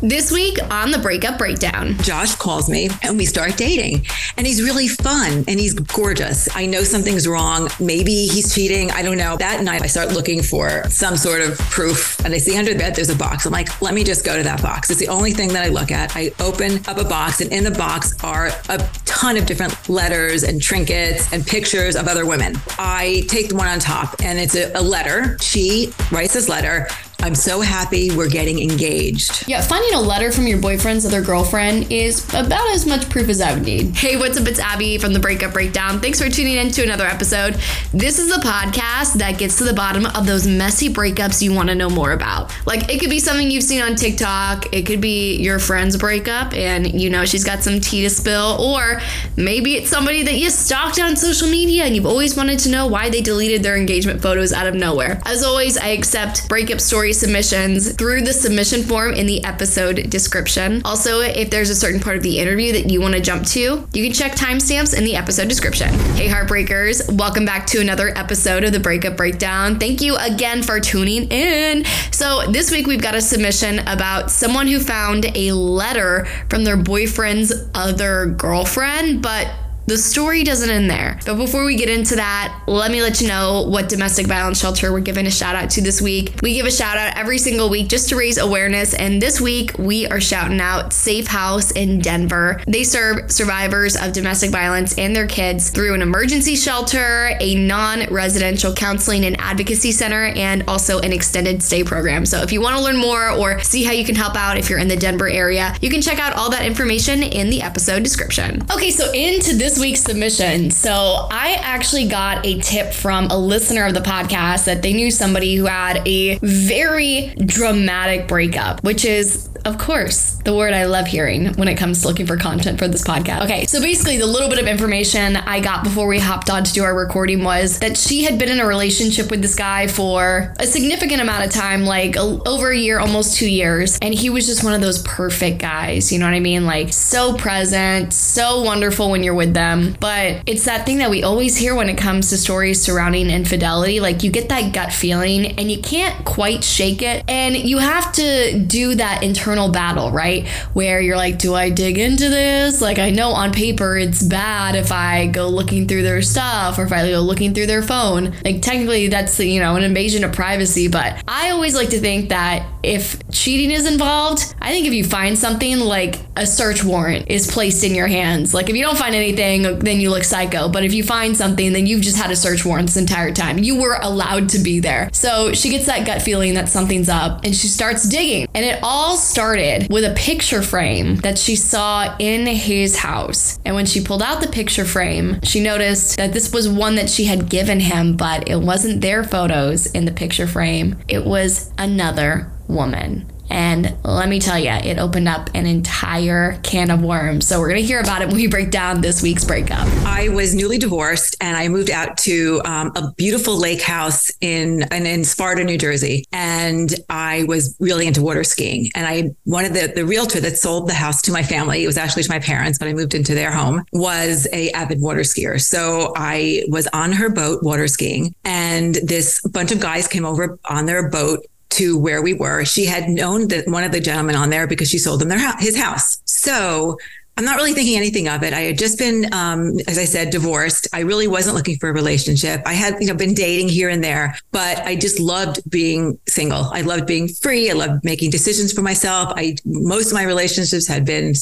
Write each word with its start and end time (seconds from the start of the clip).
This 0.00 0.30
week 0.30 0.58
on 0.70 0.92
the 0.92 0.98
Breakup 0.98 1.38
Breakdown, 1.38 1.96
Josh 2.02 2.36
calls 2.36 2.70
me 2.70 2.88
and 3.02 3.18
we 3.18 3.26
start 3.26 3.56
dating. 3.56 4.06
And 4.36 4.46
he's 4.46 4.62
really 4.62 4.86
fun 4.86 5.44
and 5.48 5.58
he's 5.58 5.74
gorgeous. 5.74 6.48
I 6.54 6.66
know 6.66 6.84
something's 6.84 7.26
wrong. 7.26 7.68
Maybe 7.80 8.28
he's 8.28 8.54
cheating. 8.54 8.92
I 8.92 9.02
don't 9.02 9.16
know. 9.16 9.36
That 9.38 9.64
night, 9.64 9.82
I 9.82 9.88
start 9.88 10.12
looking 10.12 10.40
for 10.40 10.88
some 10.88 11.16
sort 11.16 11.40
of 11.40 11.58
proof 11.58 12.24
and 12.24 12.32
I 12.32 12.38
see 12.38 12.56
under 12.56 12.74
the 12.74 12.78
bed 12.78 12.94
there's 12.94 13.10
a 13.10 13.16
box. 13.16 13.44
I'm 13.44 13.50
like, 13.50 13.82
let 13.82 13.92
me 13.92 14.04
just 14.04 14.24
go 14.24 14.36
to 14.36 14.42
that 14.44 14.62
box. 14.62 14.88
It's 14.88 15.00
the 15.00 15.08
only 15.08 15.32
thing 15.32 15.48
that 15.48 15.64
I 15.64 15.68
look 15.68 15.90
at. 15.90 16.14
I 16.14 16.30
open 16.38 16.78
up 16.86 16.98
a 16.98 17.04
box 17.04 17.40
and 17.40 17.52
in 17.52 17.64
the 17.64 17.72
box 17.72 18.14
are 18.22 18.50
a 18.68 18.78
ton 19.04 19.36
of 19.36 19.46
different 19.46 19.88
letters 19.88 20.44
and 20.44 20.62
trinkets 20.62 21.32
and 21.32 21.44
pictures 21.44 21.96
of 21.96 22.06
other 22.06 22.24
women. 22.24 22.54
I 22.78 23.24
take 23.26 23.48
the 23.48 23.56
one 23.56 23.66
on 23.66 23.80
top 23.80 24.14
and 24.22 24.38
it's 24.38 24.54
a, 24.54 24.70
a 24.78 24.80
letter. 24.80 25.36
She 25.40 25.92
writes 26.12 26.34
this 26.34 26.48
letter 26.48 26.86
I'm 27.20 27.34
so 27.34 27.60
happy 27.60 28.12
we're 28.12 28.28
getting 28.28 28.62
engaged. 28.62 29.48
Yeah, 29.48 29.60
finding 29.60 29.92
a 29.92 30.00
letter 30.00 30.30
from 30.30 30.46
your 30.46 30.60
boyfriend's 30.60 31.04
other 31.04 31.20
girlfriend 31.20 31.90
is 31.90 32.24
about 32.28 32.70
as 32.70 32.86
much 32.86 33.10
proof 33.10 33.28
as 33.28 33.40
I 33.40 33.54
would 33.54 33.64
need. 33.64 33.96
Hey, 33.96 34.16
what's 34.16 34.38
up? 34.40 34.46
It's 34.46 34.60
Abby 34.60 34.98
from 34.98 35.12
the 35.12 35.18
Breakup 35.18 35.52
Breakdown. 35.52 35.98
Thanks 36.00 36.22
for 36.22 36.30
tuning 36.30 36.54
in 36.54 36.70
to 36.70 36.82
another 36.84 37.06
episode. 37.06 37.58
This 37.92 38.20
is 38.20 38.32
the 38.32 38.40
podcast 38.40 39.14
that 39.14 39.36
gets 39.36 39.58
to 39.58 39.64
the 39.64 39.72
bottom 39.72 40.06
of 40.06 40.26
those 40.26 40.46
messy 40.46 40.88
breakups 40.88 41.42
you 41.42 41.52
want 41.52 41.70
to 41.70 41.74
know 41.74 41.90
more 41.90 42.12
about. 42.12 42.54
Like, 42.68 42.88
it 42.88 43.00
could 43.00 43.10
be 43.10 43.18
something 43.18 43.50
you've 43.50 43.64
seen 43.64 43.82
on 43.82 43.96
TikTok, 43.96 44.72
it 44.72 44.86
could 44.86 45.00
be 45.00 45.38
your 45.38 45.58
friend's 45.58 45.96
breakup 45.96 46.54
and 46.54 47.00
you 47.00 47.10
know 47.10 47.24
she's 47.24 47.44
got 47.44 47.64
some 47.64 47.80
tea 47.80 48.02
to 48.02 48.10
spill, 48.10 48.58
or 48.60 49.00
maybe 49.36 49.74
it's 49.74 49.90
somebody 49.90 50.22
that 50.22 50.34
you 50.34 50.50
stalked 50.50 51.00
on 51.00 51.16
social 51.16 51.48
media 51.48 51.82
and 51.82 51.96
you've 51.96 52.06
always 52.06 52.36
wanted 52.36 52.60
to 52.60 52.70
know 52.70 52.86
why 52.86 53.10
they 53.10 53.22
deleted 53.22 53.64
their 53.64 53.76
engagement 53.76 54.22
photos 54.22 54.52
out 54.52 54.68
of 54.68 54.76
nowhere. 54.76 55.20
As 55.26 55.42
always, 55.42 55.76
I 55.76 55.88
accept 55.88 56.48
breakup 56.48 56.80
stories 56.80 57.07
submissions 57.12 57.92
through 57.94 58.22
the 58.22 58.32
submission 58.32 58.82
form 58.82 59.14
in 59.14 59.26
the 59.26 59.44
episode 59.44 60.10
description. 60.10 60.82
Also, 60.84 61.20
if 61.20 61.50
there's 61.50 61.70
a 61.70 61.74
certain 61.74 62.00
part 62.00 62.16
of 62.16 62.22
the 62.22 62.38
interview 62.38 62.72
that 62.72 62.90
you 62.90 63.00
want 63.00 63.14
to 63.14 63.20
jump 63.20 63.46
to, 63.46 63.86
you 63.92 64.04
can 64.04 64.12
check 64.12 64.32
timestamps 64.32 64.96
in 64.96 65.04
the 65.04 65.16
episode 65.16 65.48
description. 65.48 65.88
Hey, 66.14 66.28
Heartbreakers, 66.28 67.16
welcome 67.16 67.44
back 67.44 67.66
to 67.68 67.80
another 67.80 68.08
episode 68.16 68.64
of 68.64 68.72
the 68.72 68.80
Breakup 68.80 69.16
Breakdown. 69.16 69.78
Thank 69.78 70.00
you 70.00 70.16
again 70.16 70.62
for 70.62 70.80
tuning 70.80 71.28
in. 71.30 71.84
So, 72.12 72.50
this 72.50 72.70
week 72.70 72.86
we've 72.86 73.02
got 73.02 73.14
a 73.14 73.20
submission 73.20 73.80
about 73.80 74.30
someone 74.30 74.66
who 74.66 74.80
found 74.80 75.26
a 75.34 75.52
letter 75.52 76.26
from 76.48 76.64
their 76.64 76.76
boyfriend's 76.76 77.52
other 77.74 78.26
girlfriend, 78.26 79.22
but 79.22 79.48
the 79.88 79.96
story 79.96 80.44
doesn't 80.44 80.68
end 80.68 80.90
there. 80.90 81.18
But 81.24 81.36
before 81.36 81.64
we 81.64 81.74
get 81.74 81.88
into 81.88 82.16
that, 82.16 82.62
let 82.66 82.90
me 82.90 83.00
let 83.00 83.22
you 83.22 83.28
know 83.28 83.62
what 83.66 83.88
domestic 83.88 84.26
violence 84.26 84.60
shelter 84.60 84.92
we're 84.92 85.00
giving 85.00 85.26
a 85.26 85.30
shout 85.30 85.56
out 85.56 85.70
to 85.70 85.80
this 85.80 86.02
week. 86.02 86.34
We 86.42 86.52
give 86.52 86.66
a 86.66 86.70
shout 86.70 86.98
out 86.98 87.16
every 87.16 87.38
single 87.38 87.70
week 87.70 87.88
just 87.88 88.10
to 88.10 88.16
raise 88.16 88.36
awareness. 88.36 88.92
And 88.92 89.20
this 89.20 89.40
week, 89.40 89.78
we 89.78 90.06
are 90.06 90.20
shouting 90.20 90.60
out 90.60 90.90
SafeHouse 90.90 91.74
in 91.74 92.00
Denver. 92.00 92.60
They 92.66 92.84
serve 92.84 93.32
survivors 93.32 93.96
of 93.96 94.12
domestic 94.12 94.50
violence 94.50 94.96
and 94.98 95.16
their 95.16 95.26
kids 95.26 95.70
through 95.70 95.94
an 95.94 96.02
emergency 96.02 96.54
shelter, 96.54 97.30
a 97.40 97.54
non 97.54 98.12
residential 98.12 98.74
counseling 98.74 99.24
and 99.24 99.40
advocacy 99.40 99.92
center, 99.92 100.26
and 100.36 100.64
also 100.68 101.00
an 101.00 101.14
extended 101.14 101.62
stay 101.62 101.82
program. 101.82 102.26
So 102.26 102.42
if 102.42 102.52
you 102.52 102.60
want 102.60 102.76
to 102.76 102.82
learn 102.82 102.98
more 102.98 103.30
or 103.30 103.58
see 103.60 103.84
how 103.84 103.92
you 103.92 104.04
can 104.04 104.16
help 104.16 104.36
out 104.36 104.58
if 104.58 104.68
you're 104.68 104.78
in 104.78 104.88
the 104.88 104.96
Denver 104.96 105.28
area, 105.28 105.74
you 105.80 105.88
can 105.88 106.02
check 106.02 106.18
out 106.18 106.34
all 106.34 106.50
that 106.50 106.66
information 106.66 107.22
in 107.22 107.48
the 107.48 107.62
episode 107.62 108.02
description. 108.02 108.66
Okay, 108.70 108.90
so 108.90 109.10
into 109.12 109.56
this 109.56 109.77
week's 109.78 110.02
submission. 110.02 110.70
So 110.70 111.28
I 111.30 111.58
actually 111.60 112.08
got 112.08 112.44
a 112.44 112.58
tip 112.60 112.92
from 112.92 113.26
a 113.26 113.36
listener 113.36 113.86
of 113.86 113.94
the 113.94 114.00
podcast 114.00 114.64
that 114.66 114.82
they 114.82 114.92
knew 114.92 115.10
somebody 115.10 115.54
who 115.56 115.66
had 115.66 116.06
a 116.06 116.38
very 116.38 117.34
dramatic 117.36 118.28
breakup, 118.28 118.82
which 118.84 119.04
is, 119.04 119.47
of 119.64 119.78
course, 119.78 120.34
the 120.44 120.54
word 120.54 120.72
I 120.72 120.84
love 120.86 121.06
hearing 121.06 121.54
when 121.54 121.68
it 121.68 121.76
comes 121.76 122.02
to 122.02 122.08
looking 122.08 122.26
for 122.26 122.36
content 122.36 122.78
for 122.78 122.88
this 122.88 123.02
podcast. 123.04 123.44
Okay, 123.44 123.66
so 123.66 123.80
basically, 123.80 124.18
the 124.18 124.26
little 124.26 124.48
bit 124.48 124.58
of 124.58 124.66
information 124.66 125.36
I 125.36 125.60
got 125.60 125.84
before 125.84 126.06
we 126.06 126.18
hopped 126.18 126.50
on 126.50 126.64
to 126.64 126.72
do 126.72 126.84
our 126.84 126.96
recording 126.96 127.44
was 127.44 127.78
that 127.80 127.96
she 127.96 128.24
had 128.24 128.38
been 128.38 128.48
in 128.48 128.60
a 128.60 128.66
relationship 128.66 129.30
with 129.30 129.42
this 129.42 129.54
guy 129.54 129.86
for 129.86 130.54
a 130.58 130.66
significant 130.66 131.20
amount 131.20 131.44
of 131.44 131.50
time, 131.50 131.84
like 131.84 132.16
a, 132.16 132.20
over 132.46 132.70
a 132.70 132.76
year, 132.76 132.98
almost 132.98 133.36
two 133.36 133.50
years. 133.50 133.98
And 134.00 134.14
he 134.14 134.30
was 134.30 134.46
just 134.46 134.64
one 134.64 134.74
of 134.74 134.80
those 134.80 135.02
perfect 135.02 135.58
guys, 135.58 136.12
you 136.12 136.18
know 136.18 136.26
what 136.26 136.34
I 136.34 136.40
mean? 136.40 136.64
Like, 136.64 136.92
so 136.92 137.36
present, 137.36 138.12
so 138.12 138.62
wonderful 138.62 139.10
when 139.10 139.22
you're 139.22 139.34
with 139.34 139.54
them. 139.54 139.96
But 140.00 140.42
it's 140.46 140.64
that 140.64 140.86
thing 140.86 140.98
that 140.98 141.10
we 141.10 141.22
always 141.22 141.56
hear 141.56 141.74
when 141.74 141.88
it 141.88 141.98
comes 141.98 142.30
to 142.30 142.38
stories 142.38 142.80
surrounding 142.80 143.28
infidelity. 143.28 144.00
Like 144.00 144.22
you 144.22 144.30
get 144.30 144.48
that 144.50 144.72
gut 144.72 144.92
feeling 144.92 145.58
and 145.58 145.70
you 145.70 145.80
can't 145.80 146.24
quite 146.24 146.64
shake 146.64 147.02
it. 147.02 147.24
And 147.28 147.56
you 147.56 147.78
have 147.78 148.12
to 148.12 148.58
do 148.58 148.94
that 148.94 149.22
internal 149.22 149.47
battle, 149.70 150.10
right? 150.10 150.46
Where 150.74 151.00
you're 151.00 151.16
like, 151.16 151.38
do 151.38 151.54
I 151.54 151.70
dig 151.70 151.98
into 151.98 152.28
this? 152.28 152.80
Like, 152.80 152.98
I 152.98 153.10
know 153.10 153.30
on 153.30 153.52
paper 153.52 153.96
it's 153.96 154.22
bad 154.22 154.74
if 154.74 154.92
I 154.92 155.26
go 155.26 155.48
looking 155.48 155.88
through 155.88 156.02
their 156.02 156.22
stuff 156.22 156.78
or 156.78 156.84
if 156.84 156.92
I 156.92 157.10
go 157.10 157.20
looking 157.20 157.54
through 157.54 157.66
their 157.66 157.82
phone. 157.82 158.34
Like, 158.44 158.62
technically, 158.62 159.08
that's, 159.08 159.38
you 159.40 159.60
know, 159.60 159.76
an 159.76 159.82
invasion 159.82 160.24
of 160.24 160.32
privacy. 160.32 160.88
But 160.88 161.22
I 161.26 161.50
always 161.50 161.74
like 161.74 161.90
to 161.90 162.00
think 162.00 162.28
that 162.30 162.66
if 162.82 163.28
cheating 163.30 163.70
is 163.70 163.90
involved, 163.90 164.54
I 164.60 164.70
think 164.70 164.86
if 164.86 164.92
you 164.92 165.04
find 165.04 165.38
something 165.38 165.80
like 165.80 166.16
a 166.36 166.46
search 166.46 166.84
warrant 166.84 167.26
is 167.28 167.50
placed 167.50 167.84
in 167.84 167.94
your 167.94 168.06
hands, 168.06 168.54
like 168.54 168.68
if 168.68 168.76
you 168.76 168.82
don't 168.82 168.98
find 168.98 169.14
anything, 169.14 169.78
then 169.80 170.00
you 170.00 170.10
look 170.10 170.24
psycho. 170.24 170.68
But 170.68 170.84
if 170.84 170.94
you 170.94 171.02
find 171.02 171.36
something, 171.36 171.72
then 171.72 171.86
you've 171.86 172.02
just 172.02 172.16
had 172.16 172.30
a 172.30 172.36
search 172.36 172.64
warrant 172.64 172.88
this 172.88 172.96
entire 172.96 173.32
time. 173.32 173.58
You 173.58 173.80
were 173.80 173.98
allowed 174.00 174.50
to 174.50 174.58
be 174.58 174.80
there. 174.80 175.10
So 175.12 175.52
she 175.52 175.70
gets 175.70 175.86
that 175.86 176.06
gut 176.06 176.22
feeling 176.22 176.54
that 176.54 176.68
something's 176.68 177.08
up 177.08 177.44
and 177.44 177.54
she 177.54 177.68
starts 177.68 178.08
digging. 178.08 178.48
And 178.54 178.64
it 178.64 178.78
all 178.82 179.16
started 179.16 179.88
with 179.90 180.04
a 180.04 180.14
picture 180.14 180.62
frame 180.62 181.16
that 181.16 181.38
she 181.38 181.56
saw 181.56 182.16
in 182.18 182.46
his 182.46 182.96
house. 182.96 183.58
And 183.64 183.74
when 183.74 183.86
she 183.86 184.02
pulled 184.02 184.22
out 184.22 184.40
the 184.40 184.48
picture 184.48 184.84
frame, 184.84 185.40
she 185.42 185.60
noticed 185.60 186.16
that 186.16 186.32
this 186.32 186.52
was 186.52 186.68
one 186.68 186.96
that 186.96 187.10
she 187.10 187.24
had 187.24 187.48
given 187.48 187.80
him, 187.80 188.16
but 188.16 188.48
it 188.48 188.60
wasn't 188.60 189.00
their 189.00 189.24
photos 189.24 189.86
in 189.86 190.04
the 190.04 190.12
picture 190.12 190.46
frame. 190.46 190.96
It 191.08 191.24
was 191.24 191.72
another 191.78 192.50
woman. 192.68 193.26
And 193.50 193.96
let 194.04 194.28
me 194.28 194.40
tell 194.40 194.58
you, 194.58 194.70
it 194.70 194.98
opened 194.98 195.28
up 195.28 195.50
an 195.54 195.66
entire 195.66 196.58
can 196.62 196.90
of 196.90 197.02
worms. 197.02 197.46
So 197.46 197.60
we're 197.60 197.68
going 197.68 197.80
to 197.80 197.86
hear 197.86 198.00
about 198.00 198.22
it 198.22 198.28
when 198.28 198.36
we 198.36 198.46
break 198.46 198.70
down 198.70 199.00
this 199.00 199.22
week's 199.22 199.44
breakup. 199.44 199.86
I 200.04 200.28
was 200.28 200.54
newly 200.54 200.78
divorced 200.78 201.36
and 201.40 201.56
I 201.56 201.68
moved 201.68 201.90
out 201.90 202.18
to 202.18 202.60
um, 202.64 202.92
a 202.94 203.12
beautiful 203.12 203.56
lake 203.56 203.80
house 203.80 204.30
in, 204.40 204.84
in, 204.92 205.06
in 205.06 205.24
Sparta, 205.24 205.64
New 205.64 205.78
Jersey. 205.78 206.24
And 206.32 206.94
I 207.08 207.44
was 207.44 207.76
really 207.80 208.06
into 208.06 208.22
water 208.22 208.44
skiing. 208.44 208.90
And 208.94 209.06
I 209.06 209.30
wanted 209.46 209.74
the, 209.74 209.92
the 209.94 210.04
realtor 210.04 210.40
that 210.40 210.58
sold 210.58 210.88
the 210.88 210.94
house 210.94 211.22
to 211.22 211.32
my 211.32 211.42
family, 211.42 211.84
it 211.84 211.86
was 211.86 211.98
actually 211.98 212.24
to 212.24 212.30
my 212.30 212.38
parents, 212.38 212.78
but 212.78 212.88
I 212.88 212.92
moved 212.92 213.14
into 213.14 213.34
their 213.34 213.50
home, 213.50 213.84
was 213.92 214.46
a 214.52 214.70
avid 214.72 215.00
water 215.00 215.20
skier. 215.20 215.60
So 215.60 216.12
I 216.16 216.64
was 216.68 216.86
on 216.92 217.12
her 217.12 217.30
boat 217.30 217.62
water 217.62 217.88
skiing 217.88 218.34
and 218.44 218.96
this 218.96 219.40
bunch 219.48 219.72
of 219.72 219.80
guys 219.80 220.06
came 220.06 220.26
over 220.26 220.58
on 220.66 220.86
their 220.86 221.08
boat 221.08 221.46
to 221.78 221.98
where 221.98 222.22
we 222.22 222.34
were. 222.34 222.64
She 222.64 222.84
had 222.84 223.08
known 223.08 223.48
that 223.48 223.66
one 223.68 223.84
of 223.84 223.92
the 223.92 224.00
gentlemen 224.00 224.36
on 224.36 224.50
there 224.50 224.66
because 224.66 224.90
she 224.90 224.98
sold 224.98 225.22
him 225.22 225.28
their 225.28 225.56
his 225.58 225.76
house. 225.76 226.20
So 226.24 226.98
I'm 227.38 227.44
not 227.44 227.56
really 227.56 227.72
thinking 227.72 227.96
anything 227.96 228.26
of 228.26 228.42
it. 228.42 228.52
I 228.52 228.62
had 228.62 228.78
just 228.78 228.98
been, 228.98 229.32
um, 229.32 229.78
as 229.86 229.96
I 229.96 230.06
said, 230.06 230.30
divorced. 230.30 230.88
I 230.92 231.00
really 231.00 231.28
wasn't 231.28 231.54
looking 231.54 231.78
for 231.78 231.88
a 231.88 231.92
relationship. 231.92 232.62
I 232.66 232.72
had, 232.72 232.96
you 233.00 233.06
know, 233.06 233.14
been 233.14 233.32
dating 233.32 233.68
here 233.68 233.88
and 233.88 234.02
there, 234.02 234.36
but 234.50 234.78
I 234.78 234.96
just 234.96 235.20
loved 235.20 235.60
being 235.70 236.18
single. 236.28 236.64
I 236.72 236.80
loved 236.80 237.06
being 237.06 237.28
free. 237.28 237.70
I 237.70 237.74
loved 237.74 238.04
making 238.04 238.30
decisions 238.30 238.72
for 238.72 238.82
myself. 238.82 239.32
I 239.36 239.54
most 239.64 240.08
of 240.08 240.14
my 240.14 240.24
relationships 240.24 240.88
had 240.88 241.04
been 241.04 241.34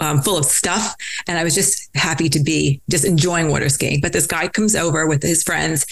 um, 0.00 0.22
full 0.22 0.36
of 0.36 0.44
stuff. 0.44 0.94
And 1.26 1.38
I 1.38 1.44
was 1.44 1.54
just 1.54 1.88
happy 1.94 2.28
to 2.28 2.40
be 2.40 2.80
just 2.90 3.04
enjoying 3.04 3.48
water 3.50 3.68
skiing. 3.68 4.00
But 4.00 4.12
this 4.12 4.26
guy 4.26 4.48
comes 4.48 4.74
over 4.74 5.06
with 5.06 5.22
his 5.22 5.42
friends 5.42 5.86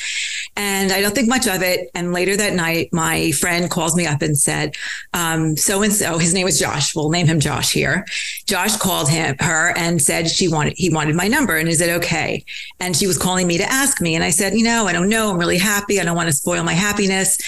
and 0.56 0.92
I 0.92 1.00
don't 1.00 1.14
think 1.14 1.28
much 1.28 1.46
of 1.46 1.62
it. 1.62 1.90
And 1.94 2.12
later 2.12 2.36
that 2.36 2.54
night, 2.54 2.88
my 2.92 3.32
friend 3.32 3.70
calls 3.70 3.96
me 3.96 4.06
up 4.06 4.22
and 4.22 4.38
said, 4.38 4.74
so 5.14 5.82
and 5.82 5.92
so, 5.92 6.18
his 6.18 6.34
name 6.34 6.44
was 6.44 6.58
Josh. 6.58 6.94
We'll 6.94 7.10
name 7.10 7.26
him 7.26 7.40
Josh 7.40 7.72
here. 7.72 8.04
Josh 8.46 8.76
called 8.76 9.08
him, 9.08 9.36
her 9.40 9.76
and 9.76 10.00
said 10.00 10.28
she 10.28 10.48
wanted, 10.48 10.74
he 10.76 10.90
wanted 10.90 11.14
my 11.16 11.28
number. 11.28 11.56
And 11.56 11.68
is 11.68 11.80
it 11.80 11.90
okay? 11.90 12.44
And 12.80 12.96
she 12.96 13.06
was 13.06 13.18
calling 13.18 13.46
me 13.46 13.58
to 13.58 13.64
ask 13.64 14.00
me. 14.00 14.14
And 14.14 14.24
I 14.24 14.30
said, 14.30 14.54
you 14.54 14.64
know, 14.64 14.86
I 14.86 14.92
don't 14.92 15.08
know. 15.08 15.30
I'm 15.30 15.38
really 15.38 15.58
happy. 15.58 16.00
I 16.00 16.04
don't 16.04 16.16
want 16.16 16.28
to 16.28 16.34
spoil 16.34 16.62
my 16.64 16.72
happiness. 16.72 17.38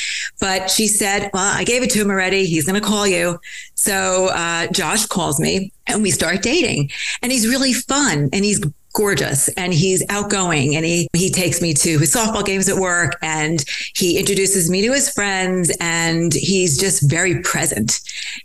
But 0.41 0.71
she 0.71 0.87
said, 0.87 1.31
well, 1.33 1.57
I 1.57 1.65
gave 1.65 1.83
it 1.83 1.91
to 1.91 2.01
him 2.01 2.11
already. 2.11 2.45
He's 2.45 2.67
going 2.67 2.81
to 2.81 2.87
call 2.87 3.07
you. 3.07 3.39
So 3.75 4.29
uh, 4.29 4.67
Josh 4.69 5.07
calls 5.07 5.39
me 5.41 5.73
and 5.89 6.03
we 6.03 6.11
start 6.11 6.43
dating. 6.43 6.91
And 7.23 7.33
he's 7.33 7.49
really 7.49 7.73
fun 7.73 8.29
and 8.33 8.45
he's 8.45 8.61
gorgeous 8.99 9.49
and 9.51 9.73
he's 9.73 10.05
outgoing 10.09 10.75
and 10.75 10.85
he 10.85 11.07
he 11.13 11.31
takes 11.31 11.61
me 11.61 11.73
to 11.73 11.99
his 11.99 12.13
softball 12.13 12.45
games 12.45 12.69
at 12.69 12.77
work 12.77 13.17
and 13.23 13.65
he 13.95 14.19
introduces 14.19 14.71
me 14.71 14.85
to 14.85 14.93
his 14.93 15.11
friends 15.11 15.71
and 15.81 16.33
he's 16.35 16.79
just 16.79 17.09
very 17.09 17.41
present. 17.43 18.01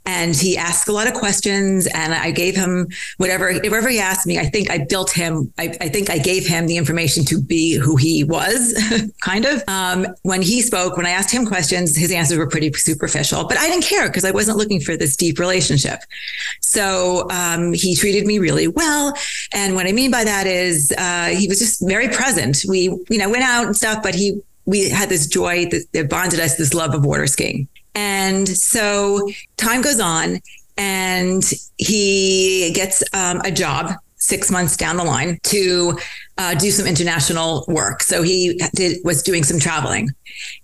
And 0.06 0.36
he 0.36 0.58
asks 0.58 0.88
a 0.88 0.92
lot 0.92 1.08
of 1.08 1.14
questions 1.14 1.88
and 1.88 2.14
I 2.14 2.32
gave 2.32 2.56
him 2.56 2.88
whatever 3.18 3.54
whatever 3.54 3.90
he 3.90 4.00
asked 4.00 4.28
me 4.28 4.38
I 4.38 4.46
think 4.46 4.70
I 4.70 4.86
built 4.88 5.12
him 5.12 5.52
I, 5.58 5.76
I 5.82 5.90
think 5.90 6.10
I 6.10 6.18
gave 6.18 6.46
him 6.46 6.68
the 6.68 6.78
information 6.78 7.26
to 7.26 7.42
be 7.42 7.76
who 7.76 7.96
he 7.96 8.24
was 8.24 8.78
kind 9.22 9.46
of. 9.46 9.64
Um, 9.68 10.06
when 10.24 10.42
he 10.42 10.62
spoke 10.62 10.98
when 10.98 11.06
I 11.06 11.12
asked 11.12 11.32
him 11.32 11.46
questions 11.46 11.96
his 11.96 12.12
answers 12.12 12.38
were 12.38 12.48
pretty 12.48 12.72
superficial 12.74 13.46
but 13.48 13.58
I 13.58 13.68
didn't 13.68 13.86
care 13.86 14.08
because 14.08 14.26
I 14.26 14.32
wasn't 14.32 14.58
looking 14.58 14.82
for 14.82 14.96
this 14.98 15.16
deep 15.16 15.40
relationship 15.40 16.00
so 16.74 17.28
um, 17.30 17.74
he 17.74 17.96
treated 17.96 18.26
me 18.26 18.40
really 18.40 18.68
well 18.68 19.14
and 19.54 19.76
what 19.76 19.86
I 19.86 19.92
mean 19.92 20.12
by 20.12 20.24
that 20.24 20.48
is 20.48 20.94
uh, 20.98 21.28
he 21.28 21.48
was 21.48 21.60
just 21.60 21.86
very 21.88 22.10
present. 22.10 22.66
We, 22.68 22.84
you 23.10 23.18
know, 23.18 23.30
went 23.30 23.44
out 23.44 23.66
and 23.66 23.76
stuff, 23.76 24.02
but 24.02 24.16
he, 24.16 24.42
we 24.66 24.90
had 24.90 25.10
this 25.10 25.28
joy 25.28 25.66
that, 25.66 25.86
that 25.94 26.10
bonded 26.10 26.40
us, 26.40 26.56
this 26.56 26.74
love 26.74 26.94
of 26.94 27.06
water 27.06 27.28
skiing. 27.28 27.68
And 27.96 28.48
so 28.48 29.30
time 29.58 29.82
goes 29.82 30.00
on 30.00 30.40
and 30.78 31.44
he 31.78 32.72
gets 32.74 33.04
um, 33.14 33.42
a 33.42 33.52
job 33.52 33.94
six 34.16 34.50
months 34.50 34.78
down 34.78 34.98
the 34.98 35.04
line 35.04 35.38
to 35.44 35.98
uh, 36.38 36.56
do 36.56 36.72
some 36.72 36.88
international 36.88 37.66
work. 37.68 38.02
So 38.04 38.24
he 38.24 38.60
did 38.76 38.98
was 39.04 39.22
doing 39.22 39.44
some 39.44 39.60
traveling, 39.60 40.10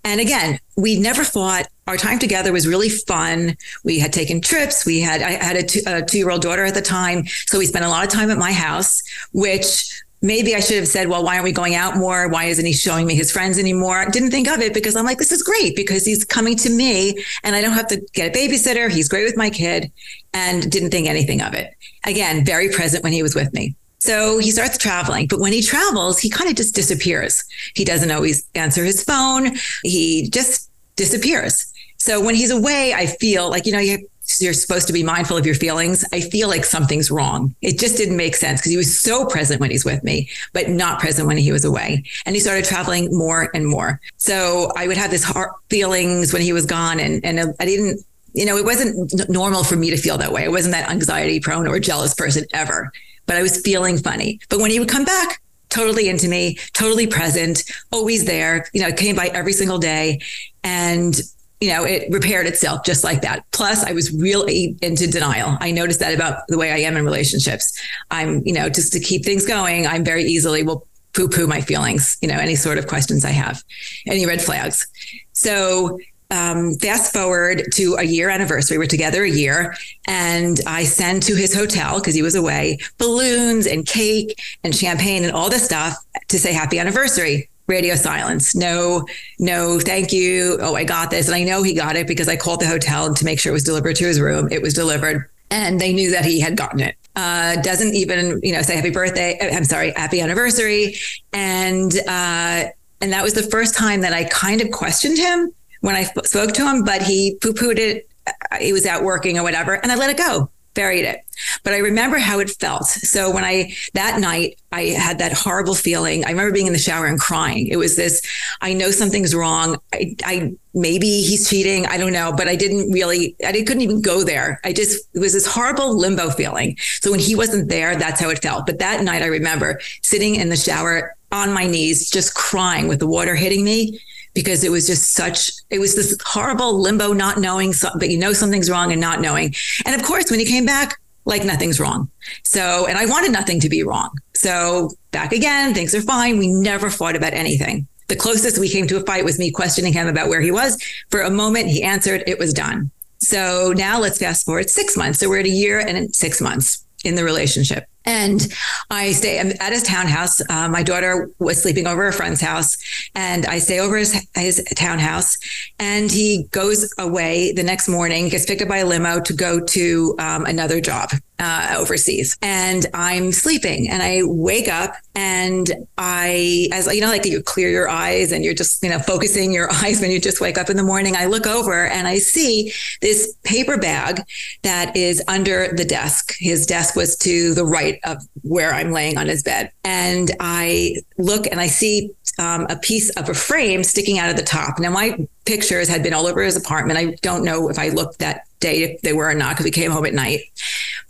and 0.04 0.20
again, 0.20 0.58
we 0.76 0.98
never 0.98 1.24
fought. 1.24 1.66
Our 1.86 1.96
time 1.96 2.20
together 2.20 2.52
was 2.52 2.68
really 2.68 2.88
fun. 2.88 3.56
We 3.82 3.98
had 3.98 4.12
taken 4.12 4.40
trips. 4.40 4.86
We 4.86 5.00
had 5.00 5.22
I 5.22 5.30
had 5.42 5.56
a 5.56 5.62
two, 5.62 5.80
a 5.86 6.02
two 6.02 6.18
year 6.18 6.30
old 6.30 6.42
daughter 6.42 6.64
at 6.64 6.74
the 6.74 6.82
time, 6.82 7.26
so 7.46 7.58
we 7.58 7.66
spent 7.66 7.84
a 7.84 7.88
lot 7.88 8.04
of 8.04 8.10
time 8.10 8.30
at 8.30 8.38
my 8.38 8.52
house, 8.52 9.02
which 9.32 9.90
maybe 10.22 10.54
I 10.54 10.60
should 10.60 10.76
have 10.76 10.88
said, 10.88 11.08
well, 11.08 11.24
why 11.24 11.34
aren't 11.34 11.44
we 11.44 11.52
going 11.52 11.74
out 11.74 11.96
more? 11.96 12.28
Why 12.28 12.44
isn't 12.44 12.64
he 12.64 12.72
showing 12.72 13.06
me 13.06 13.14
his 13.14 13.32
friends 13.32 13.58
anymore? 13.58 13.98
I 13.98 14.10
Didn't 14.10 14.30
think 14.30 14.48
of 14.48 14.60
it 14.60 14.74
because 14.74 14.96
I'm 14.96 15.04
like, 15.04 15.18
this 15.18 15.32
is 15.32 15.42
great 15.42 15.74
because 15.76 16.04
he's 16.04 16.24
coming 16.24 16.56
to 16.56 16.70
me 16.70 17.24
and 17.42 17.56
I 17.56 17.60
don't 17.60 17.72
have 17.72 17.88
to 17.88 18.00
get 18.12 18.34
a 18.34 18.38
babysitter. 18.38 18.90
He's 18.90 19.08
great 19.08 19.24
with 19.24 19.36
my 19.36 19.50
kid 19.50 19.90
and 20.32 20.70
didn't 20.70 20.90
think 20.90 21.08
anything 21.08 21.40
of 21.40 21.54
it. 21.54 21.74
Again, 22.04 22.44
very 22.44 22.68
present 22.70 23.02
when 23.02 23.12
he 23.12 23.22
was 23.22 23.34
with 23.34 23.52
me. 23.52 23.74
So 24.00 24.38
he 24.38 24.50
starts 24.50 24.78
traveling, 24.78 25.26
but 25.26 25.40
when 25.40 25.52
he 25.52 25.62
travels, 25.62 26.18
he 26.18 26.30
kind 26.30 26.50
of 26.50 26.56
just 26.56 26.74
disappears. 26.74 27.44
He 27.74 27.84
doesn't 27.84 28.10
always 28.10 28.46
answer 28.54 28.84
his 28.84 29.04
phone. 29.04 29.56
He 29.82 30.28
just 30.30 30.70
disappears. 30.96 31.66
So 31.98 32.22
when 32.24 32.34
he's 32.34 32.50
away, 32.50 32.94
I 32.94 33.06
feel 33.06 33.50
like, 33.50 33.66
you 33.66 33.72
know, 33.72 33.78
you 33.78 34.06
you're 34.38 34.52
supposed 34.52 34.86
to 34.86 34.92
be 34.92 35.02
mindful 35.02 35.36
of 35.36 35.44
your 35.44 35.54
feelings. 35.54 36.04
I 36.12 36.20
feel 36.20 36.48
like 36.48 36.64
something's 36.64 37.10
wrong. 37.10 37.54
It 37.62 37.78
just 37.78 37.96
didn't 37.96 38.16
make 38.16 38.36
sense 38.36 38.60
because 38.60 38.70
he 38.70 38.76
was 38.76 38.98
so 38.98 39.26
present 39.26 39.60
when 39.60 39.70
he's 39.70 39.84
with 39.84 40.04
me, 40.04 40.28
but 40.52 40.68
not 40.68 41.00
present 41.00 41.26
when 41.26 41.36
he 41.36 41.50
was 41.50 41.64
away. 41.64 42.04
And 42.26 42.36
he 42.36 42.40
started 42.40 42.64
traveling 42.64 43.16
more 43.16 43.50
and 43.54 43.66
more. 43.66 44.00
So 44.18 44.72
I 44.76 44.86
would 44.86 44.96
have 44.96 45.10
this 45.10 45.24
heart 45.24 45.52
feelings 45.68 46.32
when 46.32 46.42
he 46.42 46.52
was 46.52 46.66
gone, 46.66 47.00
and 47.00 47.24
and 47.24 47.54
I 47.58 47.64
didn't. 47.64 48.00
You 48.32 48.46
know, 48.46 48.56
it 48.56 48.64
wasn't 48.64 49.28
normal 49.28 49.64
for 49.64 49.74
me 49.74 49.90
to 49.90 49.96
feel 49.96 50.16
that 50.18 50.32
way. 50.32 50.44
I 50.44 50.48
wasn't 50.48 50.72
that 50.74 50.88
anxiety 50.88 51.40
prone 51.40 51.66
or 51.66 51.80
jealous 51.80 52.14
person 52.14 52.44
ever, 52.54 52.92
but 53.30 53.36
I 53.36 53.42
was 53.42 53.60
feeling 53.60 53.96
funny. 53.96 54.40
But 54.48 54.58
when 54.58 54.72
he 54.72 54.80
would 54.80 54.88
come 54.88 55.04
back, 55.04 55.40
totally 55.68 56.08
into 56.08 56.26
me, 56.26 56.58
totally 56.72 57.06
present, 57.06 57.62
always 57.92 58.24
there, 58.24 58.66
you 58.72 58.82
know, 58.82 58.90
came 58.90 59.14
by 59.14 59.28
every 59.28 59.52
single 59.52 59.78
day. 59.78 60.20
And 60.64 61.14
you 61.60 61.68
know, 61.68 61.84
it 61.84 62.10
repaired 62.10 62.48
itself 62.48 62.84
just 62.84 63.04
like 63.04 63.22
that. 63.22 63.44
Plus, 63.52 63.84
I 63.84 63.92
was 63.92 64.10
really 64.12 64.76
into 64.82 65.06
denial. 65.06 65.56
I 65.60 65.70
noticed 65.70 66.00
that 66.00 66.12
about 66.12 66.42
the 66.48 66.58
way 66.58 66.72
I 66.72 66.78
am 66.78 66.96
in 66.96 67.04
relationships. 67.04 67.80
I'm, 68.10 68.42
you 68.44 68.52
know, 68.52 68.68
just 68.68 68.92
to 68.94 69.00
keep 69.00 69.24
things 69.24 69.46
going, 69.46 69.86
I'm 69.86 70.02
very 70.02 70.24
easily 70.24 70.64
will 70.64 70.88
poo 71.12 71.28
poo 71.28 71.46
my 71.46 71.60
feelings, 71.60 72.16
you 72.22 72.26
know, 72.26 72.36
any 72.36 72.56
sort 72.56 72.78
of 72.78 72.88
questions 72.88 73.24
I 73.24 73.30
have, 73.30 73.62
any 74.08 74.26
red 74.26 74.42
flags. 74.42 74.88
So, 75.34 76.00
um, 76.30 76.74
fast 76.74 77.12
forward 77.12 77.64
to 77.74 77.94
a 77.94 78.02
year 78.02 78.28
anniversary. 78.28 78.78
We're 78.78 78.86
together 78.86 79.22
a 79.22 79.30
year, 79.30 79.74
and 80.06 80.60
I 80.66 80.84
send 80.84 81.22
to 81.24 81.34
his 81.34 81.54
hotel 81.54 81.98
because 81.98 82.14
he 82.14 82.22
was 82.22 82.34
away 82.34 82.78
balloons 82.98 83.66
and 83.66 83.86
cake 83.86 84.40
and 84.64 84.74
champagne 84.74 85.24
and 85.24 85.32
all 85.32 85.50
this 85.50 85.64
stuff 85.64 85.96
to 86.28 86.38
say 86.38 86.52
happy 86.52 86.78
anniversary 86.78 87.48
radio 87.66 87.94
silence. 87.94 88.54
No, 88.54 89.06
no, 89.38 89.78
thank 89.78 90.12
you. 90.12 90.58
Oh, 90.60 90.74
I 90.74 90.84
got 90.84 91.10
this. 91.10 91.28
And 91.28 91.36
I 91.36 91.44
know 91.44 91.62
he 91.62 91.72
got 91.72 91.96
it 91.96 92.06
because 92.06 92.28
I 92.28 92.36
called 92.36 92.60
the 92.60 92.66
hotel 92.66 93.14
to 93.14 93.24
make 93.24 93.38
sure 93.38 93.50
it 93.50 93.54
was 93.54 93.62
delivered 93.62 93.94
to 93.96 94.04
his 94.04 94.20
room. 94.20 94.48
It 94.50 94.60
was 94.60 94.74
delivered 94.74 95.30
and 95.50 95.80
they 95.80 95.92
knew 95.92 96.10
that 96.10 96.24
he 96.24 96.40
had 96.40 96.56
gotten 96.56 96.80
it. 96.80 96.96
Uh, 97.16 97.56
doesn't 97.62 97.94
even, 97.94 98.40
you 98.42 98.52
know, 98.52 98.62
say 98.62 98.76
happy 98.76 98.90
birthday. 98.90 99.38
Uh, 99.38 99.56
I'm 99.56 99.64
sorry, 99.64 99.92
happy 99.92 100.20
anniversary. 100.20 100.96
And, 101.32 101.92
uh, 102.08 102.70
and 103.00 103.12
that 103.12 103.22
was 103.22 103.34
the 103.34 103.42
first 103.42 103.76
time 103.76 104.02
that 104.02 104.12
I 104.12 104.24
kind 104.24 104.60
of 104.60 104.70
questioned 104.70 105.18
him 105.18 105.52
when 105.80 105.96
I 105.96 106.04
spoke 106.04 106.52
to 106.54 106.68
him, 106.68 106.84
but 106.84 107.02
he 107.02 107.36
poo 107.40 107.52
pooed 107.52 107.78
it. 107.78 108.08
Uh, 108.26 108.58
he 108.60 108.72
was 108.72 108.86
out 108.86 109.02
working 109.02 109.38
or 109.38 109.42
whatever. 109.42 109.74
And 109.74 109.90
I 109.90 109.96
let 109.96 110.10
it 110.10 110.16
go 110.16 110.50
buried 110.74 111.04
it. 111.04 111.20
But 111.64 111.72
I 111.72 111.78
remember 111.78 112.18
how 112.18 112.38
it 112.38 112.50
felt. 112.50 112.86
So 112.86 113.30
when 113.30 113.44
I, 113.44 113.72
that 113.94 114.20
night, 114.20 114.60
I 114.72 114.82
had 114.82 115.18
that 115.18 115.32
horrible 115.32 115.74
feeling. 115.74 116.24
I 116.24 116.30
remember 116.30 116.52
being 116.52 116.66
in 116.66 116.72
the 116.72 116.78
shower 116.78 117.06
and 117.06 117.18
crying. 117.18 117.66
It 117.66 117.76
was 117.76 117.96
this, 117.96 118.22
I 118.60 118.72
know 118.72 118.90
something's 118.90 119.34
wrong. 119.34 119.78
I, 119.92 120.14
I 120.24 120.52
maybe 120.74 121.22
he's 121.22 121.48
cheating. 121.48 121.86
I 121.86 121.96
don't 121.96 122.12
know, 122.12 122.32
but 122.36 122.46
I 122.46 122.56
didn't 122.56 122.92
really, 122.92 123.34
I 123.44 123.52
couldn't 123.52 123.80
even 123.80 124.00
go 124.00 124.22
there. 124.22 124.60
I 124.64 124.72
just, 124.72 125.08
it 125.14 125.18
was 125.18 125.32
this 125.32 125.46
horrible 125.46 125.96
limbo 125.96 126.30
feeling. 126.30 126.76
So 127.00 127.10
when 127.10 127.20
he 127.20 127.34
wasn't 127.34 127.68
there, 127.68 127.96
that's 127.96 128.20
how 128.20 128.30
it 128.30 128.40
felt. 128.40 128.66
But 128.66 128.78
that 128.78 129.02
night, 129.02 129.22
I 129.22 129.26
remember 129.26 129.80
sitting 130.02 130.36
in 130.36 130.50
the 130.50 130.56
shower 130.56 131.16
on 131.32 131.52
my 131.52 131.66
knees, 131.66 132.10
just 132.10 132.34
crying 132.34 132.86
with 132.86 133.00
the 133.00 133.06
water 133.06 133.34
hitting 133.34 133.64
me 133.64 134.00
because 134.34 134.64
it 134.64 134.70
was 134.70 134.86
just 134.86 135.14
such 135.14 135.50
it 135.70 135.78
was 135.78 135.94
this 135.94 136.16
horrible 136.24 136.78
limbo 136.78 137.12
not 137.12 137.38
knowing 137.38 137.72
but 137.98 138.10
you 138.10 138.18
know 138.18 138.32
something's 138.32 138.70
wrong 138.70 138.92
and 138.92 139.00
not 139.00 139.20
knowing. 139.20 139.54
And 139.84 139.94
of 139.94 140.06
course 140.06 140.30
when 140.30 140.40
he 140.40 140.46
came 140.46 140.66
back 140.66 141.00
like 141.24 141.44
nothing's 141.44 141.78
wrong. 141.78 142.10
So 142.44 142.86
and 142.86 142.98
i 142.98 143.06
wanted 143.06 143.32
nothing 143.32 143.60
to 143.60 143.68
be 143.68 143.82
wrong. 143.82 144.10
So 144.34 144.90
back 145.10 145.32
again 145.32 145.74
things 145.74 145.94
are 145.94 146.02
fine. 146.02 146.38
We 146.38 146.48
never 146.48 146.90
fought 146.90 147.16
about 147.16 147.34
anything. 147.34 147.86
The 148.08 148.16
closest 148.16 148.58
we 148.58 148.68
came 148.68 148.86
to 148.88 148.96
a 148.96 149.04
fight 149.04 149.24
was 149.24 149.38
me 149.38 149.50
questioning 149.50 149.92
him 149.92 150.08
about 150.08 150.28
where 150.28 150.40
he 150.40 150.50
was. 150.50 150.82
For 151.10 151.20
a 151.20 151.30
moment 151.30 151.68
he 151.68 151.82
answered 151.82 152.24
it 152.26 152.38
was 152.38 152.52
done. 152.52 152.90
So 153.18 153.74
now 153.76 154.00
let's 154.00 154.18
fast 154.18 154.46
forward 154.46 154.70
six 154.70 154.96
months. 154.96 155.18
So 155.18 155.28
we're 155.28 155.40
at 155.40 155.46
a 155.46 155.50
year 155.50 155.78
and 155.78 156.14
six 156.14 156.40
months 156.40 156.84
in 157.04 157.14
the 157.14 157.24
relationship 157.24 157.84
and 158.04 158.52
I 158.90 159.12
stay 159.12 159.38
at 159.38 159.72
his 159.72 159.82
townhouse. 159.82 160.40
Uh, 160.48 160.68
my 160.68 160.82
daughter 160.82 161.30
was 161.38 161.62
sleeping 161.62 161.86
over 161.86 162.06
a 162.06 162.12
friend's 162.12 162.40
house, 162.40 162.76
and 163.14 163.46
I 163.46 163.58
stay 163.58 163.80
over 163.80 163.96
his, 163.96 164.26
his 164.34 164.64
townhouse. 164.76 165.38
And 165.78 166.10
he 166.10 166.44
goes 166.50 166.92
away 166.98 167.52
the 167.52 167.62
next 167.62 167.88
morning, 167.88 168.28
gets 168.28 168.46
picked 168.46 168.62
up 168.62 168.68
by 168.68 168.78
a 168.78 168.86
limo 168.86 169.20
to 169.20 169.32
go 169.32 169.60
to 169.60 170.14
um, 170.18 170.46
another 170.46 170.80
job 170.80 171.10
uh, 171.40 171.74
overseas. 171.78 172.36
And 172.42 172.86
I'm 172.94 173.32
sleeping, 173.32 173.88
and 173.88 174.02
I 174.02 174.22
wake 174.24 174.68
up, 174.68 174.94
and 175.14 175.72
I, 175.98 176.68
as 176.72 176.86
you 176.94 177.00
know, 177.00 177.08
like 177.08 177.24
you 177.24 177.42
clear 177.42 177.70
your 177.70 177.88
eyes, 177.88 178.30
and 178.30 178.44
you're 178.44 178.54
just 178.54 178.82
you 178.82 178.90
know 178.90 178.98
focusing 178.98 179.52
your 179.52 179.72
eyes 179.84 180.00
when 180.00 180.10
you 180.10 180.20
just 180.20 180.40
wake 180.40 180.58
up 180.58 180.70
in 180.70 180.76
the 180.76 180.82
morning. 180.82 181.16
I 181.16 181.26
look 181.26 181.46
over, 181.46 181.86
and 181.86 182.06
I 182.06 182.18
see 182.18 182.72
this 183.00 183.34
paper 183.42 183.78
bag 183.78 184.22
that 184.62 184.96
is 184.96 185.22
under 185.26 185.72
the 185.74 185.84
desk. 185.84 186.34
His 186.38 186.66
desk 186.66 186.94
was 186.94 187.16
to 187.18 187.54
the 187.54 187.64
right 187.64 187.98
of 188.04 188.22
where 188.42 188.72
I'm 188.72 188.92
laying 188.92 189.18
on 189.18 189.26
his 189.26 189.42
bed. 189.42 189.72
And 189.84 190.30
I 190.40 190.96
look 191.18 191.46
and 191.46 191.60
I 191.60 191.66
see 191.66 192.10
um, 192.38 192.66
a 192.70 192.76
piece 192.76 193.10
of 193.10 193.28
a 193.28 193.34
frame 193.34 193.84
sticking 193.84 194.18
out 194.18 194.30
of 194.30 194.36
the 194.36 194.42
top. 194.42 194.78
Now, 194.78 194.90
my 194.90 195.26
pictures 195.44 195.88
had 195.88 196.02
been 196.02 196.12
all 196.12 196.26
over 196.26 196.42
his 196.42 196.56
apartment. 196.56 196.98
I 196.98 197.16
don't 197.22 197.44
know 197.44 197.68
if 197.68 197.78
I 197.78 197.88
looked 197.88 198.18
that 198.20 198.46
day 198.60 198.82
if 198.82 199.00
they 199.02 199.12
were 199.12 199.28
or 199.28 199.34
not 199.34 199.50
because 199.50 199.64
we 199.64 199.70
came 199.70 199.90
home 199.90 200.06
at 200.06 200.14
night. 200.14 200.40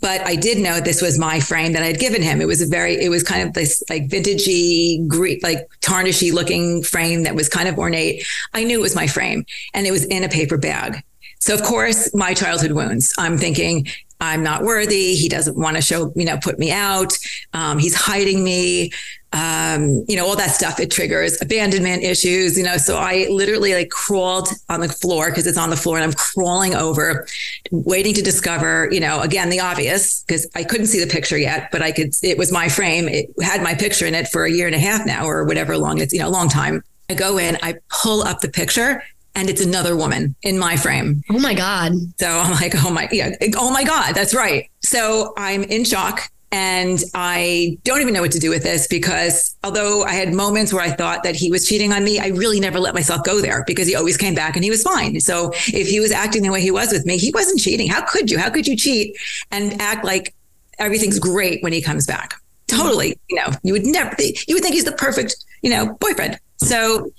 But 0.00 0.22
I 0.22 0.34
did 0.34 0.58
know 0.58 0.80
this 0.80 1.02
was 1.02 1.18
my 1.18 1.40
frame 1.40 1.72
that 1.72 1.82
I'd 1.82 1.98
given 1.98 2.22
him. 2.22 2.40
It 2.40 2.46
was 2.46 2.62
a 2.62 2.66
very, 2.66 2.94
it 2.94 3.10
was 3.10 3.22
kind 3.22 3.46
of 3.46 3.52
this 3.52 3.82
like 3.90 4.08
vintagey, 4.08 5.06
great, 5.06 5.42
like 5.42 5.68
tarnishy 5.80 6.32
looking 6.32 6.82
frame 6.82 7.24
that 7.24 7.34
was 7.34 7.48
kind 7.48 7.68
of 7.68 7.78
ornate. 7.78 8.26
I 8.54 8.64
knew 8.64 8.78
it 8.78 8.82
was 8.82 8.96
my 8.96 9.06
frame 9.06 9.44
and 9.74 9.86
it 9.86 9.90
was 9.90 10.04
in 10.06 10.24
a 10.24 10.28
paper 10.28 10.56
bag. 10.56 11.02
So 11.38 11.54
of 11.54 11.62
course, 11.62 12.14
my 12.14 12.32
childhood 12.34 12.72
wounds. 12.72 13.12
I'm 13.18 13.36
thinking, 13.36 13.88
I'm 14.20 14.42
not 14.42 14.62
worthy. 14.62 15.14
He 15.14 15.28
doesn't 15.28 15.56
want 15.56 15.76
to 15.76 15.82
show, 15.82 16.12
you 16.14 16.24
know, 16.24 16.38
put 16.38 16.58
me 16.58 16.70
out. 16.70 17.16
Um, 17.54 17.78
he's 17.78 17.94
hiding 17.94 18.44
me. 18.44 18.92
Um, 19.32 20.04
you 20.08 20.16
know, 20.16 20.26
all 20.26 20.34
that 20.36 20.50
stuff. 20.50 20.80
It 20.80 20.90
triggers 20.90 21.40
abandonment 21.40 22.02
issues, 22.02 22.58
you 22.58 22.64
know. 22.64 22.76
So 22.76 22.98
I 22.98 23.28
literally 23.30 23.74
like 23.74 23.88
crawled 23.90 24.48
on 24.68 24.80
the 24.80 24.88
floor 24.88 25.30
because 25.30 25.46
it's 25.46 25.56
on 25.56 25.70
the 25.70 25.76
floor 25.76 25.96
and 25.96 26.04
I'm 26.04 26.12
crawling 26.12 26.74
over, 26.74 27.28
waiting 27.70 28.12
to 28.14 28.22
discover, 28.22 28.88
you 28.90 28.98
know, 28.98 29.20
again, 29.20 29.48
the 29.48 29.60
obvious 29.60 30.24
because 30.24 30.48
I 30.56 30.64
couldn't 30.64 30.86
see 30.86 30.98
the 30.98 31.10
picture 31.10 31.38
yet, 31.38 31.70
but 31.70 31.80
I 31.80 31.92
could, 31.92 32.12
it 32.24 32.38
was 32.38 32.50
my 32.50 32.68
frame. 32.68 33.08
It 33.08 33.30
had 33.40 33.62
my 33.62 33.74
picture 33.74 34.04
in 34.04 34.16
it 34.16 34.26
for 34.26 34.44
a 34.44 34.50
year 34.50 34.66
and 34.66 34.74
a 34.74 34.80
half 34.80 35.06
now 35.06 35.24
or 35.24 35.44
whatever 35.44 35.78
long 35.78 35.98
it's, 35.98 36.12
you 36.12 36.18
know, 36.18 36.28
a 36.28 36.30
long 36.30 36.48
time. 36.48 36.82
I 37.08 37.14
go 37.14 37.38
in, 37.38 37.56
I 37.62 37.76
pull 37.88 38.22
up 38.22 38.40
the 38.40 38.48
picture 38.48 39.02
and 39.34 39.48
it's 39.48 39.60
another 39.60 39.96
woman 39.96 40.34
in 40.42 40.58
my 40.58 40.76
frame. 40.76 41.22
Oh 41.30 41.38
my 41.38 41.54
God. 41.54 41.92
So 42.18 42.26
I'm 42.28 42.52
like, 42.52 42.74
oh 42.84 42.90
my, 42.90 43.08
yeah, 43.12 43.34
oh 43.56 43.70
my 43.70 43.84
God, 43.84 44.14
that's 44.14 44.34
right. 44.34 44.70
So 44.80 45.32
I'm 45.36 45.62
in 45.64 45.84
shock. 45.84 46.30
And 46.52 47.00
I 47.14 47.78
don't 47.84 48.00
even 48.00 48.12
know 48.12 48.22
what 48.22 48.32
to 48.32 48.40
do 48.40 48.50
with 48.50 48.64
this 48.64 48.88
because 48.88 49.54
although 49.62 50.02
I 50.02 50.14
had 50.14 50.34
moments 50.34 50.72
where 50.72 50.82
I 50.82 50.90
thought 50.90 51.22
that 51.22 51.36
he 51.36 51.48
was 51.48 51.64
cheating 51.64 51.92
on 51.92 52.02
me, 52.02 52.18
I 52.18 52.28
really 52.28 52.58
never 52.58 52.80
let 52.80 52.92
myself 52.92 53.22
go 53.22 53.40
there 53.40 53.62
because 53.68 53.86
he 53.86 53.94
always 53.94 54.16
came 54.16 54.34
back 54.34 54.56
and 54.56 54.64
he 54.64 54.70
was 54.70 54.82
fine. 54.82 55.20
So 55.20 55.52
if 55.68 55.86
he 55.86 56.00
was 56.00 56.10
acting 56.10 56.42
the 56.42 56.50
way 56.50 56.60
he 56.60 56.72
was 56.72 56.90
with 56.90 57.06
me, 57.06 57.18
he 57.18 57.30
wasn't 57.32 57.60
cheating. 57.60 57.88
How 57.88 58.04
could 58.04 58.32
you? 58.32 58.38
How 58.38 58.50
could 58.50 58.66
you 58.66 58.76
cheat 58.76 59.16
and 59.52 59.80
act 59.80 60.04
like 60.04 60.34
everything's 60.80 61.20
great 61.20 61.62
when 61.62 61.72
he 61.72 61.80
comes 61.80 62.04
back? 62.04 62.34
Totally. 62.66 63.16
You 63.28 63.36
know, 63.36 63.50
you 63.62 63.72
would 63.72 63.86
never, 63.86 64.16
you 64.20 64.56
would 64.56 64.64
think 64.64 64.74
he's 64.74 64.84
the 64.84 64.92
perfect, 64.92 65.36
you 65.62 65.70
know, 65.70 65.94
boyfriend. 66.00 66.36
So 66.56 67.12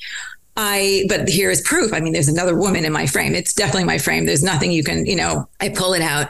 I, 0.58 1.06
but 1.08 1.30
here 1.30 1.50
is 1.50 1.62
proof. 1.62 1.94
I 1.94 2.00
mean, 2.00 2.14
there's 2.14 2.28
another 2.28 2.56
woman 2.56 2.86
in 2.86 2.92
my 2.92 3.06
frame. 3.06 3.34
It's 3.36 3.54
definitely 3.54 3.86
my 3.86 3.98
frame. 3.98 4.26
There's 4.26 4.44
nothing 4.44 4.72
you 4.72 4.84
can, 4.84 5.06
you 5.06 5.16
know, 5.16 5.48
I 5.60 5.70
pull 5.70 5.94
it 5.94 6.02
out 6.02 6.28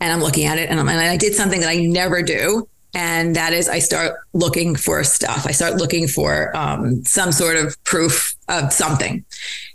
and 0.00 0.12
I'm 0.12 0.20
looking 0.20 0.44
at 0.44 0.58
it 0.58 0.68
and, 0.68 0.78
I'm, 0.78 0.88
and 0.88 0.98
I 0.98 1.16
did 1.16 1.34
something 1.34 1.60
that 1.60 1.68
I 1.68 1.76
never 1.76 2.22
do. 2.22 2.68
And 2.94 3.34
that 3.36 3.54
is, 3.54 3.68
I 3.68 3.78
start 3.78 4.16
looking 4.34 4.76
for 4.76 5.02
stuff. 5.02 5.46
I 5.46 5.52
start 5.52 5.76
looking 5.76 6.06
for 6.06 6.54
um, 6.54 7.02
some 7.04 7.32
sort 7.32 7.56
of 7.56 7.82
proof 7.84 8.34
of 8.48 8.72
something 8.72 9.24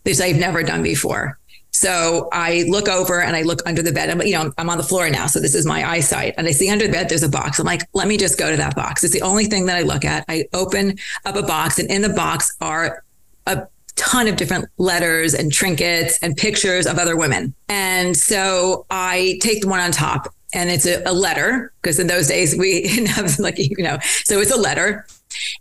that 0.03 0.21
I've 0.21 0.37
never 0.37 0.61
done 0.61 0.83
before. 0.83 1.39
So 1.71 2.29
I 2.31 2.65
look 2.67 2.87
over 2.87 3.21
and 3.21 3.35
I 3.35 3.41
look 3.41 3.61
under 3.67 3.81
the 3.81 3.91
bed. 3.91 4.09
I'm, 4.09 4.21
you 4.21 4.33
know, 4.33 4.51
I'm 4.57 4.69
on 4.69 4.77
the 4.77 4.83
floor 4.83 5.09
now. 5.09 5.27
So 5.27 5.39
this 5.39 5.55
is 5.55 5.65
my 5.65 5.87
eyesight. 5.87 6.35
And 6.37 6.47
I 6.47 6.51
see 6.51 6.69
under 6.69 6.85
the 6.87 6.93
bed, 6.93 7.09
there's 7.09 7.23
a 7.23 7.29
box. 7.29 7.59
I'm 7.59 7.65
like, 7.65 7.81
let 7.93 8.07
me 8.07 8.17
just 8.17 8.37
go 8.37 8.49
to 8.49 8.57
that 8.57 8.75
box. 8.75 9.03
It's 9.03 9.13
the 9.13 9.21
only 9.21 9.45
thing 9.45 9.65
that 9.67 9.77
I 9.77 9.81
look 9.81 10.05
at. 10.05 10.25
I 10.27 10.45
open 10.53 10.97
up 11.25 11.35
a 11.35 11.43
box 11.43 11.79
and 11.79 11.89
in 11.89 12.01
the 12.01 12.09
box 12.09 12.55
are 12.61 13.03
a 13.45 13.67
ton 13.97 14.27
of 14.27 14.37
different 14.37 14.65
letters 14.77 15.33
and 15.33 15.51
trinkets 15.51 16.17
and 16.21 16.37
pictures 16.37 16.85
of 16.85 16.97
other 16.97 17.17
women. 17.17 17.53
And 17.67 18.15
so 18.15 18.85
I 18.89 19.39
take 19.41 19.61
the 19.61 19.67
one 19.67 19.79
on 19.79 19.91
top 19.91 20.33
and 20.53 20.69
it's 20.69 20.85
a, 20.85 21.03
a 21.05 21.13
letter 21.13 21.73
because 21.81 21.99
in 21.99 22.07
those 22.07 22.27
days 22.27 22.55
we 22.57 22.83
didn't 22.87 23.07
have 23.07 23.37
like, 23.39 23.57
you 23.57 23.83
know, 23.83 23.97
so 24.23 24.39
it's 24.39 24.51
a 24.51 24.57
letter. 24.57 25.05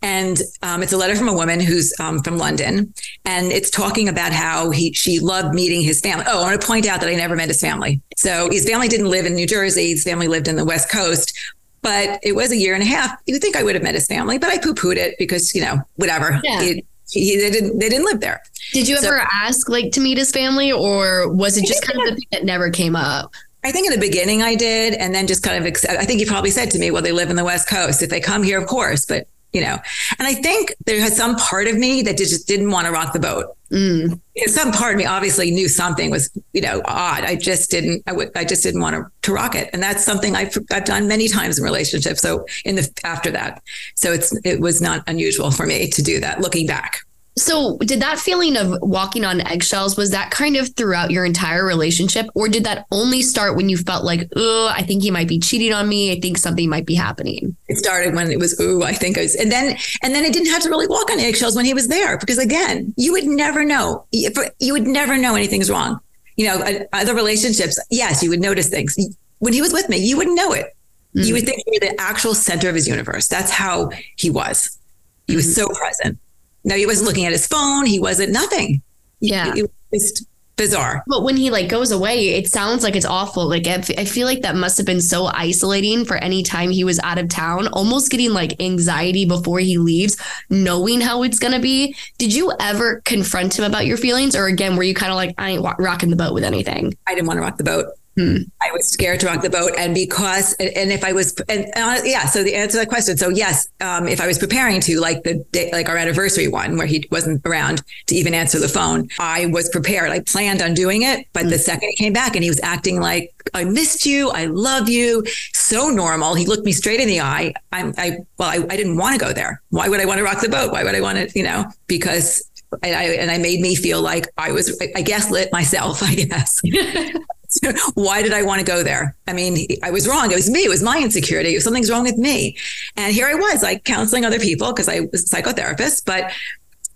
And 0.00 0.40
um, 0.62 0.82
it's 0.82 0.92
a 0.92 0.96
letter 0.96 1.16
from 1.16 1.28
a 1.28 1.34
woman 1.34 1.60
who's 1.60 1.92
um, 2.00 2.22
from 2.22 2.38
London, 2.38 2.94
and 3.24 3.52
it's 3.52 3.68
talking 3.68 4.08
about 4.08 4.32
how 4.32 4.70
he 4.70 4.92
she 4.92 5.18
loved 5.18 5.54
meeting 5.54 5.82
his 5.82 6.00
family. 6.00 6.24
Oh, 6.28 6.40
I 6.40 6.50
want 6.50 6.60
to 6.60 6.66
point 6.66 6.86
out 6.86 7.00
that 7.00 7.10
I 7.10 7.14
never 7.14 7.36
met 7.36 7.48
his 7.48 7.60
family. 7.60 8.00
So 8.16 8.48
his 8.50 8.64
family 8.64 8.88
didn't 8.88 9.10
live 9.10 9.26
in 9.26 9.34
New 9.34 9.46
Jersey. 9.46 9.90
His 9.90 10.04
family 10.04 10.28
lived 10.28 10.48
in 10.48 10.56
the 10.56 10.64
West 10.64 10.88
Coast, 10.88 11.36
but 11.82 12.20
it 12.22 12.32
was 12.32 12.52
a 12.52 12.56
year 12.56 12.74
and 12.74 12.82
a 12.82 12.86
half. 12.86 13.20
You 13.26 13.34
would 13.34 13.42
think 13.42 13.56
I 13.56 13.64
would 13.64 13.74
have 13.74 13.82
met 13.82 13.94
his 13.94 14.06
family, 14.06 14.38
but 14.38 14.50
I 14.50 14.58
poo 14.58 14.72
pooed 14.72 14.96
it 14.96 15.16
because 15.18 15.54
you 15.54 15.62
know 15.62 15.82
whatever. 15.96 16.40
Yeah. 16.42 16.62
It, 16.62 16.86
he, 17.08 17.36
they 17.36 17.50
didn't 17.50 17.78
they 17.78 17.88
didn't 17.88 18.04
live 18.04 18.20
there. 18.20 18.42
Did 18.72 18.88
you 18.88 18.96
so, 18.96 19.08
ever 19.08 19.26
ask 19.32 19.68
like 19.68 19.92
to 19.92 20.00
meet 20.00 20.18
his 20.18 20.30
family, 20.30 20.72
or 20.72 21.32
was 21.32 21.56
it 21.56 21.66
just 21.66 21.84
kind 21.84 22.00
of 22.00 22.06
the 22.06 22.16
thing 22.16 22.28
that 22.32 22.44
never 22.44 22.70
came 22.70 22.96
up? 22.96 23.32
I 23.64 23.72
think 23.72 23.86
in 23.86 23.98
the 23.98 24.06
beginning 24.06 24.42
I 24.42 24.54
did, 24.54 24.94
and 24.94 25.14
then 25.14 25.26
just 25.26 25.42
kind 25.42 25.56
of. 25.56 25.76
I 25.88 26.04
think 26.04 26.20
he 26.20 26.26
probably 26.26 26.50
said 26.50 26.70
to 26.72 26.78
me, 26.78 26.90
"Well, 26.90 27.02
they 27.02 27.12
live 27.12 27.30
in 27.30 27.36
the 27.36 27.44
West 27.44 27.68
Coast. 27.68 28.02
If 28.02 28.10
they 28.10 28.20
come 28.20 28.42
here, 28.42 28.60
of 28.60 28.66
course." 28.66 29.06
But 29.06 29.28
you 29.52 29.60
know, 29.60 29.78
and 30.18 30.28
I 30.28 30.34
think 30.34 30.74
there 30.84 31.00
has 31.00 31.16
some 31.16 31.36
part 31.36 31.66
of 31.66 31.76
me 31.76 32.02
that 32.02 32.16
just 32.18 32.46
didn't 32.46 32.70
want 32.70 32.86
to 32.86 32.92
rock 32.92 33.12
the 33.12 33.20
boat. 33.20 33.55
Mm. 33.70 34.20
Some 34.46 34.70
part 34.70 34.92
of 34.92 34.98
me 34.98 35.06
obviously 35.06 35.50
knew 35.50 35.68
something 35.68 36.10
was, 36.10 36.30
you 36.52 36.60
know, 36.60 36.82
odd. 36.84 37.24
I 37.24 37.34
just 37.34 37.70
didn't. 37.70 38.02
I, 38.06 38.10
w- 38.12 38.30
I 38.36 38.44
just 38.44 38.62
didn't 38.62 38.80
want 38.80 38.94
to, 38.94 39.06
to 39.22 39.32
rock 39.32 39.54
it, 39.54 39.70
and 39.72 39.82
that's 39.82 40.04
something 40.04 40.36
I've 40.36 40.56
I've 40.70 40.84
done 40.84 41.08
many 41.08 41.26
times 41.26 41.58
in 41.58 41.64
relationships. 41.64 42.20
So 42.20 42.46
in 42.64 42.76
the 42.76 42.88
after 43.02 43.30
that, 43.32 43.62
so 43.96 44.12
it's 44.12 44.38
it 44.44 44.60
was 44.60 44.80
not 44.80 45.02
unusual 45.06 45.50
for 45.50 45.66
me 45.66 45.88
to 45.88 46.02
do 46.02 46.20
that. 46.20 46.40
Looking 46.40 46.66
back. 46.66 47.05
So, 47.38 47.76
did 47.78 48.00
that 48.00 48.18
feeling 48.18 48.56
of 48.56 48.78
walking 48.80 49.26
on 49.26 49.42
eggshells 49.42 49.94
was 49.94 50.10
that 50.12 50.30
kind 50.30 50.56
of 50.56 50.74
throughout 50.74 51.10
your 51.10 51.26
entire 51.26 51.66
relationship, 51.66 52.26
or 52.34 52.48
did 52.48 52.64
that 52.64 52.86
only 52.90 53.20
start 53.20 53.56
when 53.56 53.68
you 53.68 53.76
felt 53.76 54.04
like, 54.04 54.26
oh, 54.36 54.72
I 54.74 54.82
think 54.82 55.02
he 55.02 55.10
might 55.10 55.28
be 55.28 55.38
cheating 55.38 55.74
on 55.74 55.86
me. 55.86 56.12
I 56.12 56.18
think 56.18 56.38
something 56.38 56.66
might 56.70 56.86
be 56.86 56.94
happening. 56.94 57.54
It 57.68 57.76
started 57.76 58.14
when 58.14 58.30
it 58.30 58.38
was, 58.38 58.58
oh, 58.58 58.82
I 58.82 58.94
think 58.94 59.18
I 59.18 59.22
was, 59.22 59.34
and 59.34 59.52
then 59.52 59.76
and 60.02 60.14
then 60.14 60.24
I 60.24 60.30
didn't 60.30 60.50
have 60.50 60.62
to 60.62 60.70
really 60.70 60.86
walk 60.86 61.10
on 61.10 61.20
eggshells 61.20 61.54
when 61.54 61.66
he 61.66 61.74
was 61.74 61.88
there 61.88 62.16
because 62.16 62.38
again, 62.38 62.94
you 62.96 63.12
would 63.12 63.24
never 63.24 63.64
know. 63.64 64.06
You 64.12 64.72
would 64.72 64.86
never 64.86 65.18
know 65.18 65.34
anything's 65.34 65.70
wrong. 65.70 66.00
You 66.36 66.46
know, 66.46 66.86
other 66.94 67.14
relationships, 67.14 67.78
yes, 67.90 68.22
you 68.22 68.30
would 68.30 68.40
notice 68.40 68.68
things. 68.70 68.96
When 69.40 69.52
he 69.52 69.60
was 69.60 69.74
with 69.74 69.90
me, 69.90 69.98
you 69.98 70.16
wouldn't 70.16 70.36
know 70.36 70.52
it. 70.52 70.74
Mm-hmm. 71.14 71.26
You 71.26 71.34
would 71.34 71.44
think 71.44 71.62
you 71.66 71.78
were 71.82 71.88
the 71.88 72.00
actual 72.00 72.34
center 72.34 72.70
of 72.70 72.74
his 72.74 72.88
universe. 72.88 73.28
That's 73.28 73.50
how 73.50 73.90
he 74.16 74.30
was. 74.30 74.78
He 75.26 75.36
was 75.36 75.46
mm-hmm. 75.46 75.66
so 75.66 75.78
present. 75.78 76.18
No, 76.66 76.74
he 76.74 76.84
wasn't 76.84 77.06
looking 77.06 77.24
at 77.24 77.32
his 77.32 77.46
phone. 77.46 77.86
He 77.86 77.98
wasn't 78.00 78.32
nothing. 78.32 78.82
Yeah. 79.20 79.54
It, 79.56 79.70
was 79.92 80.12
just 80.12 80.26
bizarre. 80.56 81.04
But 81.06 81.22
when 81.22 81.36
he 81.36 81.50
like 81.50 81.68
goes 81.68 81.92
away, 81.92 82.30
it 82.30 82.48
sounds 82.48 82.82
like 82.82 82.96
it's 82.96 83.06
awful. 83.06 83.48
Like 83.48 83.66
I 83.68 83.80
feel 83.80 84.26
like 84.26 84.42
that 84.42 84.56
must 84.56 84.76
have 84.78 84.86
been 84.86 85.00
so 85.00 85.26
isolating 85.26 86.04
for 86.04 86.16
any 86.16 86.42
time 86.42 86.70
he 86.70 86.82
was 86.82 86.98
out 87.00 87.18
of 87.18 87.28
town, 87.28 87.68
almost 87.68 88.10
getting 88.10 88.32
like 88.32 88.60
anxiety 88.60 89.24
before 89.24 89.60
he 89.60 89.78
leaves, 89.78 90.16
knowing 90.50 91.00
how 91.00 91.22
it's 91.22 91.38
going 91.38 91.52
to 91.52 91.60
be. 91.60 91.94
Did 92.18 92.34
you 92.34 92.52
ever 92.58 93.00
confront 93.04 93.56
him 93.56 93.64
about 93.64 93.86
your 93.86 93.96
feelings? 93.96 94.34
Or 94.34 94.46
again, 94.46 94.76
were 94.76 94.82
you 94.82 94.94
kind 94.94 95.12
of 95.12 95.16
like, 95.16 95.34
I 95.38 95.50
ain't 95.50 95.64
rocking 95.78 96.10
the 96.10 96.16
boat 96.16 96.34
with 96.34 96.44
anything? 96.44 96.96
I 97.06 97.14
didn't 97.14 97.28
want 97.28 97.36
to 97.36 97.42
rock 97.42 97.58
the 97.58 97.64
boat. 97.64 97.86
Hmm. 98.16 98.36
I 98.62 98.70
was 98.72 98.88
scared 98.88 99.20
to 99.20 99.26
rock 99.26 99.42
the 99.42 99.50
boat, 99.50 99.72
and 99.76 99.94
because 99.94 100.54
and 100.54 100.90
if 100.90 101.04
I 101.04 101.12
was 101.12 101.34
and 101.50 101.66
uh, 101.76 102.00
yeah, 102.02 102.24
so 102.24 102.42
the 102.42 102.54
answer 102.54 102.72
to 102.72 102.78
that 102.78 102.88
question, 102.88 103.18
so 103.18 103.28
yes, 103.28 103.68
um, 103.82 104.08
if 104.08 104.22
I 104.22 104.26
was 104.26 104.38
preparing 104.38 104.80
to 104.82 104.98
like 104.98 105.22
the 105.22 105.44
day, 105.52 105.68
like 105.70 105.90
our 105.90 105.98
anniversary 105.98 106.48
one 106.48 106.78
where 106.78 106.86
he 106.86 107.06
wasn't 107.10 107.44
around 107.44 107.82
to 108.06 108.14
even 108.14 108.32
answer 108.32 108.58
the 108.58 108.68
phone, 108.68 109.08
I 109.18 109.46
was 109.46 109.68
prepared. 109.68 110.10
I 110.10 110.20
planned 110.20 110.62
on 110.62 110.72
doing 110.72 111.02
it, 111.02 111.26
but 111.34 111.42
hmm. 111.42 111.50
the 111.50 111.58
second 111.58 111.90
he 111.90 111.96
came 111.96 112.14
back 112.14 112.34
and 112.36 112.42
he 112.42 112.48
was 112.48 112.60
acting 112.62 113.00
like 113.00 113.34
I 113.52 113.64
missed 113.64 114.06
you, 114.06 114.30
I 114.30 114.46
love 114.46 114.88
you, 114.88 115.22
so 115.52 115.90
normal. 115.90 116.34
He 116.34 116.46
looked 116.46 116.64
me 116.64 116.72
straight 116.72 117.00
in 117.00 117.08
the 117.08 117.20
eye. 117.20 117.52
I'm 117.72 117.92
I 117.98 118.18
well, 118.38 118.48
I, 118.48 118.64
I 118.70 118.76
didn't 118.76 118.96
want 118.96 119.18
to 119.18 119.22
go 119.22 119.34
there. 119.34 119.60
Why 119.68 119.90
would 119.90 120.00
I 120.00 120.06
want 120.06 120.18
to 120.18 120.24
rock 120.24 120.40
the 120.40 120.48
boat? 120.48 120.72
Why 120.72 120.84
would 120.84 120.94
I 120.94 121.02
want 121.02 121.18
to 121.18 121.38
you 121.38 121.44
know 121.44 121.66
because 121.86 122.50
and 122.82 122.96
I 122.96 123.04
and 123.04 123.30
I 123.30 123.38
made 123.38 123.60
me 123.60 123.74
feel 123.74 124.00
like 124.00 124.26
I 124.38 124.52
was 124.52 124.80
I 124.96 125.02
guess 125.02 125.30
lit 125.30 125.52
myself. 125.52 126.02
I 126.02 126.14
guess. 126.14 126.62
why 127.94 128.22
did 128.22 128.32
I 128.32 128.42
want 128.42 128.60
to 128.60 128.66
go 128.66 128.82
there? 128.82 129.16
I 129.26 129.32
mean, 129.32 129.66
I 129.82 129.90
was 129.90 130.06
wrong. 130.08 130.30
It 130.30 130.34
was 130.34 130.50
me. 130.50 130.64
It 130.64 130.68
was 130.68 130.82
my 130.82 130.98
insecurity. 130.98 131.58
Something's 131.60 131.90
wrong 131.90 132.02
with 132.02 132.16
me. 132.16 132.56
And 132.96 133.12
here 133.12 133.26
I 133.26 133.34
was, 133.34 133.62
like 133.62 133.84
counseling 133.84 134.24
other 134.24 134.38
people 134.38 134.72
because 134.72 134.88
I 134.88 135.00
was 135.00 135.30
a 135.30 135.36
psychotherapist, 135.36 136.04
but 136.04 136.32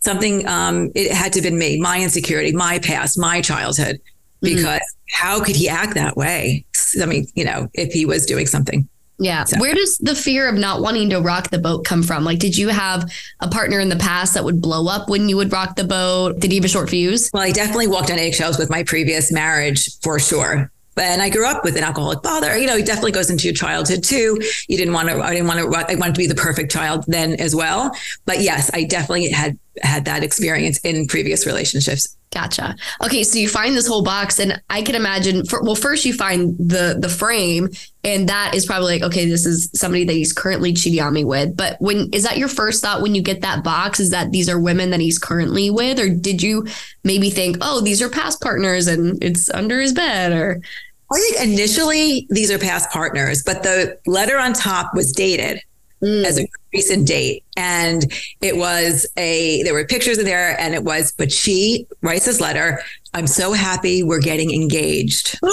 something, 0.00 0.46
um, 0.46 0.90
it 0.94 1.12
had 1.12 1.32
to 1.34 1.38
have 1.38 1.44
been 1.44 1.58
me, 1.58 1.80
my 1.80 2.00
insecurity, 2.00 2.52
my 2.52 2.78
past, 2.78 3.18
my 3.18 3.40
childhood, 3.40 3.96
mm-hmm. 3.96 4.54
because 4.54 4.80
mm-hmm. 4.80 5.24
how 5.24 5.42
could 5.42 5.56
he 5.56 5.68
act 5.68 5.94
that 5.94 6.16
way? 6.16 6.64
I 7.00 7.06
mean, 7.06 7.26
you 7.34 7.44
know, 7.44 7.68
if 7.74 7.92
he 7.92 8.06
was 8.06 8.26
doing 8.26 8.46
something 8.46 8.88
yeah. 9.20 9.44
So. 9.44 9.60
Where 9.60 9.74
does 9.74 9.98
the 9.98 10.14
fear 10.14 10.48
of 10.48 10.56
not 10.56 10.80
wanting 10.80 11.10
to 11.10 11.20
rock 11.20 11.50
the 11.50 11.58
boat 11.58 11.84
come 11.84 12.02
from? 12.02 12.24
Like, 12.24 12.38
did 12.38 12.56
you 12.56 12.68
have 12.68 13.10
a 13.40 13.48
partner 13.48 13.78
in 13.78 13.90
the 13.90 13.96
past 13.96 14.34
that 14.34 14.44
would 14.44 14.62
blow 14.62 14.88
up 14.88 15.10
when 15.10 15.28
you 15.28 15.36
would 15.36 15.52
rock 15.52 15.76
the 15.76 15.84
boat? 15.84 16.40
Did 16.40 16.50
he 16.50 16.56
have 16.56 16.64
a 16.64 16.68
short 16.68 16.88
fuse? 16.88 17.30
Well, 17.32 17.42
I 17.42 17.52
definitely 17.52 17.86
walked 17.86 18.10
on 18.10 18.18
eggshells 18.18 18.58
with 18.58 18.70
my 18.70 18.82
previous 18.82 19.30
marriage 19.30 20.00
for 20.00 20.18
sure. 20.18 20.72
And 20.96 21.22
I 21.22 21.30
grew 21.30 21.46
up 21.46 21.64
with 21.64 21.76
an 21.76 21.84
alcoholic 21.84 22.22
father. 22.22 22.58
You 22.58 22.66
know, 22.66 22.76
it 22.76 22.86
definitely 22.86 23.12
goes 23.12 23.30
into 23.30 23.44
your 23.44 23.54
childhood 23.54 24.02
too. 24.02 24.40
You 24.68 24.76
didn't 24.76 24.92
want 24.92 25.08
to, 25.08 25.20
I 25.20 25.32
didn't 25.32 25.46
want 25.46 25.60
to, 25.60 25.92
I 25.92 25.94
wanted 25.96 26.14
to 26.14 26.18
be 26.18 26.26
the 26.26 26.34
perfect 26.34 26.72
child 26.72 27.04
then 27.06 27.34
as 27.34 27.54
well. 27.54 27.94
But 28.24 28.40
yes, 28.40 28.70
I 28.74 28.84
definitely 28.84 29.30
had 29.30 29.58
had 29.82 30.06
that 30.06 30.22
experience 30.22 30.78
in 30.80 31.06
previous 31.06 31.46
relationships. 31.46 32.16
Gotcha. 32.32 32.76
Okay, 33.02 33.24
so 33.24 33.38
you 33.40 33.48
find 33.48 33.76
this 33.76 33.88
whole 33.88 34.04
box, 34.04 34.38
and 34.38 34.62
I 34.70 34.82
can 34.82 34.94
imagine. 34.94 35.44
For, 35.46 35.62
well, 35.64 35.74
first 35.74 36.04
you 36.04 36.12
find 36.12 36.56
the 36.58 36.96
the 36.96 37.08
frame, 37.08 37.70
and 38.04 38.28
that 38.28 38.54
is 38.54 38.66
probably 38.66 39.00
like, 39.00 39.02
okay, 39.02 39.28
this 39.28 39.44
is 39.44 39.68
somebody 39.74 40.04
that 40.04 40.12
he's 40.12 40.32
currently 40.32 40.72
cheating 40.72 41.00
on 41.00 41.12
me 41.12 41.24
with. 41.24 41.56
But 41.56 41.76
when 41.80 42.08
is 42.12 42.22
that 42.22 42.38
your 42.38 42.46
first 42.46 42.82
thought 42.82 43.02
when 43.02 43.16
you 43.16 43.22
get 43.22 43.40
that 43.40 43.64
box? 43.64 43.98
Is 43.98 44.10
that 44.10 44.30
these 44.30 44.48
are 44.48 44.60
women 44.60 44.90
that 44.90 45.00
he's 45.00 45.18
currently 45.18 45.70
with, 45.70 45.98
or 45.98 46.08
did 46.08 46.40
you 46.40 46.68
maybe 47.02 47.30
think, 47.30 47.56
oh, 47.62 47.80
these 47.80 48.00
are 48.00 48.08
past 48.08 48.40
partners, 48.40 48.86
and 48.86 49.22
it's 49.24 49.50
under 49.50 49.80
his 49.80 49.92
bed, 49.92 50.32
or? 50.32 50.62
I 51.12 51.18
think 51.18 51.50
initially 51.50 52.28
these 52.30 52.52
are 52.52 52.58
past 52.58 52.88
partners, 52.90 53.42
but 53.42 53.64
the 53.64 53.98
letter 54.06 54.38
on 54.38 54.52
top 54.52 54.94
was 54.94 55.10
dated 55.10 55.60
mm. 56.02 56.24
as 56.24 56.38
a 56.38 56.46
recent 56.72 57.06
date. 57.06 57.44
And 57.56 58.04
it 58.40 58.56
was 58.56 59.06
a, 59.16 59.62
there 59.62 59.74
were 59.74 59.84
pictures 59.84 60.18
in 60.18 60.24
there 60.24 60.58
and 60.60 60.74
it 60.74 60.84
was, 60.84 61.12
but 61.12 61.32
she 61.32 61.86
writes 62.02 62.26
this 62.26 62.40
letter. 62.40 62.80
I'm 63.12 63.26
so 63.26 63.52
happy 63.52 64.02
we're 64.02 64.20
getting 64.20 64.52
engaged. 64.54 65.38
no. 65.42 65.48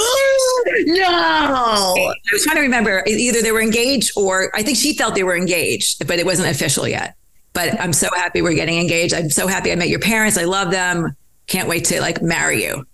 I 1.07 2.13
was 2.31 2.43
trying 2.43 2.57
to 2.57 2.61
remember 2.61 3.03
either 3.07 3.41
they 3.41 3.51
were 3.51 3.61
engaged 3.61 4.11
or 4.15 4.51
I 4.55 4.63
think 4.63 4.77
she 4.77 4.95
felt 4.95 5.15
they 5.15 5.23
were 5.23 5.35
engaged, 5.35 6.07
but 6.07 6.19
it 6.19 6.25
wasn't 6.25 6.49
official 6.49 6.87
yet. 6.87 7.15
But 7.53 7.79
I'm 7.79 7.93
so 7.93 8.09
happy 8.15 8.41
we're 8.41 8.53
getting 8.53 8.77
engaged. 8.79 9.13
I'm 9.13 9.31
so 9.31 9.47
happy 9.47 9.71
I 9.71 9.75
met 9.75 9.89
your 9.89 9.99
parents. 9.99 10.37
I 10.37 10.43
love 10.43 10.69
them. 10.69 11.15
Can't 11.47 11.67
wait 11.67 11.85
to 11.85 11.99
like 12.01 12.21
marry 12.21 12.63
you. 12.63 12.85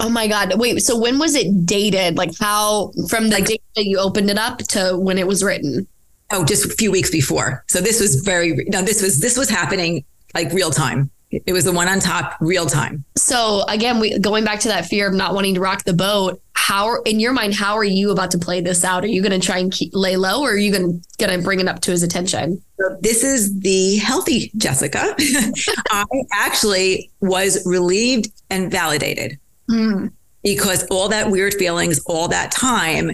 Oh 0.00 0.10
my 0.10 0.26
God. 0.26 0.58
Wait, 0.58 0.80
so 0.82 0.98
when 0.98 1.18
was 1.18 1.34
it 1.34 1.64
dated? 1.64 2.16
Like 2.16 2.36
how 2.38 2.92
from 3.08 3.30
the 3.30 3.36
like, 3.36 3.46
date 3.46 3.62
that 3.76 3.86
you 3.86 3.98
opened 3.98 4.28
it 4.28 4.36
up 4.36 4.58
to 4.58 4.98
when 4.98 5.16
it 5.16 5.26
was 5.26 5.42
written? 5.42 5.86
Oh, 6.32 6.44
just 6.44 6.64
a 6.64 6.70
few 6.70 6.90
weeks 6.90 7.10
before. 7.10 7.64
So 7.68 7.80
this 7.80 8.00
was 8.00 8.16
very 8.16 8.64
no, 8.68 8.82
this 8.82 9.02
was 9.02 9.20
this 9.20 9.36
was 9.36 9.48
happening 9.48 10.04
like 10.34 10.52
real 10.52 10.70
time. 10.70 11.10
It 11.30 11.52
was 11.52 11.64
the 11.64 11.72
one 11.72 11.88
on 11.88 11.98
top, 11.98 12.36
real 12.40 12.66
time. 12.66 13.04
So 13.16 13.64
again, 13.68 14.00
we 14.00 14.18
going 14.18 14.44
back 14.44 14.60
to 14.60 14.68
that 14.68 14.86
fear 14.86 15.08
of 15.08 15.14
not 15.14 15.34
wanting 15.34 15.54
to 15.54 15.60
rock 15.60 15.84
the 15.84 15.94
boat. 15.94 16.40
How, 16.54 17.02
in 17.02 17.18
your 17.18 17.32
mind, 17.32 17.54
how 17.54 17.76
are 17.76 17.84
you 17.84 18.10
about 18.12 18.30
to 18.32 18.38
play 18.38 18.60
this 18.60 18.84
out? 18.84 19.02
Are 19.02 19.08
you 19.08 19.20
going 19.22 19.38
to 19.38 19.44
try 19.44 19.58
and 19.58 19.72
keep, 19.72 19.90
lay 19.94 20.16
low, 20.16 20.42
or 20.42 20.50
are 20.50 20.56
you 20.56 20.70
going 20.70 21.02
to 21.18 21.38
bring 21.42 21.58
it 21.58 21.66
up 21.66 21.80
to 21.80 21.90
his 21.90 22.02
attention? 22.02 22.62
This 23.00 23.24
is 23.24 23.58
the 23.60 23.96
healthy 23.96 24.52
Jessica. 24.56 25.16
I 25.90 26.04
actually 26.32 27.10
was 27.20 27.64
relieved 27.66 28.30
and 28.50 28.70
validated 28.70 29.38
mm. 29.68 30.12
because 30.44 30.86
all 30.88 31.08
that 31.08 31.30
weird 31.30 31.54
feelings, 31.54 32.00
all 32.06 32.28
that 32.28 32.52
time, 32.52 33.12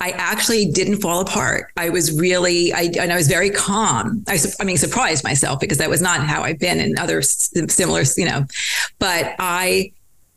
I 0.00 0.10
actually 0.10 0.66
didn't 0.70 1.00
fall 1.00 1.20
apart. 1.20 1.72
I 1.76 1.88
was 1.88 2.18
really, 2.18 2.72
I, 2.72 2.90
and 3.00 3.12
I 3.12 3.16
was 3.16 3.26
very 3.26 3.50
calm. 3.50 4.24
I, 4.28 4.38
I 4.60 4.64
mean, 4.64 4.76
surprised 4.76 5.24
myself 5.24 5.58
because 5.58 5.78
that 5.78 5.90
was 5.90 6.00
not 6.00 6.20
how 6.20 6.42
I've 6.42 6.60
been 6.60 6.78
in 6.78 6.96
other 6.98 7.20
similar, 7.22 8.02
you 8.16 8.24
know, 8.24 8.46
but 9.00 9.34
I 9.38 9.92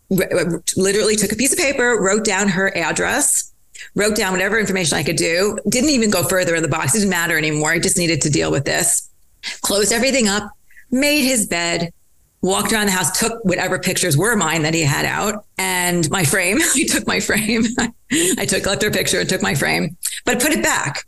literally 0.09 1.15
took 1.15 1.31
a 1.31 1.35
piece 1.35 1.53
of 1.53 1.59
paper, 1.59 2.01
wrote 2.01 2.25
down 2.25 2.49
her 2.49 2.75
address, 2.75 3.53
wrote 3.95 4.15
down 4.15 4.33
whatever 4.33 4.59
information 4.59 4.97
I 4.97 5.03
could 5.03 5.15
do, 5.15 5.59
didn't 5.69 5.91
even 5.91 6.09
go 6.09 6.23
further 6.23 6.55
in 6.55 6.63
the 6.63 6.69
box. 6.69 6.95
It 6.95 6.99
didn't 6.99 7.11
matter 7.11 7.37
anymore. 7.37 7.71
I 7.71 7.79
just 7.79 7.97
needed 7.97 8.21
to 8.21 8.29
deal 8.29 8.51
with 8.51 8.65
this, 8.65 9.09
closed 9.61 9.91
everything 9.91 10.27
up, 10.27 10.51
made 10.89 11.23
his 11.23 11.45
bed, 11.45 11.93
walked 12.41 12.73
around 12.73 12.87
the 12.87 12.91
house, 12.91 13.17
took 13.19 13.43
whatever 13.45 13.79
pictures 13.79 14.17
were 14.17 14.35
mine 14.35 14.63
that 14.63 14.73
he 14.73 14.81
had 14.81 15.05
out 15.05 15.45
and 15.57 16.09
my 16.09 16.23
frame. 16.23 16.57
I 16.75 16.85
took 16.87 17.07
my 17.07 17.19
frame. 17.19 17.63
I 18.37 18.45
took, 18.45 18.65
her 18.65 18.91
picture, 18.91 19.19
and 19.19 19.29
took 19.29 19.41
my 19.41 19.55
frame, 19.55 19.95
but 20.25 20.41
put 20.41 20.51
it 20.51 20.63
back. 20.63 21.05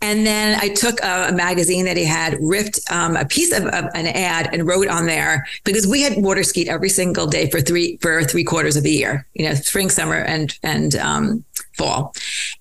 And 0.00 0.24
then 0.24 0.56
I 0.60 0.68
took 0.68 1.00
a, 1.02 1.28
a 1.30 1.32
magazine 1.32 1.84
that 1.86 1.96
he 1.96 2.04
had, 2.04 2.36
ripped 2.40 2.78
um, 2.90 3.16
a 3.16 3.24
piece 3.24 3.52
of, 3.52 3.64
of, 3.64 3.86
an 3.94 4.06
ad, 4.06 4.48
and 4.52 4.64
wrote 4.64 4.86
on 4.86 5.06
there 5.06 5.44
because 5.64 5.88
we 5.88 6.02
had 6.02 6.22
water 6.22 6.44
skied 6.44 6.68
every 6.68 6.88
single 6.88 7.26
day 7.26 7.50
for 7.50 7.60
three 7.60 7.96
for 7.96 8.22
three 8.22 8.44
quarters 8.44 8.76
of 8.76 8.84
the 8.84 8.92
year. 8.92 9.26
You 9.34 9.48
know, 9.48 9.54
spring, 9.54 9.90
summer, 9.90 10.14
and 10.14 10.56
and 10.62 10.94
um, 10.94 11.44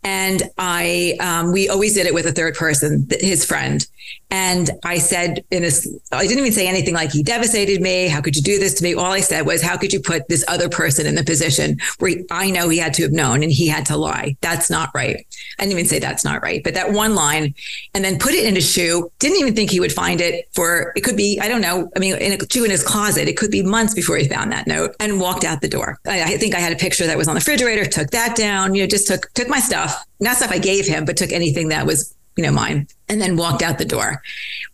And 0.03 0.43
I, 0.57 1.17
um, 1.19 1.51
we 1.51 1.69
always 1.69 1.93
did 1.93 2.07
it 2.07 2.13
with 2.13 2.25
a 2.25 2.31
third 2.31 2.55
person, 2.55 3.07
his 3.19 3.45
friend. 3.45 3.85
And 4.29 4.69
I 4.83 4.97
said 4.97 5.45
in 5.51 5.61
this, 5.63 5.87
I 6.11 6.23
didn't 6.23 6.39
even 6.39 6.51
say 6.51 6.67
anything 6.67 6.93
like 6.93 7.11
he 7.11 7.23
devastated 7.23 7.81
me. 7.81 8.07
How 8.07 8.19
could 8.19 8.35
you 8.35 8.41
do 8.41 8.59
this 8.59 8.73
to 8.75 8.83
me? 8.83 8.93
All 8.93 9.11
I 9.11 9.21
said 9.21 9.45
was, 9.45 9.61
how 9.61 9.77
could 9.77 9.93
you 9.93 10.01
put 10.01 10.27
this 10.27 10.43
other 10.47 10.67
person 10.67 11.05
in 11.05 11.15
the 11.15 11.23
position 11.23 11.77
where 11.99 12.15
I 12.29 12.51
know 12.51 12.67
he 12.67 12.77
had 12.77 12.93
to 12.95 13.03
have 13.03 13.13
known 13.13 13.41
and 13.41 13.51
he 13.51 13.67
had 13.67 13.85
to 13.87 13.97
lie? 13.97 14.35
That's 14.41 14.69
not 14.69 14.89
right. 14.93 15.25
I 15.59 15.63
didn't 15.63 15.73
even 15.73 15.85
say 15.85 15.99
that's 15.99 16.25
not 16.25 16.41
right, 16.41 16.61
but 16.63 16.73
that 16.73 16.91
one 16.91 17.15
line 17.15 17.53
and 17.93 18.03
then 18.03 18.19
put 18.19 18.33
it 18.33 18.45
in 18.45 18.55
his 18.55 18.69
shoe. 18.69 19.09
Didn't 19.19 19.37
even 19.37 19.55
think 19.55 19.71
he 19.71 19.79
would 19.79 19.93
find 19.93 20.19
it 20.19 20.49
for, 20.53 20.91
it 20.95 21.01
could 21.01 21.17
be, 21.17 21.39
I 21.41 21.47
don't 21.47 21.61
know. 21.61 21.89
I 21.95 21.99
mean, 21.99 22.15
in 22.17 22.33
a 22.33 22.37
shoe 22.51 22.65
in 22.65 22.71
his 22.71 22.83
closet, 22.83 23.29
it 23.29 23.37
could 23.37 23.51
be 23.51 23.63
months 23.63 23.93
before 23.93 24.17
he 24.17 24.27
found 24.27 24.51
that 24.51 24.67
note 24.67 24.95
and 24.99 25.21
walked 25.21 25.45
out 25.45 25.61
the 25.61 25.69
door. 25.69 25.99
I, 26.05 26.33
I 26.33 26.37
think 26.37 26.53
I 26.53 26.59
had 26.59 26.73
a 26.73 26.77
picture 26.77 27.07
that 27.07 27.17
was 27.17 27.29
on 27.29 27.35
the 27.35 27.39
refrigerator, 27.39 27.85
took 27.85 28.09
that 28.11 28.35
down, 28.35 28.75
you 28.75 28.83
know, 28.83 28.87
just 28.87 29.06
took, 29.07 29.31
took 29.33 29.47
my 29.47 29.59
stuff, 29.59 30.05
not 30.19 30.37
stuff 30.37 30.51
I 30.51 30.59
gave 30.59 30.85
him, 30.85 31.05
but 31.05 31.17
took 31.17 31.31
anything 31.31 31.69
that 31.69 31.85
was 31.85 32.13
you 32.37 32.43
know, 32.43 32.51
mine, 32.51 32.87
and 33.09 33.19
then 33.19 33.35
walked 33.35 33.63
out 33.63 33.79
the 33.79 33.85
door. 33.85 34.21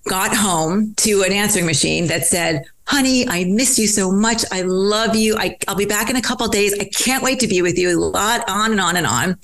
Got 0.08 0.36
home 0.36 0.94
to 0.98 1.24
an 1.24 1.32
answering 1.32 1.66
machine 1.66 2.08
that 2.08 2.26
said, 2.26 2.66
honey, 2.86 3.28
I 3.28 3.46
miss 3.46 3.80
you 3.80 3.88
so 3.88 4.12
much. 4.12 4.44
I 4.52 4.64
love 4.64 5.16
you. 5.16 5.38
I, 5.38 5.58
will 5.68 5.76
be 5.76 5.86
back 5.86 6.10
in 6.10 6.18
a 6.18 6.22
couple 6.22 6.48
days. 6.50 6.78
I 6.78 6.86
can't 6.86 7.24
wait 7.24 7.40
to 7.40 7.48
be 7.48 7.62
with 7.62 7.78
you. 7.78 7.98
A 7.98 7.98
lot 7.98 8.48
on 8.50 8.72
and 8.72 8.82
on 8.82 8.98
and 8.98 9.08
on. 9.08 9.38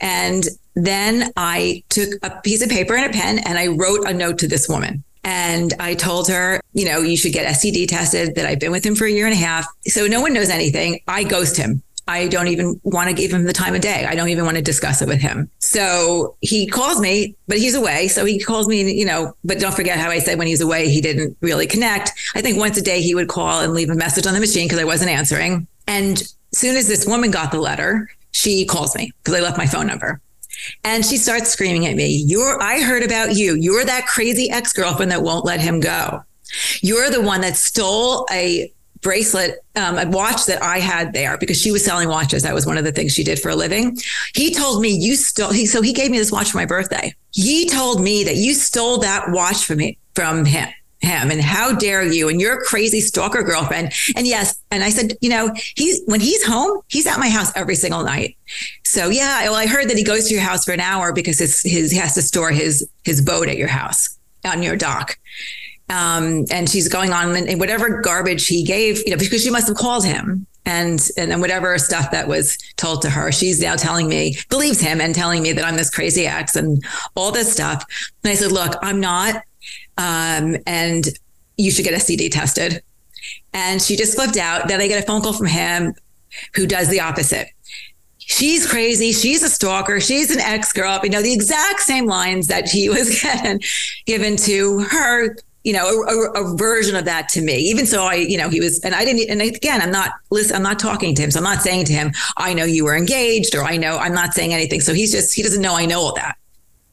And 0.00 0.44
then 0.74 1.30
I 1.36 1.84
took 1.88 2.10
a 2.22 2.40
piece 2.40 2.62
of 2.62 2.68
paper 2.68 2.96
and 2.96 3.06
a 3.06 3.16
pen 3.16 3.38
and 3.38 3.56
I 3.56 3.68
wrote 3.68 4.08
a 4.08 4.12
note 4.12 4.38
to 4.38 4.48
this 4.48 4.68
woman. 4.68 5.04
And 5.22 5.74
I 5.78 5.94
told 5.94 6.28
her, 6.28 6.60
you 6.72 6.86
know, 6.86 7.00
you 7.00 7.16
should 7.16 7.32
get 7.32 7.46
STD 7.46 7.88
tested, 7.88 8.34
that 8.34 8.46
I've 8.46 8.58
been 8.58 8.72
with 8.72 8.84
him 8.84 8.94
for 8.94 9.04
a 9.04 9.10
year 9.10 9.26
and 9.26 9.34
a 9.34 9.38
half. 9.38 9.66
So 9.86 10.06
no 10.06 10.20
one 10.20 10.32
knows 10.32 10.48
anything. 10.48 11.00
I 11.06 11.24
ghost 11.24 11.56
him. 11.56 11.82
I 12.10 12.26
don't 12.26 12.48
even 12.48 12.80
want 12.82 13.08
to 13.08 13.14
give 13.14 13.32
him 13.32 13.44
the 13.44 13.52
time 13.52 13.74
of 13.74 13.80
day. 13.80 14.04
I 14.04 14.16
don't 14.16 14.30
even 14.30 14.44
want 14.44 14.56
to 14.56 14.62
discuss 14.62 15.00
it 15.00 15.06
with 15.06 15.20
him. 15.20 15.48
So 15.60 16.36
he 16.40 16.66
calls 16.66 17.00
me, 17.00 17.36
but 17.46 17.58
he's 17.58 17.76
away. 17.76 18.08
So 18.08 18.24
he 18.24 18.40
calls 18.40 18.66
me, 18.66 18.92
you 18.92 19.04
know, 19.04 19.36
but 19.44 19.60
don't 19.60 19.74
forget 19.74 19.96
how 19.98 20.10
I 20.10 20.18
said 20.18 20.36
when 20.36 20.48
he's 20.48 20.60
away, 20.60 20.88
he 20.88 21.00
didn't 21.00 21.36
really 21.40 21.68
connect. 21.68 22.12
I 22.34 22.42
think 22.42 22.58
once 22.58 22.76
a 22.76 22.82
day 22.82 23.00
he 23.00 23.14
would 23.14 23.28
call 23.28 23.60
and 23.60 23.72
leave 23.72 23.90
a 23.90 23.94
message 23.94 24.26
on 24.26 24.34
the 24.34 24.40
machine 24.40 24.66
because 24.66 24.80
I 24.80 24.84
wasn't 24.84 25.10
answering. 25.10 25.68
And 25.86 26.22
soon 26.52 26.76
as 26.76 26.88
this 26.88 27.06
woman 27.06 27.30
got 27.30 27.52
the 27.52 27.60
letter, 27.60 28.10
she 28.32 28.64
calls 28.64 28.96
me 28.96 29.12
because 29.22 29.38
I 29.38 29.40
left 29.40 29.56
my 29.56 29.66
phone 29.66 29.86
number. 29.86 30.20
And 30.84 31.06
she 31.06 31.16
starts 31.16 31.50
screaming 31.50 31.86
at 31.86 31.96
me, 31.96 32.08
You're, 32.26 32.60
I 32.60 32.82
heard 32.82 33.04
about 33.04 33.36
you. 33.36 33.54
You're 33.54 33.84
that 33.84 34.06
crazy 34.06 34.50
ex 34.50 34.72
girlfriend 34.72 35.12
that 35.12 35.22
won't 35.22 35.44
let 35.44 35.60
him 35.60 35.80
go. 35.80 36.22
You're 36.82 37.10
the 37.10 37.22
one 37.22 37.40
that 37.42 37.56
stole 37.56 38.26
a 38.30 38.72
bracelet, 39.02 39.58
um, 39.76 39.98
a 39.98 40.08
watch 40.08 40.46
that 40.46 40.62
I 40.62 40.78
had 40.78 41.12
there 41.12 41.38
because 41.38 41.60
she 41.60 41.72
was 41.72 41.84
selling 41.84 42.08
watches. 42.08 42.42
That 42.42 42.54
was 42.54 42.66
one 42.66 42.78
of 42.78 42.84
the 42.84 42.92
things 42.92 43.12
she 43.12 43.24
did 43.24 43.40
for 43.40 43.50
a 43.50 43.56
living. 43.56 43.96
He 44.34 44.54
told 44.54 44.82
me 44.82 44.88
you 44.90 45.16
stole. 45.16 45.52
He, 45.52 45.66
so 45.66 45.82
he 45.82 45.92
gave 45.92 46.10
me 46.10 46.18
this 46.18 46.32
watch 46.32 46.50
for 46.50 46.58
my 46.58 46.66
birthday. 46.66 47.14
He 47.32 47.68
told 47.68 48.02
me 48.02 48.24
that 48.24 48.36
you 48.36 48.54
stole 48.54 48.98
that 48.98 49.30
watch 49.30 49.64
from 49.64 49.78
me 49.78 49.98
from 50.14 50.44
him. 50.44 50.68
Him 51.02 51.30
and 51.30 51.40
how 51.40 51.74
dare 51.74 52.02
you 52.02 52.28
and 52.28 52.38
your 52.38 52.62
crazy 52.62 53.00
stalker 53.00 53.42
girlfriend 53.42 53.94
and 54.16 54.26
yes 54.26 54.60
and 54.70 54.84
I 54.84 54.90
said 54.90 55.14
you 55.22 55.30
know 55.30 55.54
he 55.74 55.98
when 56.04 56.20
he's 56.20 56.44
home 56.44 56.82
he's 56.88 57.06
at 57.06 57.18
my 57.18 57.30
house 57.30 57.50
every 57.56 57.74
single 57.74 58.04
night 58.04 58.36
so 58.84 59.08
yeah 59.08 59.44
well 59.44 59.54
I 59.54 59.66
heard 59.66 59.88
that 59.88 59.96
he 59.96 60.04
goes 60.04 60.28
to 60.28 60.34
your 60.34 60.42
house 60.42 60.66
for 60.66 60.72
an 60.72 60.80
hour 60.80 61.14
because 61.14 61.38
his 61.38 61.62
his 61.62 61.90
he 61.90 61.96
has 61.96 62.12
to 62.16 62.20
store 62.20 62.50
his 62.50 62.86
his 63.02 63.22
boat 63.22 63.48
at 63.48 63.56
your 63.56 63.68
house 63.68 64.18
on 64.44 64.62
your 64.62 64.76
dock 64.76 65.18
um, 65.90 66.44
and 66.50 66.70
she's 66.70 66.88
going 66.88 67.12
on 67.12 67.36
and 67.36 67.58
whatever 67.58 68.00
garbage 68.00 68.46
he 68.46 68.62
gave, 68.62 69.02
you 69.04 69.10
know, 69.10 69.16
because 69.16 69.42
she 69.42 69.50
must 69.50 69.66
have 69.66 69.76
called 69.76 70.04
him 70.04 70.46
and 70.64 71.08
and 71.16 71.40
whatever 71.40 71.76
stuff 71.78 72.12
that 72.12 72.28
was 72.28 72.56
told 72.76 73.02
to 73.02 73.10
her, 73.10 73.32
she's 73.32 73.60
now 73.60 73.74
telling 73.74 74.08
me, 74.08 74.36
believes 74.48 74.80
him 74.80 75.00
and 75.00 75.14
telling 75.14 75.42
me 75.42 75.52
that 75.52 75.64
I'm 75.64 75.76
this 75.76 75.90
crazy 75.90 76.26
ex 76.26 76.54
and 76.54 76.84
all 77.16 77.32
this 77.32 77.52
stuff. 77.52 77.84
And 78.22 78.30
I 78.30 78.34
said, 78.36 78.52
look, 78.52 78.76
I'm 78.82 79.00
not. 79.00 79.42
Um, 79.98 80.56
and 80.66 81.06
you 81.56 81.72
should 81.72 81.84
get 81.84 81.94
a 81.94 81.96
STD 81.96 82.30
tested. 82.30 82.82
And 83.52 83.82
she 83.82 83.96
just 83.96 84.14
flipped 84.14 84.36
out. 84.36 84.68
Then 84.68 84.80
I 84.80 84.86
get 84.86 85.02
a 85.02 85.06
phone 85.06 85.22
call 85.22 85.32
from 85.32 85.46
him 85.46 85.94
who 86.54 86.66
does 86.66 86.88
the 86.88 87.00
opposite. 87.00 87.48
She's 88.18 88.64
crazy. 88.70 89.12
She's 89.12 89.42
a 89.42 89.48
stalker. 89.48 89.98
She's 90.00 90.30
an 90.30 90.38
ex 90.38 90.72
girl. 90.72 91.00
You 91.02 91.10
know, 91.10 91.20
the 91.20 91.32
exact 91.32 91.80
same 91.80 92.06
lines 92.06 92.46
that 92.46 92.68
he 92.68 92.88
was 92.88 93.20
getting, 93.22 93.60
given 94.06 94.36
to 94.36 94.80
her 94.80 95.34
you 95.62 95.72
know, 95.72 95.86
a, 95.86 96.40
a, 96.40 96.44
a, 96.44 96.56
version 96.56 96.96
of 96.96 97.04
that 97.04 97.28
to 97.28 97.42
me. 97.42 97.56
Even 97.56 97.84
so, 97.84 98.04
I, 98.04 98.14
you 98.14 98.38
know, 98.38 98.48
he 98.48 98.60
was, 98.60 98.80
and 98.80 98.94
I 98.94 99.04
didn't, 99.04 99.28
and 99.28 99.42
again, 99.42 99.82
I'm 99.82 99.90
not, 99.90 100.12
listen, 100.30 100.56
I'm 100.56 100.62
not 100.62 100.78
talking 100.78 101.14
to 101.14 101.22
him. 101.22 101.30
So 101.30 101.38
I'm 101.38 101.44
not 101.44 101.60
saying 101.60 101.84
to 101.86 101.92
him, 101.92 102.12
I 102.38 102.54
know 102.54 102.64
you 102.64 102.84
were 102.84 102.96
engaged 102.96 103.54
or 103.54 103.62
I 103.62 103.76
know, 103.76 103.98
I'm 103.98 104.14
not 104.14 104.32
saying 104.32 104.54
anything. 104.54 104.80
So 104.80 104.94
he's 104.94 105.12
just, 105.12 105.34
he 105.34 105.42
doesn't 105.42 105.60
know 105.60 105.76
I 105.76 105.84
know 105.84 106.00
all 106.00 106.14
that. 106.14 106.36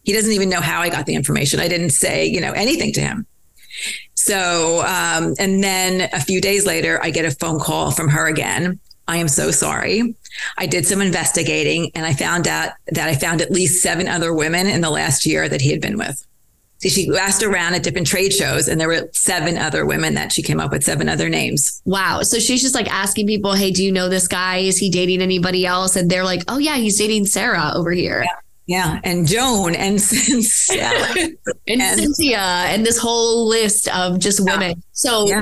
He 0.03 0.13
doesn't 0.13 0.31
even 0.31 0.49
know 0.49 0.61
how 0.61 0.81
I 0.81 0.89
got 0.89 1.05
the 1.05 1.15
information. 1.15 1.59
I 1.59 1.67
didn't 1.67 1.91
say, 1.91 2.25
you 2.25 2.41
know, 2.41 2.51
anything 2.51 2.91
to 2.93 3.01
him. 3.01 3.25
So, 4.15 4.81
um, 4.81 5.33
and 5.39 5.63
then 5.63 6.09
a 6.11 6.19
few 6.19 6.41
days 6.41 6.65
later, 6.65 6.99
I 7.01 7.09
get 7.09 7.25
a 7.25 7.31
phone 7.31 7.59
call 7.59 7.91
from 7.91 8.09
her 8.09 8.27
again. 8.27 8.79
I 9.07 9.17
am 9.17 9.29
so 9.29 9.51
sorry. 9.51 10.15
I 10.57 10.65
did 10.65 10.85
some 10.85 11.01
investigating 11.01 11.91
and 11.95 12.05
I 12.05 12.13
found 12.13 12.47
out 12.47 12.71
that 12.87 13.07
I 13.07 13.15
found 13.15 13.41
at 13.41 13.51
least 13.51 13.81
seven 13.81 14.07
other 14.07 14.33
women 14.33 14.67
in 14.67 14.81
the 14.81 14.89
last 14.89 15.25
year 15.25 15.47
that 15.47 15.61
he 15.61 15.71
had 15.71 15.79
been 15.79 15.97
with. 15.97 16.25
So 16.79 16.89
she 16.89 17.09
asked 17.17 17.41
around 17.41 17.73
at 17.73 17.83
different 17.83 18.07
trade 18.07 18.31
shows, 18.31 18.67
and 18.67 18.79
there 18.79 18.87
were 18.87 19.09
seven 19.11 19.57
other 19.57 19.85
women 19.85 20.13
that 20.13 20.31
she 20.31 20.43
came 20.43 20.59
up 20.59 20.71
with, 20.71 20.83
seven 20.83 21.09
other 21.09 21.27
names. 21.27 21.81
Wow. 21.85 22.21
So 22.21 22.39
she's 22.39 22.61
just 22.61 22.75
like 22.75 22.87
asking 22.91 23.27
people, 23.27 23.53
hey, 23.53 23.71
do 23.71 23.83
you 23.83 23.91
know 23.91 24.09
this 24.09 24.27
guy? 24.27 24.57
Is 24.57 24.77
he 24.77 24.89
dating 24.89 25.21
anybody 25.21 25.65
else? 25.65 25.95
And 25.95 26.09
they're 26.09 26.23
like, 26.23 26.43
oh, 26.47 26.59
yeah, 26.59 26.75
he's 26.75 26.97
dating 26.97 27.25
Sarah 27.25 27.71
over 27.73 27.91
here. 27.91 28.23
Yeah. 28.23 28.39
Yeah, 28.69 28.99
and 29.05 29.25
Joan 29.25 29.75
and, 29.75 29.97
and, 30.29 30.45
and, 31.67 31.81
and 31.81 31.99
Cynthia 31.99 32.37
and 32.37 32.85
this 32.85 32.97
whole 32.97 33.47
list 33.47 33.87
of 33.87 34.19
just 34.19 34.41
women. 34.41 34.71
Yeah. 34.71 34.83
So 34.91 35.27
yeah. 35.27 35.41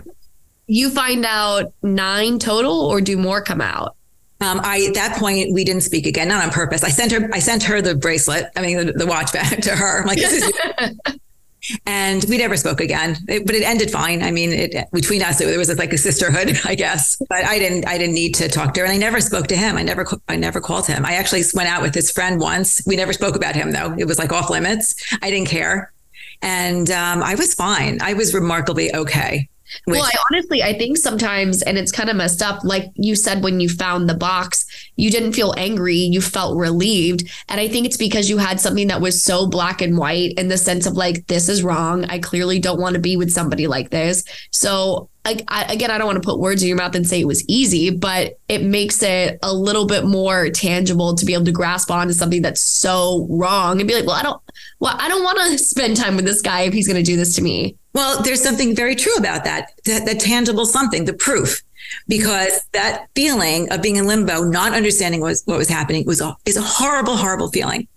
you 0.67 0.91
find 0.91 1.25
out 1.25 1.73
nine 1.81 2.37
total, 2.37 2.81
or 2.81 3.01
do 3.01 3.17
more 3.17 3.41
come 3.41 3.61
out? 3.61 3.95
Um, 4.41 4.59
I 4.63 4.85
at 4.87 4.93
that 4.93 5.17
point 5.17 5.53
we 5.53 5.63
didn't 5.63 5.81
speak 5.81 6.05
again, 6.05 6.27
not 6.27 6.43
on 6.43 6.51
purpose. 6.51 6.83
I 6.83 6.89
sent 6.89 7.11
her 7.13 7.29
I 7.33 7.39
sent 7.39 7.63
her 7.63 7.81
the 7.81 7.95
bracelet, 7.95 8.51
I 8.55 8.61
mean 8.61 8.85
the, 8.85 8.93
the 8.93 9.07
watch 9.07 9.33
back 9.33 9.57
to 9.61 9.71
her. 9.71 10.01
I'm 10.01 10.07
like, 10.07 10.19
this 10.19 10.43
is 10.43 10.53
and 11.85 12.25
we 12.29 12.37
never 12.37 12.57
spoke 12.57 12.79
again. 12.81 13.17
It, 13.27 13.45
but 13.45 13.55
it 13.55 13.63
ended 13.63 13.91
fine. 13.91 14.23
I 14.23 14.31
mean 14.31 14.51
it, 14.51 14.87
between 14.91 15.21
us 15.21 15.41
it, 15.41 15.45
there 15.45 15.57
was 15.57 15.75
like 15.77 15.93
a 15.93 15.97
sisterhood 15.97 16.57
i 16.65 16.75
guess. 16.75 17.17
But 17.29 17.45
i 17.45 17.59
didn't 17.59 17.87
i 17.87 17.97
didn't 17.97 18.15
need 18.15 18.35
to 18.35 18.47
talk 18.47 18.73
to 18.75 18.81
her. 18.81 18.85
And 18.85 18.93
i 18.93 18.97
never 18.97 19.21
spoke 19.21 19.47
to 19.47 19.55
him. 19.55 19.77
I 19.77 19.83
never 19.83 20.05
i 20.27 20.35
never 20.35 20.61
called 20.61 20.87
him. 20.87 21.05
I 21.05 21.13
actually 21.13 21.43
went 21.53 21.69
out 21.69 21.81
with 21.81 21.93
his 21.93 22.11
friend 22.11 22.39
once. 22.39 22.81
We 22.85 22.95
never 22.95 23.13
spoke 23.13 23.35
about 23.35 23.55
him 23.55 23.71
though. 23.71 23.95
It 23.97 24.05
was 24.05 24.19
like 24.19 24.31
off 24.31 24.49
limits. 24.49 24.95
I 25.21 25.29
didn't 25.29 25.47
care. 25.47 25.91
And 26.41 26.89
um, 26.91 27.23
i 27.23 27.35
was 27.35 27.53
fine. 27.53 27.99
I 28.01 28.13
was 28.13 28.33
remarkably 28.33 28.93
okay 28.93 29.49
Which, 29.85 29.99
well, 29.99 30.05
I 30.05 30.17
honestly, 30.31 30.63
I 30.63 30.73
think 30.73 30.97
sometimes, 30.97 31.61
and 31.61 31.77
it's 31.77 31.91
kind 31.91 32.09
of 32.09 32.15
messed 32.15 32.41
up. 32.41 32.63
Like 32.63 32.91
you 32.95 33.15
said, 33.15 33.43
when 33.43 33.59
you 33.59 33.69
found 33.69 34.09
the 34.09 34.15
box, 34.15 34.65
you 34.95 35.11
didn't 35.11 35.33
feel 35.33 35.53
angry, 35.57 35.95
you 35.95 36.21
felt 36.21 36.57
relieved. 36.57 37.29
And 37.49 37.59
I 37.59 37.67
think 37.67 37.85
it's 37.85 37.97
because 37.97 38.29
you 38.29 38.37
had 38.37 38.59
something 38.59 38.87
that 38.87 39.01
was 39.01 39.23
so 39.23 39.47
black 39.47 39.81
and 39.81 39.97
white 39.97 40.33
in 40.37 40.47
the 40.47 40.57
sense 40.57 40.85
of 40.85 40.93
like, 40.93 41.27
this 41.27 41.49
is 41.49 41.63
wrong. 41.63 42.05
I 42.05 42.19
clearly 42.19 42.59
don't 42.59 42.79
want 42.79 42.95
to 42.95 43.01
be 43.01 43.17
with 43.17 43.31
somebody 43.31 43.67
like 43.67 43.89
this. 43.89 44.23
So 44.51 45.09
like 45.25 45.43
I, 45.47 45.63
again, 45.73 45.89
I 45.89 45.97
don't 45.97 46.07
want 46.07 46.21
to 46.21 46.25
put 46.25 46.39
words 46.39 46.61
in 46.61 46.67
your 46.67 46.77
mouth 46.77 46.93
and 46.95 47.07
say 47.07 47.19
it 47.19 47.27
was 47.27 47.43
easy, 47.47 47.89
but 47.89 48.39
it 48.47 48.61
makes 48.61 49.01
it 49.01 49.39
a 49.41 49.51
little 49.51 49.87
bit 49.87 50.05
more 50.05 50.49
tangible 50.49 51.15
to 51.15 51.25
be 51.25 51.33
able 51.33 51.45
to 51.45 51.51
grasp 51.51 51.89
onto 51.89 52.13
something 52.13 52.43
that's 52.43 52.61
so 52.61 53.27
wrong 53.29 53.79
and 53.79 53.87
be 53.87 53.95
like, 53.95 54.05
well, 54.05 54.15
I 54.15 54.21
don't, 54.21 54.41
well, 54.79 54.95
I 54.97 55.09
don't 55.09 55.23
want 55.23 55.39
to 55.51 55.57
spend 55.57 55.97
time 55.97 56.15
with 56.15 56.25
this 56.25 56.41
guy 56.41 56.61
if 56.61 56.73
he's 56.73 56.87
going 56.87 57.03
to 57.03 57.11
do 57.11 57.17
this 57.17 57.35
to 57.35 57.41
me. 57.41 57.75
Well, 57.95 58.21
there's 58.21 58.43
something 58.43 58.75
very 58.75 58.93
true 58.93 59.15
about 59.15 59.45
that, 59.45 59.71
that, 59.85 60.05
that 60.05 60.19
tangible 60.19 60.65
something, 60.65 61.05
the 61.05 61.13
proof, 61.13 61.63
because 62.09 62.59
that 62.73 63.07
feeling 63.15 63.71
of 63.71 63.81
being 63.81 63.95
in 63.95 64.05
limbo, 64.05 64.43
not 64.43 64.73
understanding 64.73 65.21
what 65.21 65.29
was, 65.29 65.43
what 65.45 65.57
was 65.57 65.69
happening 65.69 66.05
was 66.05 66.19
a, 66.19 66.35
is 66.45 66.57
a 66.57 66.61
horrible, 66.61 67.15
horrible 67.15 67.49
feeling. 67.51 67.87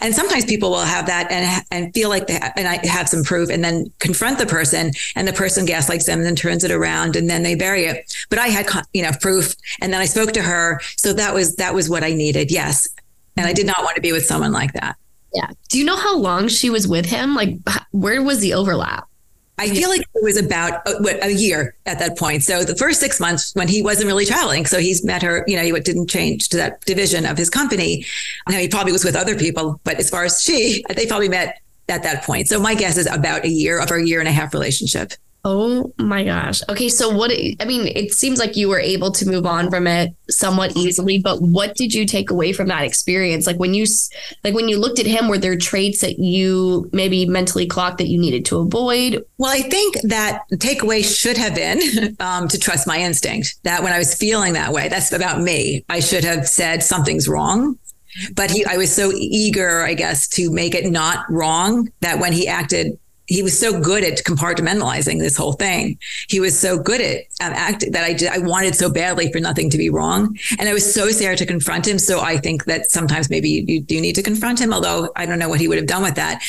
And 0.00 0.14
sometimes 0.14 0.44
people 0.44 0.70
will 0.70 0.80
have 0.80 1.06
that 1.06 1.30
and 1.30 1.64
and 1.70 1.92
feel 1.92 2.08
like 2.08 2.26
they 2.26 2.34
have, 2.34 2.52
and 2.56 2.66
I 2.66 2.84
have 2.86 3.06
some 3.06 3.22
proof, 3.22 3.50
and 3.50 3.62
then 3.62 3.92
confront 3.98 4.38
the 4.38 4.46
person, 4.46 4.92
and 5.14 5.28
the 5.28 5.32
person 5.32 5.66
gaslights 5.66 6.06
them, 6.06 6.18
and 6.18 6.26
then 6.26 6.36
turns 6.36 6.64
it 6.64 6.70
around, 6.70 7.16
and 7.16 7.28
then 7.28 7.42
they 7.42 7.54
bury 7.54 7.84
it. 7.84 8.10
But 8.30 8.38
I 8.38 8.46
had 8.48 8.66
you 8.94 9.02
know 9.02 9.10
proof, 9.20 9.54
and 9.82 9.92
then 9.92 10.00
I 10.00 10.06
spoke 10.06 10.32
to 10.32 10.42
her, 10.42 10.80
so 10.96 11.12
that 11.12 11.34
was 11.34 11.56
that 11.56 11.74
was 11.74 11.90
what 11.90 12.02
I 12.02 12.14
needed. 12.14 12.50
Yes, 12.50 12.88
and 13.36 13.46
I 13.46 13.52
did 13.52 13.66
not 13.66 13.82
want 13.82 13.94
to 13.96 14.00
be 14.00 14.10
with 14.10 14.24
someone 14.24 14.52
like 14.52 14.72
that. 14.72 14.96
Yeah. 15.34 15.50
Do 15.68 15.78
you 15.78 15.84
know 15.84 15.96
how 15.96 16.16
long 16.16 16.48
she 16.48 16.70
was 16.70 16.88
with 16.88 17.04
him? 17.04 17.34
Like, 17.34 17.58
where 17.90 18.22
was 18.22 18.40
the 18.40 18.54
overlap? 18.54 19.07
I 19.58 19.68
feel 19.70 19.88
like 19.88 20.00
it 20.00 20.22
was 20.22 20.36
about 20.36 20.86
a, 20.86 20.96
uh, 20.96 21.26
a 21.26 21.30
year 21.30 21.74
at 21.86 21.98
that 21.98 22.16
point. 22.16 22.44
So 22.44 22.64
the 22.64 22.76
first 22.76 23.00
six 23.00 23.18
months 23.18 23.54
when 23.54 23.68
he 23.68 23.82
wasn't 23.82 24.06
really 24.06 24.24
traveling, 24.24 24.66
so 24.66 24.78
he's 24.78 25.04
met 25.04 25.22
her, 25.22 25.44
you 25.46 25.56
know, 25.56 25.62
he 25.62 25.72
didn't 25.80 26.08
change 26.08 26.48
to 26.50 26.56
that 26.58 26.80
division 26.82 27.26
of 27.26 27.36
his 27.36 27.50
company. 27.50 28.04
He 28.48 28.68
probably 28.68 28.92
was 28.92 29.04
with 29.04 29.16
other 29.16 29.36
people, 29.36 29.80
but 29.84 29.98
as 29.98 30.10
far 30.10 30.24
as 30.24 30.40
she, 30.42 30.84
they 30.94 31.06
probably 31.06 31.28
met 31.28 31.60
at 31.88 32.02
that 32.02 32.22
point. 32.22 32.48
So 32.48 32.60
my 32.60 32.74
guess 32.74 32.96
is 32.96 33.06
about 33.06 33.44
a 33.44 33.48
year 33.48 33.80
of 33.80 33.90
a 33.90 34.06
year 34.06 34.20
and 34.20 34.28
a 34.28 34.32
half 34.32 34.52
relationship. 34.52 35.12
Oh 35.44 35.92
my 35.98 36.24
gosh. 36.24 36.62
Okay, 36.68 36.88
so 36.88 37.08
what 37.10 37.30
I 37.30 37.64
mean, 37.64 37.86
it 37.86 38.12
seems 38.12 38.38
like 38.38 38.56
you 38.56 38.68
were 38.68 38.80
able 38.80 39.12
to 39.12 39.26
move 39.26 39.46
on 39.46 39.70
from 39.70 39.86
it 39.86 40.12
somewhat 40.28 40.76
easily, 40.76 41.18
but 41.18 41.40
what 41.40 41.76
did 41.76 41.94
you 41.94 42.06
take 42.06 42.30
away 42.30 42.52
from 42.52 42.68
that 42.68 42.82
experience? 42.82 43.46
Like 43.46 43.56
when 43.56 43.72
you 43.72 43.86
like 44.42 44.54
when 44.54 44.68
you 44.68 44.78
looked 44.78 44.98
at 44.98 45.06
him 45.06 45.28
were 45.28 45.38
there 45.38 45.56
traits 45.56 46.00
that 46.00 46.18
you 46.18 46.90
maybe 46.92 47.24
mentally 47.24 47.66
clocked 47.66 47.98
that 47.98 48.08
you 48.08 48.18
needed 48.18 48.44
to 48.46 48.58
avoid? 48.58 49.24
Well, 49.38 49.52
I 49.52 49.60
think 49.60 49.96
that 50.02 50.42
takeaway 50.54 51.04
should 51.04 51.36
have 51.36 51.54
been 51.54 52.16
um, 52.20 52.48
to 52.48 52.58
trust 52.58 52.86
my 52.86 52.98
instinct. 52.98 53.56
That 53.62 53.82
when 53.82 53.92
I 53.92 53.98
was 53.98 54.14
feeling 54.14 54.54
that 54.54 54.72
way, 54.72 54.88
that's 54.88 55.12
about 55.12 55.40
me. 55.40 55.84
I 55.88 56.00
should 56.00 56.24
have 56.24 56.48
said 56.48 56.82
something's 56.82 57.28
wrong 57.28 57.78
but 58.34 58.50
he 58.50 58.64
i 58.64 58.78
was 58.78 58.92
so 58.92 59.12
eager 59.14 59.82
i 59.82 59.92
guess 59.92 60.26
to 60.26 60.50
make 60.50 60.74
it 60.74 60.90
not 60.90 61.30
wrong 61.30 61.90
that 62.00 62.18
when 62.18 62.32
he 62.32 62.48
acted 62.48 62.98
he 63.28 63.42
was 63.42 63.58
so 63.58 63.78
good 63.78 64.02
at 64.02 64.24
compartmentalizing 64.24 65.18
this 65.18 65.36
whole 65.36 65.52
thing. 65.52 65.98
He 66.28 66.40
was 66.40 66.58
so 66.58 66.78
good 66.78 67.00
at 67.00 67.18
um, 67.40 67.52
acting 67.54 67.92
that 67.92 68.02
I 68.02 68.14
did, 68.14 68.30
I 68.30 68.38
wanted 68.38 68.74
so 68.74 68.90
badly 68.90 69.30
for 69.30 69.38
nothing 69.38 69.68
to 69.70 69.78
be 69.78 69.90
wrong. 69.90 70.36
And 70.58 70.68
I 70.68 70.72
was 70.72 70.94
so 70.94 71.10
scared 71.10 71.38
to 71.38 71.46
confront 71.46 71.86
him. 71.86 71.98
So 71.98 72.20
I 72.20 72.38
think 72.38 72.64
that 72.64 72.90
sometimes 72.90 73.28
maybe 73.28 73.64
you, 73.66 73.80
do 73.80 74.00
need 74.00 74.14
to 74.14 74.22
confront 74.22 74.60
him, 74.60 74.72
although 74.72 75.10
I 75.14 75.26
don't 75.26 75.38
know 75.38 75.48
what 75.48 75.60
he 75.60 75.68
would 75.68 75.76
have 75.76 75.86
done 75.86 76.02
with 76.02 76.14
that. 76.14 76.42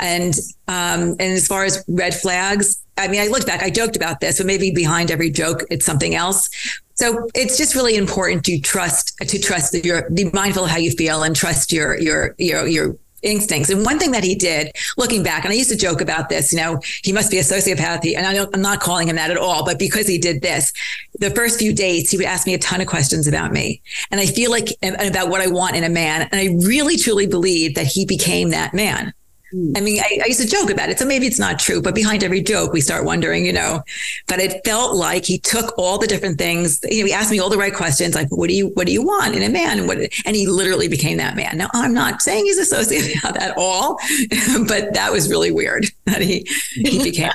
And, 0.00 0.34
um, 0.66 1.10
and 1.12 1.20
as 1.20 1.46
far 1.46 1.64
as 1.64 1.84
red 1.86 2.14
flags, 2.14 2.84
I 2.98 3.06
mean, 3.06 3.20
I 3.20 3.28
look 3.28 3.46
back, 3.46 3.62
I 3.62 3.70
joked 3.70 3.94
about 3.94 4.20
this, 4.20 4.38
but 4.38 4.46
maybe 4.46 4.72
behind 4.72 5.12
every 5.12 5.30
joke, 5.30 5.62
it's 5.70 5.86
something 5.86 6.16
else. 6.16 6.50
So 6.94 7.28
it's 7.34 7.56
just 7.56 7.74
really 7.74 7.96
important 7.96 8.44
to 8.44 8.58
trust, 8.60 9.16
to 9.18 9.38
trust 9.38 9.74
you're, 9.84 10.10
be 10.10 10.30
mindful 10.32 10.64
of 10.64 10.70
how 10.70 10.78
you 10.78 10.90
feel 10.90 11.22
and 11.22 11.34
trust 11.34 11.72
your, 11.72 11.98
your, 11.98 12.34
your, 12.38 12.66
your 12.66 12.96
instincts. 13.24 13.70
And 13.70 13.84
one 13.84 13.98
thing 13.98 14.12
that 14.12 14.24
he 14.24 14.34
did, 14.34 14.72
looking 14.96 15.22
back, 15.22 15.44
and 15.44 15.52
I 15.52 15.56
used 15.56 15.70
to 15.70 15.76
joke 15.76 16.00
about 16.00 16.28
this, 16.28 16.52
you 16.52 16.58
know, 16.58 16.80
he 17.02 17.12
must 17.12 17.30
be 17.30 17.38
a 17.38 17.42
sociopath. 17.42 18.04
And 18.16 18.26
I 18.26 18.34
am 18.34 18.60
not 18.60 18.80
calling 18.80 19.08
him 19.08 19.16
that 19.16 19.30
at 19.30 19.36
all, 19.36 19.64
but 19.64 19.78
because 19.78 20.06
he 20.06 20.18
did 20.18 20.42
this, 20.42 20.72
the 21.18 21.30
first 21.30 21.58
few 21.58 21.72
dates, 21.72 22.10
he 22.10 22.16
would 22.16 22.26
ask 22.26 22.46
me 22.46 22.54
a 22.54 22.58
ton 22.58 22.80
of 22.80 22.86
questions 22.86 23.26
about 23.26 23.52
me. 23.52 23.80
And 24.10 24.20
I 24.20 24.26
feel 24.26 24.50
like, 24.50 24.68
and 24.82 25.00
about 25.00 25.28
what 25.28 25.40
I 25.40 25.46
want 25.46 25.76
in 25.76 25.84
a 25.84 25.88
man. 25.88 26.28
And 26.30 26.40
I 26.40 26.66
really, 26.66 26.96
truly 26.96 27.26
believe 27.26 27.74
that 27.76 27.86
he 27.86 28.04
became 28.04 28.50
that 28.50 28.74
man. 28.74 29.12
I 29.76 29.80
mean, 29.80 30.00
I, 30.00 30.20
I, 30.22 30.26
used 30.26 30.40
to 30.40 30.48
joke 30.48 30.68
about 30.70 30.88
it. 30.88 30.98
So 30.98 31.06
maybe 31.06 31.26
it's 31.26 31.38
not 31.38 31.60
true, 31.60 31.80
but 31.80 31.94
behind 31.94 32.24
every 32.24 32.42
joke, 32.42 32.72
we 32.72 32.80
start 32.80 33.04
wondering, 33.04 33.46
you 33.46 33.52
know, 33.52 33.82
but 34.26 34.40
it 34.40 34.64
felt 34.64 34.96
like 34.96 35.24
he 35.24 35.38
took 35.38 35.78
all 35.78 35.96
the 35.96 36.08
different 36.08 36.38
things. 36.38 36.80
You 36.82 37.00
know, 37.00 37.06
he 37.06 37.12
asked 37.12 37.30
me 37.30 37.38
all 37.38 37.50
the 37.50 37.58
right 37.58 37.74
questions, 37.74 38.14
like, 38.14 38.28
what 38.30 38.48
do 38.48 38.54
you, 38.54 38.68
what 38.68 38.86
do 38.86 38.92
you 38.92 39.02
want 39.02 39.36
in 39.36 39.42
a 39.42 39.48
man? 39.48 39.78
And 39.78 39.86
what, 39.86 39.98
and 39.98 40.34
he 40.34 40.48
literally 40.48 40.88
became 40.88 41.18
that 41.18 41.36
man. 41.36 41.56
Now 41.58 41.68
I'm 41.72 41.94
not 41.94 42.20
saying 42.20 42.46
he's 42.46 42.58
a 42.58 42.74
sociopath 42.76 43.40
at 43.40 43.54
all, 43.56 43.98
but 44.66 44.94
that 44.94 45.10
was 45.12 45.30
really 45.30 45.52
weird 45.52 45.86
that 46.06 46.20
he, 46.20 46.48
he 46.72 47.02
became, 47.02 47.30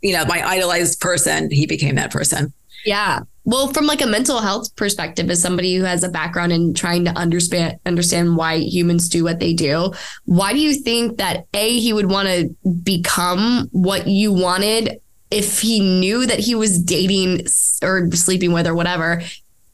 you 0.00 0.14
know, 0.14 0.24
my 0.24 0.44
idolized 0.44 1.00
person. 1.00 1.50
He 1.50 1.66
became 1.66 1.94
that 1.96 2.10
person. 2.10 2.52
Yeah. 2.84 3.20
Well, 3.48 3.68
from 3.68 3.86
like 3.86 4.02
a 4.02 4.06
mental 4.06 4.40
health 4.40 4.76
perspective, 4.76 5.30
as 5.30 5.40
somebody 5.40 5.74
who 5.74 5.84
has 5.84 6.02
a 6.02 6.10
background 6.10 6.52
in 6.52 6.74
trying 6.74 7.06
to 7.06 7.12
understand 7.12 7.78
understand 7.86 8.36
why 8.36 8.56
humans 8.56 9.08
do 9.08 9.24
what 9.24 9.40
they 9.40 9.54
do, 9.54 9.94
why 10.26 10.52
do 10.52 10.58
you 10.58 10.74
think 10.74 11.16
that 11.16 11.46
a 11.54 11.78
he 11.78 11.94
would 11.94 12.10
want 12.10 12.28
to 12.28 12.54
become 12.82 13.70
what 13.72 14.06
you 14.06 14.34
wanted 14.34 15.00
if 15.30 15.60
he 15.60 15.80
knew 15.80 16.26
that 16.26 16.38
he 16.38 16.54
was 16.54 16.78
dating 16.78 17.46
or 17.82 18.10
sleeping 18.12 18.52
with 18.52 18.66
or 18.66 18.74
whatever 18.74 19.22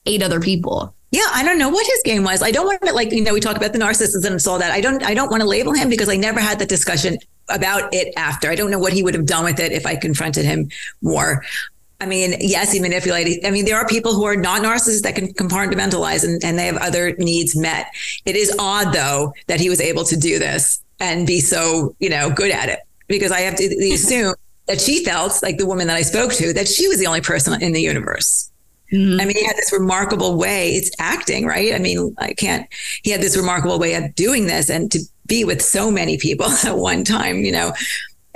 eight 0.06 0.22
other 0.22 0.38
people? 0.38 0.94
Yeah, 1.10 1.26
I 1.32 1.42
don't 1.44 1.58
know 1.58 1.68
what 1.68 1.84
his 1.84 2.00
game 2.04 2.22
was. 2.22 2.42
I 2.42 2.52
don't 2.52 2.66
want 2.66 2.80
to 2.82 2.92
like 2.92 3.10
you 3.10 3.24
know 3.24 3.34
we 3.34 3.40
talk 3.40 3.56
about 3.56 3.72
the 3.72 3.80
narcissism 3.80 4.30
and 4.30 4.46
all 4.46 4.60
that. 4.60 4.70
I 4.70 4.80
don't 4.80 5.02
I 5.02 5.14
don't 5.14 5.32
want 5.32 5.40
to 5.40 5.48
label 5.48 5.72
him 5.72 5.88
because 5.88 6.08
I 6.08 6.14
never 6.14 6.38
had 6.38 6.60
the 6.60 6.66
discussion 6.66 7.18
about 7.48 7.92
it 7.92 8.14
after. 8.16 8.50
I 8.50 8.54
don't 8.54 8.70
know 8.70 8.78
what 8.78 8.92
he 8.92 9.02
would 9.02 9.14
have 9.14 9.26
done 9.26 9.44
with 9.44 9.58
it 9.58 9.72
if 9.72 9.84
I 9.84 9.96
confronted 9.96 10.44
him 10.44 10.68
more. 11.02 11.42
I 12.00 12.06
mean, 12.06 12.34
yes, 12.40 12.72
he 12.72 12.80
manipulated. 12.80 13.44
I 13.46 13.50
mean, 13.50 13.64
there 13.64 13.76
are 13.76 13.86
people 13.86 14.14
who 14.14 14.24
are 14.24 14.36
not 14.36 14.62
narcissists 14.62 15.02
that 15.02 15.14
can 15.14 15.32
compartmentalize 15.32 16.24
and, 16.24 16.42
and 16.44 16.58
they 16.58 16.66
have 16.66 16.76
other 16.76 17.14
needs 17.16 17.56
met. 17.56 17.86
It 18.26 18.36
is 18.36 18.54
odd, 18.58 18.92
though, 18.92 19.32
that 19.46 19.60
he 19.60 19.70
was 19.70 19.80
able 19.80 20.04
to 20.04 20.16
do 20.16 20.38
this 20.38 20.82
and 21.00 21.26
be 21.26 21.40
so, 21.40 21.94
you 22.00 22.10
know, 22.10 22.30
good 22.30 22.50
at 22.50 22.68
it 22.68 22.80
because 23.06 23.32
I 23.32 23.40
have 23.40 23.56
to 23.56 23.64
assume 23.92 24.34
that 24.66 24.80
she 24.80 25.04
felt 25.04 25.42
like 25.42 25.58
the 25.58 25.66
woman 25.66 25.86
that 25.86 25.96
I 25.96 26.02
spoke 26.02 26.32
to, 26.34 26.52
that 26.54 26.68
she 26.68 26.88
was 26.88 26.98
the 26.98 27.06
only 27.06 27.20
person 27.20 27.60
in 27.62 27.72
the 27.72 27.82
universe. 27.82 28.50
Mm-hmm. 28.92 29.20
I 29.20 29.24
mean, 29.24 29.36
he 29.36 29.44
had 29.44 29.56
this 29.56 29.72
remarkable 29.72 30.36
way. 30.36 30.70
It's 30.70 30.90
acting, 30.98 31.46
right? 31.46 31.74
I 31.74 31.78
mean, 31.78 32.14
I 32.18 32.34
can't, 32.34 32.66
he 33.02 33.10
had 33.10 33.20
this 33.20 33.36
remarkable 33.36 33.78
way 33.78 33.94
of 33.94 34.14
doing 34.14 34.46
this 34.46 34.70
and 34.70 34.90
to 34.92 35.00
be 35.26 35.44
with 35.44 35.62
so 35.62 35.90
many 35.90 36.18
people 36.18 36.46
at 36.64 36.76
one 36.76 37.04
time, 37.04 37.38
you 37.38 37.52
know. 37.52 37.72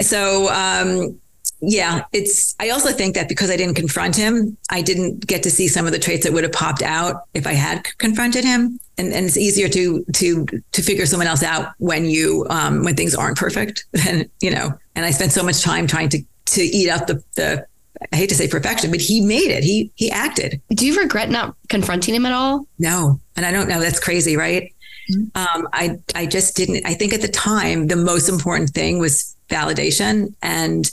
So, 0.01 0.49
um, 0.53 1.21
yeah, 1.61 2.05
it's. 2.13 2.55
I 2.61 2.71
also 2.71 2.93
think 2.93 3.15
that 3.15 3.29
because 3.29 3.51
I 3.51 3.57
didn't 3.57 3.75
confront 3.75 4.17
him, 4.17 4.57
I 4.71 4.81
didn't 4.81 5.27
get 5.27 5.43
to 5.43 5.51
see 5.51 5.67
some 5.67 5.87
of 5.87 5.93
the 5.93 5.99
traits 5.99 6.25
that 6.25 6.33
would 6.33 6.45
have 6.45 6.53
popped 6.53 6.83
out 6.83 7.23
if 7.35 7.47
I 7.47 7.53
had 7.53 7.85
confronted 7.99 8.45
him. 8.45 8.79
And, 8.97 9.13
and 9.13 9.27
it's 9.27 9.37
easier 9.37 9.69
to 9.69 10.05
to 10.15 10.47
to 10.47 10.83
figure 10.83 11.07
someone 11.07 11.27
else 11.27 11.43
out 11.43 11.73
when 11.79 12.05
you 12.05 12.47
um, 12.51 12.85
when 12.85 12.95
things 12.95 13.15
aren't 13.15 13.37
perfect. 13.37 13.87
And 14.09 14.31
you 14.41 14.51
know, 14.51 14.73
and 14.95 15.05
I 15.05 15.11
spent 15.11 15.33
so 15.33 15.43
much 15.43 15.63
time 15.63 15.87
trying 15.87 16.09
to 16.11 16.23
to 16.47 16.63
eat 16.63 16.91
up 16.91 17.07
the 17.07 17.23
the. 17.35 17.67
I 18.13 18.17
hate 18.17 18.29
to 18.29 18.37
say 18.37 18.47
perfection, 18.47 18.93
but 18.93 19.01
he 19.01 19.21
made 19.21 19.51
it. 19.51 19.65
He 19.65 19.91
he 19.97 20.09
acted. 20.11 20.61
Do 20.71 20.87
you 20.87 21.01
regret 21.01 21.31
not 21.31 21.57
confronting 21.69 22.15
him 22.15 22.25
at 22.27 22.33
all? 22.33 22.69
No, 22.79 23.21
and 23.35 23.45
I 23.45 23.51
don't 23.51 23.69
know. 23.69 23.81
That's 23.81 23.99
crazy, 23.99 24.37
right? 24.37 24.73
Mm-hmm. 25.11 25.57
Um, 25.59 25.69
I 25.73 25.99
I 26.15 26.27
just 26.27 26.55
didn't. 26.55 26.87
I 26.87 26.95
think 26.95 27.13
at 27.13 27.23
the 27.23 27.29
time 27.29 27.89
the 27.89 27.97
most 27.97 28.29
important 28.29 28.71
thing 28.71 29.01
was 29.01 29.35
validation 29.49 30.35
and 30.43 30.91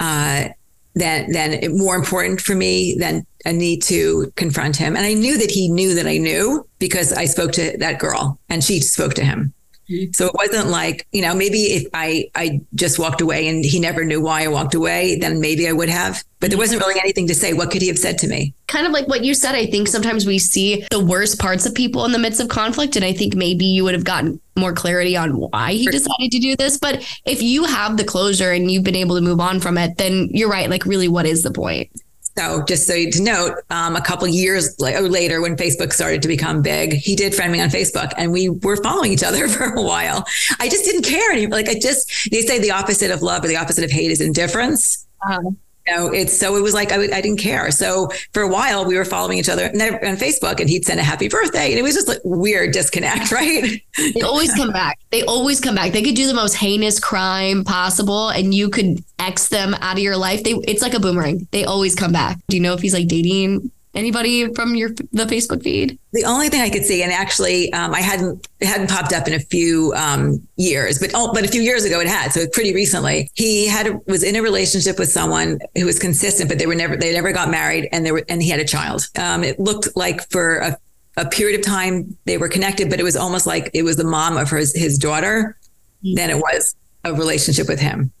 uh, 0.00 0.48
then 0.94 1.30
then 1.30 1.76
more 1.76 1.94
important 1.94 2.40
for 2.40 2.54
me 2.54 2.96
than 2.98 3.26
a 3.44 3.52
need 3.52 3.82
to 3.82 4.32
confront 4.36 4.76
him. 4.76 4.96
And 4.96 5.04
I 5.06 5.12
knew 5.12 5.38
that 5.38 5.50
he 5.50 5.68
knew 5.68 5.94
that 5.94 6.06
I 6.06 6.16
knew 6.16 6.66
because 6.78 7.12
I 7.12 7.26
spoke 7.26 7.52
to 7.52 7.76
that 7.78 7.98
girl 7.98 8.40
and 8.48 8.64
she 8.64 8.80
spoke 8.80 9.14
to 9.14 9.24
him. 9.24 9.52
Mm-hmm. 9.90 10.12
So 10.12 10.26
it 10.26 10.32
wasn't 10.34 10.68
like, 10.68 11.06
you 11.12 11.22
know, 11.22 11.34
maybe 11.34 11.58
if 11.58 11.86
I 11.94 12.28
I 12.34 12.60
just 12.74 12.98
walked 12.98 13.20
away 13.20 13.48
and 13.48 13.64
he 13.64 13.78
never 13.78 14.04
knew 14.04 14.20
why 14.20 14.44
I 14.44 14.48
walked 14.48 14.74
away, 14.74 15.18
then 15.18 15.40
maybe 15.40 15.68
I 15.68 15.72
would 15.72 15.88
have. 15.88 16.24
But 16.40 16.50
there 16.50 16.58
wasn't 16.58 16.82
really 16.82 17.00
anything 17.00 17.26
to 17.28 17.34
say. 17.34 17.52
What 17.52 17.70
could 17.70 17.82
he 17.82 17.88
have 17.88 17.98
said 17.98 18.18
to 18.18 18.28
me? 18.28 18.52
Kind 18.66 18.86
of 18.86 18.92
like 18.92 19.08
what 19.08 19.24
you 19.24 19.34
said. 19.34 19.54
I 19.54 19.66
think 19.66 19.88
sometimes 19.88 20.26
we 20.26 20.38
see 20.38 20.84
the 20.90 21.04
worst 21.04 21.38
parts 21.38 21.66
of 21.66 21.74
people 21.74 22.04
in 22.04 22.12
the 22.12 22.18
midst 22.18 22.40
of 22.40 22.48
conflict. 22.48 22.96
And 22.96 23.04
I 23.04 23.12
think 23.12 23.34
maybe 23.34 23.64
you 23.64 23.84
would 23.84 23.94
have 23.94 24.04
gotten 24.04 24.40
more 24.56 24.72
clarity 24.72 25.16
on 25.16 25.38
why 25.38 25.72
he 25.72 25.86
decided 25.86 26.30
to 26.32 26.38
do 26.38 26.56
this. 26.56 26.78
But 26.78 27.06
if 27.24 27.42
you 27.42 27.64
have 27.64 27.96
the 27.96 28.04
closure 28.04 28.52
and 28.52 28.70
you've 28.70 28.84
been 28.84 28.96
able 28.96 29.16
to 29.16 29.22
move 29.22 29.40
on 29.40 29.60
from 29.60 29.78
it, 29.78 29.96
then 29.98 30.28
you're 30.30 30.50
right. 30.50 30.68
Like, 30.68 30.84
really, 30.84 31.08
what 31.08 31.26
is 31.26 31.42
the 31.42 31.50
point? 31.50 31.90
So 32.38 32.62
just 32.64 32.86
so 32.86 32.94
you 32.94 33.10
to 33.12 33.22
note, 33.22 33.58
um, 33.70 33.96
a 33.96 34.00
couple 34.00 34.28
years 34.28 34.78
later, 34.78 35.40
when 35.40 35.56
Facebook 35.56 35.92
started 35.92 36.20
to 36.22 36.28
become 36.28 36.60
big, 36.60 36.92
he 36.92 37.16
did 37.16 37.34
friend 37.34 37.50
me 37.50 37.60
on 37.60 37.70
Facebook, 37.70 38.12
and 38.16 38.30
we 38.30 38.50
were 38.50 38.76
following 38.76 39.12
each 39.12 39.22
other 39.22 39.48
for 39.56 39.64
a 39.64 39.82
while. 39.82 40.26
I 40.60 40.68
just 40.68 40.84
didn't 40.84 41.02
care 41.02 41.32
anymore. 41.32 41.58
Like 41.58 41.68
I 41.68 41.78
just, 41.78 42.30
they 42.30 42.42
say 42.42 42.58
the 42.58 42.72
opposite 42.72 43.10
of 43.10 43.22
love 43.22 43.44
or 43.44 43.48
the 43.48 43.56
opposite 43.56 43.84
of 43.84 43.90
hate 43.90 44.10
is 44.10 44.20
indifference. 44.20 45.06
Uh-huh. 45.26 45.50
Know, 45.88 46.12
it's 46.12 46.36
so 46.36 46.56
it 46.56 46.62
was 46.62 46.74
like 46.74 46.90
I, 46.90 46.96
I 46.96 47.20
didn't 47.20 47.38
care. 47.38 47.70
So 47.70 48.08
for 48.32 48.42
a 48.42 48.48
while 48.48 48.84
we 48.84 48.96
were 48.96 49.04
following 49.04 49.38
each 49.38 49.48
other 49.48 49.66
on 49.66 50.16
Facebook, 50.16 50.60
and 50.60 50.68
he'd 50.68 50.84
send 50.84 50.98
a 50.98 51.02
happy 51.02 51.28
birthday, 51.28 51.70
and 51.70 51.78
it 51.78 51.82
was 51.82 51.94
just 51.94 52.08
like 52.08 52.18
weird 52.24 52.72
disconnect, 52.72 53.30
right? 53.32 53.82
They 53.96 54.22
always 54.22 54.52
come 54.54 54.72
back. 54.72 54.98
They 55.10 55.22
always 55.22 55.60
come 55.60 55.74
back. 55.76 55.92
They 55.92 56.02
could 56.02 56.16
do 56.16 56.26
the 56.26 56.34
most 56.34 56.54
heinous 56.54 56.98
crime 56.98 57.64
possible, 57.64 58.30
and 58.30 58.52
you 58.52 58.68
could 58.68 59.04
X 59.18 59.48
them 59.48 59.74
out 59.74 59.96
of 59.96 60.02
your 60.02 60.16
life. 60.16 60.42
They 60.42 60.54
it's 60.66 60.82
like 60.82 60.94
a 60.94 61.00
boomerang. 61.00 61.46
They 61.52 61.64
always 61.64 61.94
come 61.94 62.12
back. 62.12 62.38
Do 62.48 62.56
you 62.56 62.62
know 62.62 62.74
if 62.74 62.80
he's 62.80 62.94
like 62.94 63.06
dating 63.06 63.70
Anybody 63.96 64.52
from 64.52 64.74
your 64.74 64.90
the 64.90 65.24
Facebook 65.24 65.62
feed? 65.62 65.98
The 66.12 66.24
only 66.24 66.50
thing 66.50 66.60
I 66.60 66.68
could 66.68 66.84
see, 66.84 67.02
and 67.02 67.10
actually, 67.10 67.72
um, 67.72 67.94
I 67.94 68.02
hadn't 68.02 68.46
it 68.60 68.66
hadn't 68.66 68.90
popped 68.90 69.14
up 69.14 69.26
in 69.26 69.32
a 69.32 69.40
few 69.40 69.94
um, 69.96 70.46
years, 70.56 70.98
but 70.98 71.12
oh, 71.14 71.32
but 71.32 71.44
a 71.44 71.48
few 71.48 71.62
years 71.62 71.84
ago 71.86 71.98
it 72.00 72.06
had. 72.06 72.30
So 72.30 72.46
pretty 72.48 72.74
recently, 72.74 73.30
he 73.32 73.66
had 73.66 73.98
was 74.06 74.22
in 74.22 74.36
a 74.36 74.42
relationship 74.42 74.98
with 74.98 75.08
someone 75.08 75.58
who 75.76 75.86
was 75.86 75.98
consistent, 75.98 76.50
but 76.50 76.58
they 76.58 76.66
were 76.66 76.74
never 76.74 76.94
they 76.94 77.10
never 77.14 77.32
got 77.32 77.50
married, 77.50 77.88
and 77.90 78.04
they 78.04 78.12
were 78.12 78.22
and 78.28 78.42
he 78.42 78.50
had 78.50 78.60
a 78.60 78.66
child. 78.66 79.08
Um, 79.18 79.42
it 79.42 79.58
looked 79.58 79.96
like 79.96 80.28
for 80.30 80.58
a, 80.58 80.78
a 81.16 81.26
period 81.30 81.58
of 81.58 81.64
time 81.64 82.18
they 82.26 82.36
were 82.36 82.50
connected, 82.50 82.90
but 82.90 83.00
it 83.00 83.02
was 83.02 83.16
almost 83.16 83.46
like 83.46 83.70
it 83.72 83.82
was 83.82 83.96
the 83.96 84.04
mom 84.04 84.36
of 84.36 84.50
his 84.50 84.76
his 84.76 84.98
daughter 84.98 85.56
mm-hmm. 86.04 86.16
than 86.16 86.28
it 86.28 86.36
was 86.36 86.76
a 87.04 87.14
relationship 87.14 87.66
with 87.66 87.80
him. 87.80 88.12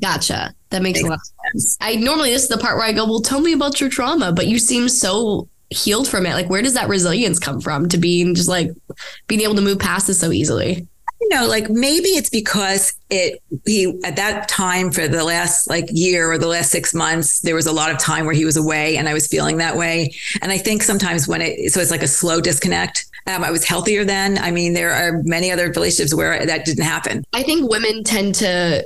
Gotcha. 0.00 0.54
That 0.70 0.82
makes, 0.82 1.02
a 1.02 1.06
lot 1.06 1.18
of 1.18 1.52
sense. 1.52 1.76
I 1.80 1.96
normally 1.96 2.30
this 2.30 2.44
is 2.44 2.48
the 2.48 2.58
part 2.58 2.76
where 2.76 2.86
I 2.86 2.92
go, 2.92 3.04
well, 3.04 3.20
tell 3.20 3.40
me 3.40 3.52
about 3.52 3.80
your 3.80 3.90
trauma, 3.90 4.32
but 4.32 4.46
you 4.46 4.58
seem 4.58 4.88
so 4.88 5.48
healed 5.70 6.08
from 6.08 6.26
it. 6.26 6.34
Like, 6.34 6.48
where 6.48 6.62
does 6.62 6.74
that 6.74 6.88
resilience 6.88 7.38
come 7.38 7.60
from 7.60 7.88
to 7.88 7.98
being 7.98 8.34
just 8.34 8.48
like 8.48 8.70
being 9.26 9.40
able 9.42 9.54
to 9.56 9.60
move 9.60 9.78
past 9.78 10.06
this 10.06 10.20
so 10.20 10.32
easily? 10.32 10.86
You 11.20 11.28
know, 11.28 11.46
like 11.46 11.70
maybe 11.70 12.08
it's 12.08 12.30
because 12.30 12.94
it 13.08 13.40
he 13.64 14.00
at 14.04 14.16
that 14.16 14.48
time 14.48 14.90
for 14.90 15.06
the 15.06 15.22
last 15.22 15.68
like 15.68 15.86
year 15.92 16.32
or 16.32 16.36
the 16.36 16.48
last 16.48 16.70
six 16.70 16.94
months, 16.94 17.40
there 17.40 17.54
was 17.54 17.66
a 17.66 17.72
lot 17.72 17.92
of 17.92 17.98
time 17.98 18.24
where 18.24 18.34
he 18.34 18.44
was 18.44 18.56
away 18.56 18.96
and 18.96 19.08
I 19.08 19.14
was 19.14 19.28
feeling 19.28 19.58
that 19.58 19.76
way. 19.76 20.14
And 20.40 20.50
I 20.50 20.58
think 20.58 20.82
sometimes 20.82 21.28
when 21.28 21.40
it 21.40 21.72
so 21.72 21.80
it's 21.80 21.90
like 21.90 22.02
a 22.02 22.08
slow 22.08 22.40
disconnect. 22.40 23.06
Um, 23.28 23.44
I 23.44 23.52
was 23.52 23.64
healthier 23.64 24.04
then. 24.04 24.36
I 24.38 24.50
mean, 24.50 24.72
there 24.72 24.90
are 24.90 25.22
many 25.22 25.52
other 25.52 25.68
relationships 25.68 26.12
where 26.12 26.44
that 26.44 26.64
didn't 26.64 26.82
happen. 26.82 27.22
I 27.32 27.44
think 27.44 27.70
women 27.70 28.02
tend 28.02 28.34
to 28.36 28.84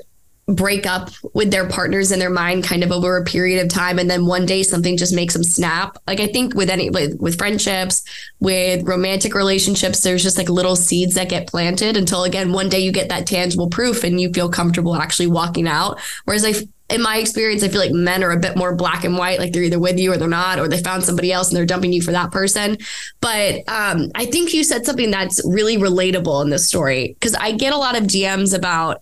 break 0.48 0.86
up 0.86 1.10
with 1.34 1.50
their 1.50 1.68
partners 1.68 2.12
in 2.12 2.20
their 2.20 2.30
mind 2.30 2.62
kind 2.62 2.84
of 2.84 2.92
over 2.92 3.16
a 3.16 3.24
period 3.24 3.60
of 3.60 3.68
time 3.68 3.98
and 3.98 4.08
then 4.08 4.26
one 4.26 4.46
day 4.46 4.62
something 4.62 4.96
just 4.96 5.12
makes 5.12 5.34
them 5.34 5.42
snap 5.42 5.98
like 6.06 6.20
i 6.20 6.26
think 6.26 6.54
with 6.54 6.70
any 6.70 6.88
with, 6.88 7.18
with 7.20 7.36
friendships 7.36 8.04
with 8.38 8.86
romantic 8.86 9.34
relationships 9.34 10.02
there's 10.02 10.22
just 10.22 10.38
like 10.38 10.48
little 10.48 10.76
seeds 10.76 11.14
that 11.14 11.28
get 11.28 11.48
planted 11.48 11.96
until 11.96 12.22
again 12.22 12.52
one 12.52 12.68
day 12.68 12.78
you 12.78 12.92
get 12.92 13.08
that 13.08 13.26
tangible 13.26 13.68
proof 13.68 14.04
and 14.04 14.20
you 14.20 14.32
feel 14.32 14.48
comfortable 14.48 14.94
actually 14.94 15.26
walking 15.26 15.66
out 15.66 15.98
whereas 16.26 16.44
i 16.44 16.52
in 16.88 17.02
my 17.02 17.16
experience, 17.16 17.64
I 17.64 17.68
feel 17.68 17.80
like 17.80 17.90
men 17.90 18.22
are 18.22 18.30
a 18.30 18.38
bit 18.38 18.56
more 18.56 18.74
black 18.76 19.02
and 19.02 19.18
white, 19.18 19.40
like 19.40 19.52
they're 19.52 19.64
either 19.64 19.80
with 19.80 19.98
you 19.98 20.12
or 20.12 20.16
they're 20.16 20.28
not, 20.28 20.60
or 20.60 20.68
they 20.68 20.80
found 20.80 21.02
somebody 21.02 21.32
else 21.32 21.48
and 21.48 21.56
they're 21.56 21.66
dumping 21.66 21.92
you 21.92 22.00
for 22.00 22.12
that 22.12 22.30
person. 22.30 22.78
But 23.20 23.68
um, 23.68 24.10
I 24.14 24.26
think 24.26 24.54
you 24.54 24.62
said 24.62 24.86
something 24.86 25.10
that's 25.10 25.44
really 25.44 25.78
relatable 25.78 26.44
in 26.44 26.50
this 26.50 26.68
story 26.68 27.16
because 27.18 27.34
I 27.34 27.52
get 27.52 27.72
a 27.72 27.76
lot 27.76 27.96
of 27.96 28.04
DMs 28.04 28.56
about 28.56 29.00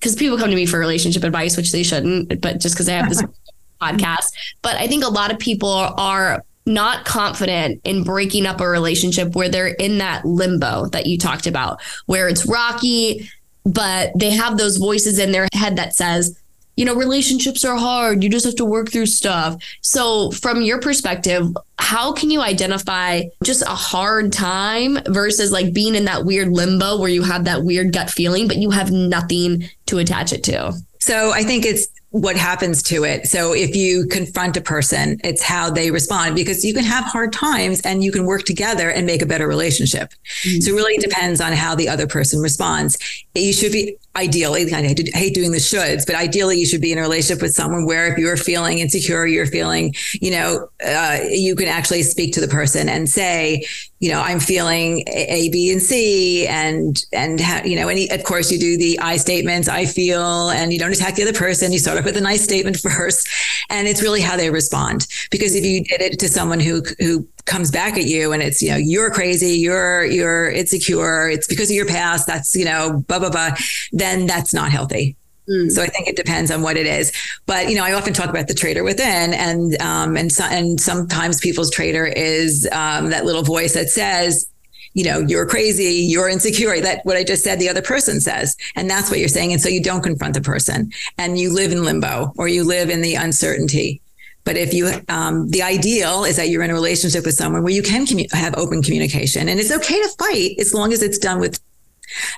because 0.00 0.16
people 0.16 0.38
come 0.38 0.48
to 0.50 0.56
me 0.56 0.66
for 0.66 0.78
relationship 0.78 1.22
advice, 1.24 1.56
which 1.56 1.72
they 1.72 1.82
shouldn't, 1.82 2.40
but 2.40 2.58
just 2.58 2.74
because 2.74 2.88
I 2.88 2.92
have 2.94 3.10
this 3.10 3.22
podcast. 3.80 4.32
But 4.62 4.76
I 4.76 4.86
think 4.86 5.04
a 5.04 5.08
lot 5.08 5.30
of 5.30 5.38
people 5.38 5.68
are 5.70 6.42
not 6.66 7.04
confident 7.04 7.80
in 7.84 8.02
breaking 8.02 8.46
up 8.46 8.60
a 8.60 8.68
relationship 8.68 9.34
where 9.34 9.48
they're 9.48 9.68
in 9.68 9.98
that 9.98 10.24
limbo 10.24 10.86
that 10.86 11.06
you 11.06 11.18
talked 11.18 11.46
about, 11.46 11.82
where 12.06 12.28
it's 12.28 12.46
rocky, 12.46 13.28
but 13.64 14.10
they 14.16 14.30
have 14.30 14.56
those 14.56 14.78
voices 14.78 15.18
in 15.18 15.32
their 15.32 15.48
head 15.52 15.76
that 15.76 15.94
says, 15.94 16.39
you 16.80 16.86
know, 16.86 16.94
relationships 16.94 17.62
are 17.66 17.76
hard. 17.76 18.24
You 18.24 18.30
just 18.30 18.46
have 18.46 18.54
to 18.54 18.64
work 18.64 18.90
through 18.90 19.04
stuff. 19.04 19.62
So, 19.82 20.30
from 20.30 20.62
your 20.62 20.80
perspective, 20.80 21.54
how 21.78 22.10
can 22.14 22.30
you 22.30 22.40
identify 22.40 23.24
just 23.44 23.60
a 23.60 23.66
hard 23.66 24.32
time 24.32 24.98
versus 25.06 25.52
like 25.52 25.74
being 25.74 25.94
in 25.94 26.06
that 26.06 26.24
weird 26.24 26.48
limbo 26.48 26.98
where 26.98 27.10
you 27.10 27.22
have 27.22 27.44
that 27.44 27.64
weird 27.64 27.92
gut 27.92 28.08
feeling, 28.08 28.48
but 28.48 28.56
you 28.56 28.70
have 28.70 28.90
nothing 28.90 29.68
to 29.88 29.98
attach 29.98 30.32
it 30.32 30.42
to? 30.44 30.72
So, 31.00 31.32
I 31.32 31.42
think 31.42 31.66
it's 31.66 31.86
what 32.10 32.36
happens 32.36 32.82
to 32.82 33.04
it. 33.04 33.26
So 33.26 33.52
if 33.52 33.76
you 33.76 34.06
confront 34.06 34.56
a 34.56 34.60
person, 34.60 35.20
it's 35.22 35.42
how 35.42 35.70
they 35.70 35.92
respond 35.92 36.34
because 36.34 36.64
you 36.64 36.74
can 36.74 36.82
have 36.82 37.04
hard 37.04 37.32
times 37.32 37.80
and 37.82 38.02
you 38.02 38.10
can 38.10 38.26
work 38.26 38.42
together 38.42 38.90
and 38.90 39.06
make 39.06 39.22
a 39.22 39.26
better 39.26 39.46
relationship. 39.46 40.12
Mm-hmm. 40.42 40.60
So 40.60 40.72
it 40.72 40.74
really 40.74 40.98
depends 40.98 41.40
on 41.40 41.52
how 41.52 41.76
the 41.76 41.88
other 41.88 42.08
person 42.08 42.40
responds. 42.40 42.98
You 43.34 43.52
should 43.52 43.70
be 43.70 43.96
ideally, 44.16 44.72
I 44.74 44.82
hate 44.82 45.34
doing 45.34 45.52
the 45.52 45.58
shoulds, 45.58 46.04
but 46.04 46.16
ideally 46.16 46.58
you 46.58 46.66
should 46.66 46.80
be 46.80 46.90
in 46.90 46.98
a 46.98 47.02
relationship 47.02 47.42
with 47.42 47.54
someone 47.54 47.86
where 47.86 48.12
if 48.12 48.18
you're 48.18 48.36
feeling 48.36 48.78
insecure, 48.78 49.26
you're 49.26 49.46
feeling, 49.46 49.94
you 50.14 50.32
know, 50.32 50.68
uh, 50.84 51.20
you 51.30 51.54
can 51.54 51.68
actually 51.68 52.02
speak 52.02 52.34
to 52.34 52.40
the 52.40 52.48
person 52.48 52.88
and 52.88 53.08
say, 53.08 53.64
you 54.00 54.10
know, 54.10 54.20
I'm 54.20 54.40
feeling 54.40 55.04
A, 55.08 55.50
B, 55.50 55.70
and 55.70 55.80
C, 55.80 56.46
and 56.46 57.04
and 57.12 57.38
ha- 57.38 57.60
you 57.66 57.76
know, 57.76 57.88
and 57.88 58.10
of 58.10 58.24
course 58.24 58.50
you 58.50 58.58
do 58.58 58.78
the 58.78 58.98
I 58.98 59.18
statements. 59.18 59.68
I 59.68 59.84
feel, 59.84 60.48
and 60.48 60.72
you 60.72 60.78
don't 60.78 60.90
attack 60.90 61.16
the 61.16 61.22
other 61.22 61.34
person. 61.34 61.70
You 61.70 61.78
start 61.78 61.98
off 61.98 61.99
with 62.04 62.16
a 62.16 62.20
nice 62.20 62.42
statement 62.42 62.78
first, 62.78 63.28
and 63.68 63.88
it's 63.88 64.02
really 64.02 64.20
how 64.20 64.36
they 64.36 64.50
respond. 64.50 65.06
Because 65.30 65.54
if 65.54 65.64
you 65.64 65.84
did 65.84 66.00
it 66.00 66.18
to 66.20 66.28
someone 66.28 66.60
who 66.60 66.82
who 66.98 67.26
comes 67.46 67.70
back 67.70 67.96
at 67.96 68.04
you 68.04 68.32
and 68.32 68.42
it's 68.42 68.62
you 68.62 68.70
know 68.70 68.76
you're 68.76 69.10
crazy 69.10 69.58
you're 69.58 70.04
you're 70.04 70.50
insecure 70.50 71.28
it's 71.28 71.46
because 71.48 71.68
of 71.70 71.74
your 71.74 71.86
past 71.86 72.26
that's 72.26 72.54
you 72.54 72.64
know 72.64 73.02
blah 73.08 73.18
blah 73.18 73.30
blah 73.30 73.50
then 73.92 74.26
that's 74.26 74.54
not 74.54 74.70
healthy 74.70 75.16
mm. 75.48 75.70
so 75.70 75.82
I 75.82 75.86
think 75.86 76.06
it 76.06 76.16
depends 76.16 76.50
on 76.50 76.62
what 76.62 76.76
it 76.76 76.86
is. 76.86 77.12
But 77.46 77.68
you 77.68 77.76
know, 77.76 77.84
I 77.84 77.92
often 77.92 78.12
talk 78.12 78.28
about 78.28 78.48
the 78.48 78.54
traitor 78.54 78.84
within, 78.84 79.34
and 79.34 79.80
um, 79.80 80.16
and 80.16 80.30
so, 80.30 80.44
and 80.44 80.80
sometimes 80.80 81.40
people's 81.40 81.70
traitor 81.70 82.06
is 82.06 82.68
um, 82.72 83.10
that 83.10 83.24
little 83.24 83.42
voice 83.42 83.74
that 83.74 83.88
says, 83.88 84.49
you 84.94 85.04
know, 85.04 85.20
you're 85.20 85.46
crazy, 85.46 86.06
you're 86.08 86.28
insecure. 86.28 86.80
That 86.80 87.04
what 87.04 87.16
I 87.16 87.24
just 87.24 87.44
said, 87.44 87.58
the 87.58 87.68
other 87.68 87.82
person 87.82 88.20
says, 88.20 88.56
and 88.76 88.90
that's 88.90 89.10
what 89.10 89.18
you're 89.18 89.28
saying. 89.28 89.52
And 89.52 89.62
so 89.62 89.68
you 89.68 89.82
don't 89.82 90.02
confront 90.02 90.34
the 90.34 90.40
person, 90.40 90.92
and 91.18 91.38
you 91.38 91.52
live 91.52 91.72
in 91.72 91.84
limbo 91.84 92.32
or 92.36 92.48
you 92.48 92.64
live 92.64 92.90
in 92.90 93.00
the 93.00 93.14
uncertainty. 93.14 94.00
But 94.44 94.56
if 94.56 94.72
you, 94.72 94.90
um, 95.08 95.48
the 95.50 95.62
ideal 95.62 96.24
is 96.24 96.36
that 96.36 96.48
you're 96.48 96.62
in 96.62 96.70
a 96.70 96.74
relationship 96.74 97.26
with 97.26 97.34
someone 97.34 97.62
where 97.62 97.72
you 97.72 97.82
can 97.82 98.06
commu- 98.06 98.32
have 98.32 98.54
open 98.56 98.82
communication, 98.82 99.48
and 99.48 99.60
it's 99.60 99.70
okay 99.70 100.00
to 100.02 100.08
fight 100.18 100.58
as 100.58 100.74
long 100.74 100.92
as 100.92 101.02
it's 101.02 101.18
done 101.18 101.40
with 101.40 101.60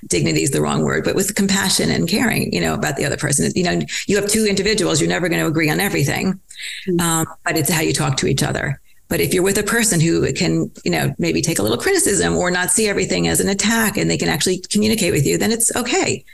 dignity 0.08 0.42
is 0.42 0.50
the 0.50 0.60
wrong 0.60 0.82
word, 0.82 1.04
but 1.04 1.14
with 1.14 1.34
compassion 1.34 1.90
and 1.90 2.08
caring, 2.08 2.52
you 2.52 2.60
know, 2.60 2.74
about 2.74 2.96
the 2.96 3.04
other 3.06 3.16
person. 3.16 3.50
You 3.54 3.62
know, 3.64 3.80
you 4.06 4.16
have 4.16 4.28
two 4.28 4.44
individuals, 4.46 5.00
you're 5.00 5.08
never 5.08 5.28
going 5.28 5.40
to 5.40 5.46
agree 5.46 5.70
on 5.70 5.80
everything, 5.80 6.40
mm-hmm. 6.86 7.00
um, 7.00 7.26
but 7.44 7.56
it's 7.56 7.70
how 7.70 7.80
you 7.80 7.92
talk 7.94 8.16
to 8.18 8.26
each 8.26 8.42
other. 8.42 8.80
But 9.12 9.20
if 9.20 9.34
you're 9.34 9.42
with 9.42 9.58
a 9.58 9.62
person 9.62 10.00
who 10.00 10.32
can, 10.32 10.72
you 10.86 10.90
know, 10.90 11.14
maybe 11.18 11.42
take 11.42 11.58
a 11.58 11.62
little 11.62 11.76
criticism 11.76 12.34
or 12.34 12.50
not 12.50 12.70
see 12.70 12.88
everything 12.88 13.28
as 13.28 13.40
an 13.40 13.48
attack 13.50 13.98
and 13.98 14.10
they 14.10 14.16
can 14.16 14.30
actually 14.30 14.60
communicate 14.70 15.12
with 15.12 15.26
you, 15.26 15.36
then 15.36 15.52
it's 15.52 15.70
okay. 15.76 16.24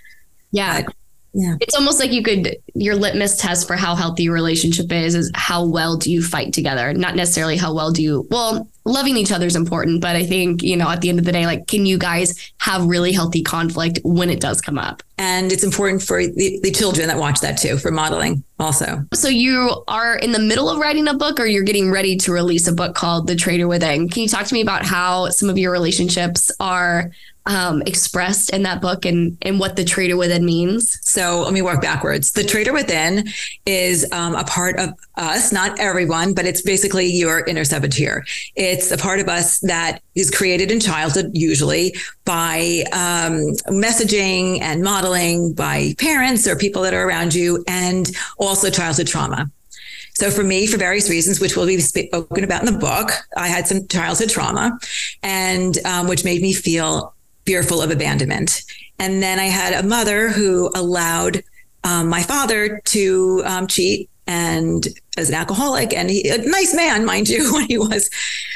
Yeah. 0.53 0.83
Yeah. 1.33 1.57
It's 1.61 1.75
almost 1.75 2.01
like 2.01 2.13
you 2.13 2.23
could 2.23 2.57
your 2.75 2.95
litmus 2.95 3.37
test 3.37 3.67
for 3.67 3.77
how 3.77 3.95
healthy 3.95 4.25
your 4.25 4.35
relationship 4.35 4.91
is 4.91 5.15
is 5.15 5.31
how 5.35 5.65
well 5.65 5.97
do 5.97 6.11
you 6.11 6.23
fight 6.23 6.53
together, 6.53 6.93
not 6.95 7.17
necessarily 7.17 7.57
how 7.57 7.75
well 7.75 7.93
do 7.93 8.03
you 8.03 8.27
well, 8.31 8.69
loving 8.85 9.17
each 9.17 9.31
other 9.31 9.47
is 9.47 9.57
important, 9.57 10.01
but 10.01 10.17
I 10.17 10.25
think, 10.25 10.63
you 10.63 10.77
know, 10.77 10.89
at 10.89 11.03
the 11.03 11.11
end 11.11 11.19
of 11.19 11.25
the 11.25 11.33
day 11.33 11.47
like 11.47 11.67
can 11.67 11.87
you 11.87 11.99
guys 11.99 12.53
have 12.59 12.87
really 12.87 13.13
healthy 13.13 13.43
conflict 13.43 14.01
when 14.05 14.31
it 14.31 14.41
does 14.41 14.61
come 14.61 14.79
up? 14.79 15.03
And 15.19 15.53
it's 15.53 15.65
important 15.65 16.03
for 16.03 16.27
the, 16.27 16.61
the 16.63 16.71
children 16.71 17.09
that 17.09 17.19
watch 17.19 17.41
that 17.41 17.59
too 17.59 17.77
for 17.77 17.91
modeling 17.91 18.43
also. 18.59 19.05
So 19.15 19.29
you 19.29 19.83
are 19.89 20.17
in 20.17 20.33
the 20.33 20.39
middle 20.39 20.71
of 20.71 20.79
writing 20.79 21.09
a 21.09 21.15
book 21.15 21.41
or 21.41 21.47
you're 21.47 21.65
getting 21.65 21.91
ready 21.91 22.17
to 22.19 22.33
release 22.33 22.67
a 22.69 22.73
book 22.73 22.95
called 22.95 23.27
The 23.27 23.37
Traitor 23.37 23.69
Within. 23.69 24.09
Can 24.09 24.23
you 24.23 24.29
talk 24.29 24.47
to 24.47 24.55
me 24.55 24.61
about 24.61 24.85
how 24.85 25.29
some 25.31 25.51
of 25.51 25.59
your 25.59 25.73
relationships 25.73 26.51
are 26.59 27.11
um, 27.49 27.83
expressed 27.83 28.51
in 28.51 28.63
that 28.63 28.81
book 28.81 29.05
and, 29.05 29.37
and 29.43 29.59
what 29.59 29.75
the 29.75 29.85
traitor 29.85 30.17
within 30.17 30.45
means? 30.45 30.99
So 31.03 31.43
let 31.43 31.53
me 31.53 31.63
work 31.63 31.81
backwards. 31.81 32.33
The 32.33 32.45
traitor 32.45 32.73
within 32.73 33.29
is 33.67 34.07
um, 34.13 34.35
a 34.35 34.45
part 34.45 34.79
of 34.79 34.91
us, 35.17 35.51
not 35.51 35.79
everyone, 35.81 36.35
but 36.35 36.45
it's 36.45 36.63
basically 36.63 37.07
your 37.07 37.45
inner 37.47 37.65
saboteur. 37.65 38.23
It's 38.55 38.93
a 38.93 38.99
part 38.99 39.19
of 39.19 39.29
us 39.29 39.59
that 39.61 40.03
is 40.15 40.31
created 40.31 40.71
in 40.71 40.79
childhood, 40.79 41.31
usually 41.35 41.97
by 42.25 42.85
um, 42.93 43.41
messaging 43.75 44.61
and 44.61 44.83
modeling 44.83 45.55
by 45.55 45.95
parents 45.99 46.47
or 46.47 46.55
people 46.55 46.83
that 46.83 46.95
are 46.95 47.09
around 47.09 47.35
you, 47.35 47.65
and 47.67 48.11
also 48.39 48.71
childhood 48.71 49.07
trauma. 49.07 49.51
So 50.15 50.31
for 50.33 50.43
me, 50.43 50.67
for 50.67 50.79
various 50.79 51.09
reasons, 51.09 51.41
which 51.41 51.57
will 51.57 51.67
be 51.67 51.79
spoken 51.79 52.43
about 52.43 52.67
in 52.67 52.73
the 52.73 52.79
book, 52.79 53.13
I 53.37 53.47
had 53.47 53.69
some 53.69 53.87
childhood 53.87 54.31
trauma, 54.31 54.77
and 55.23 55.79
um, 55.87 56.09
which 56.09 56.25
made 56.25 56.43
me 56.43 56.53
feel 56.53 57.15
fearful 57.49 57.81
of 57.81 57.91
abandonment. 57.91 58.63
And 58.99 59.23
then 59.23 59.39
I 59.39 59.47
had 59.47 59.73
a 59.73 59.89
mother 59.89 60.29
who 60.29 60.71
allowed 60.75 61.43
um, 61.83 62.11
my 62.11 62.23
father 62.23 62.83
to 62.85 63.43
um, 63.47 63.67
cheat 63.67 64.11
and 64.27 64.87
as 65.17 65.31
an 65.31 65.35
alcoholic 65.35 65.95
and 65.95 66.11
he, 66.11 66.29
a 66.29 66.37
nice 66.37 66.75
man, 66.75 67.07
mind 67.07 67.31
you, 67.31 67.51
when 67.55 67.65
he 67.65 67.79
was, 67.79 68.11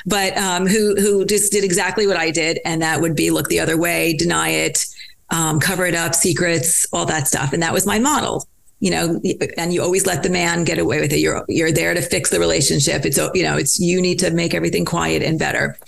but 0.05 0.37
um, 0.37 0.66
who 0.66 0.94
who 0.96 1.24
just 1.24 1.50
did 1.50 1.64
exactly 1.64 2.07
what 2.07 2.18
I 2.18 2.31
did, 2.31 2.59
and 2.66 2.83
that 2.83 3.00
would 3.00 3.16
be 3.16 3.31
look 3.31 3.48
the 3.48 3.61
other 3.61 3.78
way, 3.78 4.12
deny 4.12 4.50
it, 4.50 4.85
um, 5.31 5.59
cover 5.59 5.87
it 5.87 5.94
up, 5.94 6.14
secrets, 6.14 6.87
all 6.92 7.07
that 7.07 7.26
stuff, 7.26 7.55
and 7.55 7.62
that 7.62 7.72
was 7.72 7.87
my 7.87 7.98
model. 7.98 8.46
you 8.81 8.90
know, 8.90 9.20
and 9.57 9.72
you 9.72 9.81
always 9.81 10.05
let 10.05 10.22
the 10.22 10.28
man 10.28 10.64
get 10.64 10.78
away 10.78 11.00
with 11.00 11.12
it. 11.14 11.20
You're 11.20 11.46
you're 11.48 11.72
there 11.72 11.94
to 11.94 12.02
fix 12.02 12.28
the 12.28 12.40
relationship. 12.40 13.07
It's 13.07 13.16
you 13.33 13.42
know, 13.42 13.57
it's 13.57 13.81
you 13.81 14.02
need 14.02 14.18
to 14.18 14.31
make 14.31 14.52
everything 14.52 14.85
quiet 14.85 15.22
and 15.22 15.38
better, 15.38 15.78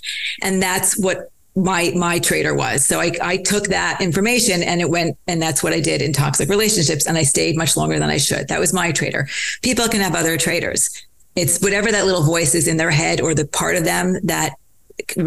and 0.41 0.63
that's 0.63 0.97
what 0.99 1.31
my 1.57 1.93
my 1.95 2.19
traitor 2.19 2.55
was. 2.55 2.85
So 2.87 3.01
I 3.01 3.13
I 3.23 3.37
took 3.37 3.69
that 3.69 4.01
information 4.01 4.63
and 4.63 4.81
it 4.81 4.91
went 4.91 5.17
and 5.27 5.41
that's 5.41 5.63
what 5.63 5.73
I 5.73 5.81
did 5.81 6.03
in 6.03 6.13
toxic 6.13 6.49
relationships 6.49 7.07
and 7.07 7.17
I 7.17 7.23
stayed 7.23 7.57
much 7.57 7.77
longer 7.77 7.99
than 7.99 8.11
I 8.11 8.17
should. 8.17 8.49
That 8.49 8.61
was 8.61 8.73
my 8.73 8.93
traitor. 8.93 9.29
People 9.63 9.89
can 9.89 10.01
have 10.01 10.15
other 10.15 10.37
traitors. 10.37 10.91
It's 11.37 11.61
whatever 11.61 11.91
that 11.91 12.07
little 12.07 12.23
voice 12.23 12.55
is 12.55 12.69
in 12.69 12.77
their 12.77 12.91
head 12.91 13.21
or 13.21 13.35
the 13.35 13.47
part 13.47 13.77
of 13.77 13.85
them 13.85 14.17
that 14.25 14.55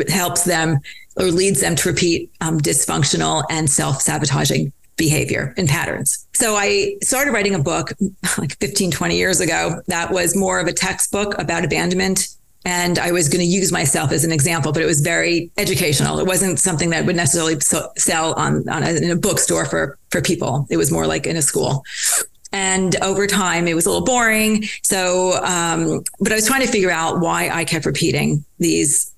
helps 0.09 0.43
them 0.43 0.79
or 1.17 1.25
leads 1.25 1.61
them 1.61 1.75
to 1.75 1.89
repeat 1.89 2.31
um, 2.41 2.59
dysfunctional 2.59 3.43
and 3.49 3.69
self-sabotaging 3.69 4.71
behavior 4.95 5.53
and 5.57 5.67
patterns. 5.67 6.27
So 6.33 6.55
I 6.55 6.97
started 7.01 7.31
writing 7.31 7.55
a 7.55 7.59
book 7.59 7.91
like 8.37 8.57
15, 8.59 8.91
20 8.91 9.15
years 9.15 9.39
ago 9.39 9.81
that 9.87 10.11
was 10.11 10.35
more 10.35 10.59
of 10.59 10.67
a 10.67 10.73
textbook 10.73 11.37
about 11.37 11.63
abandonment 11.63 12.27
and 12.65 12.99
I 12.99 13.11
was 13.11 13.29
going 13.29 13.39
to 13.39 13.45
use 13.45 13.71
myself 13.71 14.11
as 14.11 14.23
an 14.23 14.31
example, 14.31 14.71
but 14.71 14.81
it 14.81 14.85
was 14.85 15.01
very 15.01 15.51
educational. 15.57 16.19
It 16.19 16.27
wasn't 16.27 16.59
something 16.59 16.89
that 16.89 17.05
would 17.05 17.15
necessarily 17.15 17.59
sell 17.59 18.33
on, 18.33 18.67
on 18.67 18.83
a, 18.83 18.89
in 18.91 19.11
a 19.11 19.15
bookstore 19.15 19.65
for 19.65 19.97
for 20.09 20.21
people. 20.21 20.67
It 20.69 20.77
was 20.77 20.91
more 20.91 21.07
like 21.07 21.27
in 21.27 21.35
a 21.35 21.41
school. 21.41 21.83
And 22.57 22.95
over 23.03 23.27
time, 23.27 23.67
it 23.67 23.75
was 23.75 23.85
a 23.85 23.89
little 23.89 24.03
boring. 24.03 24.63
So, 24.81 25.39
um, 25.43 26.01
but 26.19 26.31
I 26.31 26.35
was 26.35 26.47
trying 26.47 26.65
to 26.65 26.71
figure 26.71 26.89
out 26.89 27.19
why 27.19 27.49
I 27.49 27.65
kept 27.65 27.85
repeating 27.85 28.43
these 28.57 29.13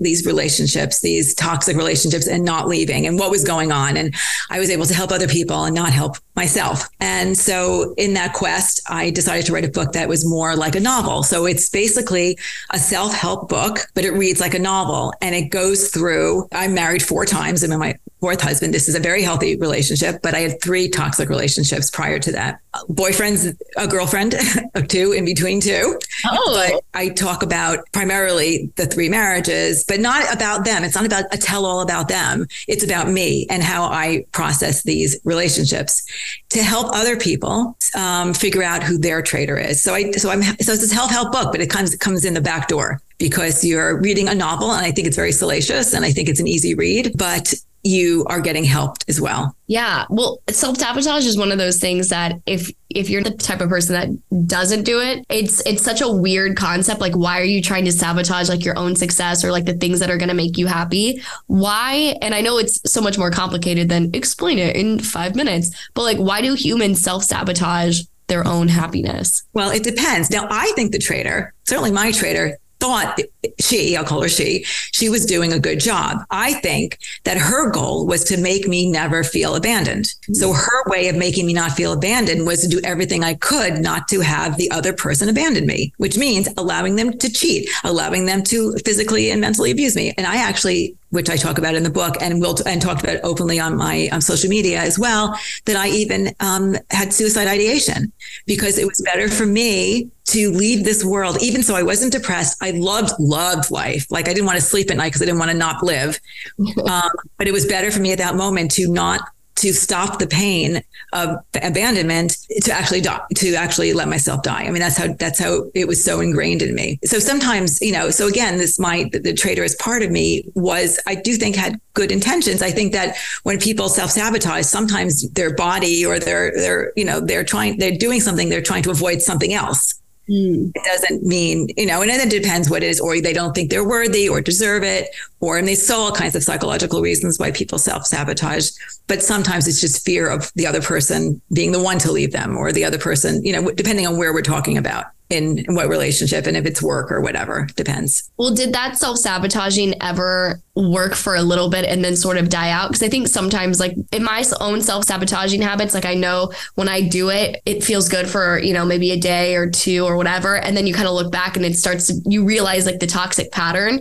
these 0.00 0.24
relationships, 0.24 1.02
these 1.02 1.34
toxic 1.34 1.76
relationships, 1.76 2.26
and 2.26 2.42
not 2.44 2.66
leaving, 2.66 3.06
and 3.06 3.18
what 3.18 3.30
was 3.30 3.44
going 3.44 3.70
on. 3.70 3.96
And 3.96 4.14
I 4.48 4.58
was 4.58 4.70
able 4.70 4.86
to 4.86 4.94
help 4.94 5.12
other 5.12 5.28
people 5.28 5.64
and 5.64 5.74
not 5.74 5.92
help 5.92 6.16
myself. 6.34 6.88
And 6.98 7.36
so, 7.36 7.94
in 7.96 8.14
that 8.14 8.32
quest, 8.32 8.80
I 8.88 9.10
decided 9.10 9.46
to 9.46 9.52
write 9.52 9.66
a 9.66 9.70
book 9.70 9.92
that 9.92 10.08
was 10.08 10.28
more 10.28 10.56
like 10.56 10.74
a 10.76 10.80
novel. 10.80 11.22
So 11.22 11.46
it's 11.46 11.68
basically 11.68 12.38
a 12.70 12.78
self 12.78 13.14
help 13.14 13.48
book, 13.48 13.80
but 13.94 14.04
it 14.04 14.12
reads 14.12 14.40
like 14.40 14.54
a 14.54 14.58
novel, 14.58 15.12
and 15.20 15.34
it 15.34 15.50
goes 15.50 15.90
through. 15.90 16.48
I'm 16.52 16.74
married 16.74 17.02
four 17.02 17.24
times. 17.24 17.62
I'm 17.62 17.70
in 17.70 17.78
my 17.78 17.98
fourth 18.20 18.40
husband. 18.40 18.74
This 18.74 18.88
is 18.88 18.94
a 18.94 19.00
very 19.00 19.22
healthy 19.22 19.56
relationship, 19.56 20.20
but 20.22 20.34
I 20.34 20.40
had 20.40 20.60
three 20.60 20.88
toxic 20.88 21.28
relationships 21.28 21.90
prior 21.90 22.18
to 22.18 22.32
that. 22.32 22.60
Boyfriends, 22.88 23.56
a 23.76 23.88
girlfriend, 23.88 24.34
two 24.88 25.12
in 25.12 25.24
between 25.24 25.60
two. 25.60 25.98
Oh. 26.26 26.70
But 26.70 26.84
I 26.94 27.08
talk 27.08 27.42
about 27.42 27.80
primarily 27.92 28.70
the 28.76 28.86
three 28.86 29.08
marriages, 29.08 29.84
but 29.88 30.00
not 30.00 30.32
about 30.32 30.64
them. 30.64 30.84
It's 30.84 30.94
not 30.94 31.06
about 31.06 31.24
a 31.32 31.38
tell 31.38 31.64
all 31.64 31.80
about 31.80 32.08
them. 32.08 32.46
It's 32.68 32.84
about 32.84 33.08
me 33.08 33.46
and 33.50 33.62
how 33.62 33.84
I 33.84 34.24
process 34.32 34.82
these 34.82 35.18
relationships 35.24 36.04
to 36.50 36.62
help 36.62 36.94
other 36.94 37.16
people 37.16 37.76
um, 37.94 38.34
figure 38.34 38.62
out 38.62 38.82
who 38.82 38.98
their 38.98 39.22
traitor 39.22 39.56
is. 39.56 39.82
So 39.82 39.94
I, 39.94 40.10
so 40.12 40.30
I'm, 40.30 40.42
so 40.42 40.72
it's 40.72 40.82
a 40.82 40.88
self 40.88 41.10
help 41.10 41.32
book, 41.32 41.52
but 41.52 41.60
it 41.60 41.70
comes, 41.70 41.94
it 41.94 42.00
comes 42.00 42.24
in 42.24 42.34
the 42.34 42.40
back 42.40 42.68
door 42.68 43.00
because 43.18 43.64
you're 43.64 44.00
reading 44.00 44.28
a 44.28 44.34
novel 44.34 44.72
and 44.72 44.84
I 44.84 44.90
think 44.90 45.06
it's 45.06 45.16
very 45.16 45.32
salacious 45.32 45.92
and 45.92 46.04
I 46.04 46.10
think 46.10 46.28
it's 46.28 46.40
an 46.40 46.48
easy 46.48 46.74
read, 46.74 47.12
but 47.16 47.54
you 47.82 48.24
are 48.28 48.40
getting 48.40 48.64
helped 48.64 49.04
as 49.08 49.20
well. 49.20 49.54
Yeah. 49.66 50.04
Well, 50.10 50.40
self-sabotage 50.50 51.24
is 51.24 51.38
one 51.38 51.52
of 51.52 51.58
those 51.58 51.78
things 51.78 52.08
that 52.08 52.40
if 52.46 52.70
if 52.90 53.08
you're 53.08 53.22
the 53.22 53.30
type 53.30 53.60
of 53.60 53.68
person 53.68 53.94
that 53.94 54.46
doesn't 54.46 54.82
do 54.82 55.00
it, 55.00 55.24
it's 55.28 55.64
it's 55.66 55.82
such 55.82 56.00
a 56.00 56.10
weird 56.10 56.56
concept. 56.56 57.00
Like 57.00 57.14
why 57.14 57.40
are 57.40 57.44
you 57.44 57.62
trying 57.62 57.84
to 57.84 57.92
sabotage 57.92 58.48
like 58.48 58.64
your 58.64 58.76
own 58.78 58.96
success 58.96 59.44
or 59.44 59.52
like 59.52 59.64
the 59.64 59.74
things 59.74 60.00
that 60.00 60.10
are 60.10 60.18
going 60.18 60.28
to 60.28 60.34
make 60.34 60.58
you 60.58 60.66
happy? 60.66 61.22
Why? 61.46 62.16
And 62.20 62.34
I 62.34 62.40
know 62.40 62.58
it's 62.58 62.80
so 62.90 63.00
much 63.00 63.16
more 63.16 63.30
complicated 63.30 63.88
than 63.88 64.14
explain 64.14 64.58
it 64.58 64.76
in 64.76 64.98
5 64.98 65.34
minutes, 65.34 65.70
but 65.94 66.02
like 66.02 66.18
why 66.18 66.42
do 66.42 66.54
humans 66.54 67.00
self-sabotage 67.00 68.02
their 68.26 68.46
own 68.46 68.68
happiness? 68.68 69.42
Well, 69.54 69.70
it 69.70 69.82
depends. 69.82 70.30
Now, 70.30 70.46
I 70.50 70.72
think 70.76 70.92
the 70.92 70.98
traitor, 70.98 71.52
certainly 71.64 71.90
my 71.90 72.12
traitor, 72.12 72.58
thought 72.80 73.20
she, 73.60 73.96
I'll 73.96 74.04
call 74.04 74.22
her 74.22 74.28
she, 74.28 74.64
she 74.64 75.08
was 75.08 75.26
doing 75.26 75.52
a 75.52 75.58
good 75.58 75.80
job. 75.80 76.18
I 76.30 76.54
think 76.54 76.98
that 77.24 77.36
her 77.36 77.70
goal 77.70 78.06
was 78.06 78.24
to 78.24 78.36
make 78.36 78.66
me 78.66 78.90
never 78.90 79.22
feel 79.22 79.54
abandoned. 79.54 80.06
So 80.32 80.48
hmm. 80.48 80.56
her 80.56 80.82
way 80.86 81.08
of 81.08 81.16
making 81.16 81.46
me 81.46 81.52
not 81.52 81.72
feel 81.72 81.92
abandoned 81.92 82.46
was 82.46 82.62
to 82.62 82.68
do 82.68 82.80
everything 82.82 83.22
I 83.22 83.34
could 83.34 83.80
not 83.80 84.08
to 84.08 84.20
have 84.20 84.56
the 84.56 84.70
other 84.70 84.92
person 84.92 85.28
abandon 85.28 85.66
me, 85.66 85.92
which 85.98 86.16
means 86.16 86.48
allowing 86.56 86.96
them 86.96 87.16
to 87.18 87.30
cheat, 87.30 87.68
allowing 87.84 88.26
them 88.26 88.42
to 88.44 88.76
physically 88.84 89.30
and 89.30 89.40
mentally 89.40 89.70
abuse 89.70 89.94
me. 89.94 90.12
And 90.16 90.26
I 90.26 90.36
actually 90.36 90.96
which 91.10 91.28
I 91.28 91.36
talk 91.36 91.58
about 91.58 91.74
in 91.74 91.82
the 91.82 91.90
book 91.90 92.16
and 92.20 92.40
will 92.40 92.56
and 92.66 92.80
talked 92.80 93.02
about 93.02 93.20
openly 93.22 93.60
on 93.60 93.76
my 93.76 94.08
um, 94.12 94.20
social 94.20 94.48
media 94.48 94.80
as 94.80 94.98
well, 94.98 95.38
that 95.66 95.76
I 95.76 95.88
even 95.88 96.34
um, 96.40 96.76
had 96.90 97.12
suicide 97.12 97.48
ideation 97.48 98.12
because 98.46 98.78
it 98.78 98.86
was 98.86 99.00
better 99.02 99.28
for 99.28 99.46
me 99.46 100.10
to 100.26 100.50
leave 100.52 100.84
this 100.84 101.04
world. 101.04 101.42
Even 101.42 101.62
so, 101.62 101.74
I 101.74 101.82
wasn't 101.82 102.12
depressed. 102.12 102.62
I 102.62 102.70
loved 102.70 103.12
loved 103.18 103.70
life. 103.70 104.06
Like 104.10 104.28
I 104.28 104.32
didn't 104.32 104.46
want 104.46 104.58
to 104.58 104.64
sleep 104.64 104.90
at 104.90 104.96
night 104.96 105.08
because 105.08 105.22
I 105.22 105.26
didn't 105.26 105.40
want 105.40 105.50
to 105.50 105.56
not 105.56 105.82
live. 105.82 106.20
um, 106.88 107.10
but 107.36 107.48
it 107.48 107.52
was 107.52 107.66
better 107.66 107.90
for 107.90 108.00
me 108.00 108.12
at 108.12 108.18
that 108.18 108.36
moment 108.36 108.70
to 108.72 108.90
not 108.90 109.20
to 109.60 109.72
stop 109.72 110.18
the 110.18 110.26
pain 110.26 110.82
of 111.12 111.36
abandonment 111.62 112.36
to 112.62 112.72
actually 112.72 113.00
die, 113.00 113.20
to 113.36 113.54
actually 113.54 113.92
let 113.92 114.08
myself 114.08 114.42
die. 114.42 114.62
I 114.62 114.70
mean, 114.70 114.80
that's 114.80 114.96
how 114.96 115.08
that's 115.14 115.38
how 115.38 115.70
it 115.74 115.86
was 115.86 116.02
so 116.02 116.20
ingrained 116.20 116.62
in 116.62 116.74
me. 116.74 116.98
So 117.04 117.18
sometimes, 117.18 117.80
you 117.80 117.92
know, 117.92 118.10
so 118.10 118.26
again, 118.26 118.58
this 118.58 118.78
my 118.78 119.10
the, 119.12 119.34
traitor 119.34 119.64
as 119.64 119.74
part 119.76 120.02
of 120.02 120.10
me 120.10 120.44
was 120.54 120.98
I 121.06 121.14
do 121.14 121.34
think 121.36 121.56
had 121.56 121.80
good 121.94 122.10
intentions. 122.10 122.62
I 122.62 122.70
think 122.70 122.92
that 122.92 123.16
when 123.42 123.58
people 123.58 123.88
self 123.88 124.10
sabotage, 124.10 124.66
sometimes 124.66 125.28
their 125.32 125.54
body 125.54 126.04
or 126.04 126.18
their 126.18 126.52
their 126.52 126.92
you 126.96 127.04
know 127.04 127.20
they're 127.20 127.44
trying 127.44 127.78
they're 127.78 127.96
doing 127.96 128.20
something 128.20 128.48
they're 128.48 128.62
trying 128.62 128.82
to 128.84 128.90
avoid 128.90 129.22
something 129.22 129.52
else. 129.52 129.99
Mm. 130.30 130.70
It 130.76 130.84
doesn't 130.84 131.24
mean, 131.24 131.68
you 131.76 131.86
know, 131.86 132.02
and 132.02 132.10
then 132.10 132.20
it 132.20 132.30
depends 132.30 132.70
what 132.70 132.84
it 132.84 132.86
is, 132.86 133.00
or 133.00 133.20
they 133.20 133.32
don't 133.32 133.52
think 133.52 133.68
they're 133.68 133.86
worthy 133.86 134.28
or 134.28 134.40
deserve 134.40 134.84
it, 134.84 135.08
or 135.40 135.58
and 135.58 135.66
they 135.66 135.74
saw 135.74 136.04
all 136.04 136.12
kinds 136.12 136.36
of 136.36 136.44
psychological 136.44 137.00
reasons 137.00 137.38
why 137.38 137.50
people 137.50 137.78
self 137.78 138.06
sabotage. 138.06 138.70
But 139.08 139.24
sometimes 139.24 139.66
it's 139.66 139.80
just 139.80 140.04
fear 140.04 140.28
of 140.28 140.52
the 140.54 140.68
other 140.68 140.80
person 140.80 141.40
being 141.52 141.72
the 141.72 141.82
one 141.82 141.98
to 141.98 142.12
leave 142.12 142.30
them, 142.30 142.56
or 142.56 142.70
the 142.70 142.84
other 142.84 142.98
person, 142.98 143.44
you 143.44 143.52
know, 143.52 143.72
depending 143.72 144.06
on 144.06 144.18
where 144.18 144.32
we're 144.32 144.42
talking 144.42 144.78
about 144.78 145.06
in, 145.30 145.64
what 145.68 145.88
relationship 145.88 146.46
and 146.46 146.56
if 146.56 146.66
it's 146.66 146.82
work 146.82 147.10
or 147.10 147.20
whatever 147.20 147.66
depends. 147.76 148.30
Well, 148.36 148.54
did 148.54 148.72
that 148.74 148.98
self 148.98 149.18
sabotaging 149.18 149.94
ever 150.02 150.60
work 150.74 151.14
for 151.14 151.36
a 151.36 151.42
little 151.42 151.70
bit 151.70 151.84
and 151.84 152.04
then 152.04 152.16
sort 152.16 152.36
of 152.36 152.48
die 152.48 152.70
out? 152.70 152.88
Because 152.88 153.02
I 153.02 153.08
think 153.08 153.28
sometimes, 153.28 153.80
like 153.80 153.94
in 154.12 154.24
my 154.24 154.44
own 154.60 154.82
self 154.82 155.04
sabotaging 155.04 155.62
habits, 155.62 155.94
like 155.94 156.04
I 156.04 156.14
know 156.14 156.52
when 156.74 156.88
I 156.88 157.02
do 157.02 157.30
it, 157.30 157.62
it 157.64 157.84
feels 157.84 158.08
good 158.08 158.28
for, 158.28 158.58
you 158.58 158.74
know, 158.74 158.84
maybe 158.84 159.12
a 159.12 159.16
day 159.16 159.54
or 159.54 159.70
two 159.70 160.04
or 160.04 160.16
whatever. 160.16 160.56
And 160.56 160.76
then 160.76 160.86
you 160.86 160.94
kind 160.94 161.08
of 161.08 161.14
look 161.14 161.32
back 161.32 161.56
and 161.56 161.64
it 161.64 161.76
starts 161.76 162.08
to, 162.08 162.14
you 162.26 162.44
realize 162.44 162.84
like 162.84 162.98
the 162.98 163.06
toxic 163.06 163.52
pattern. 163.52 164.00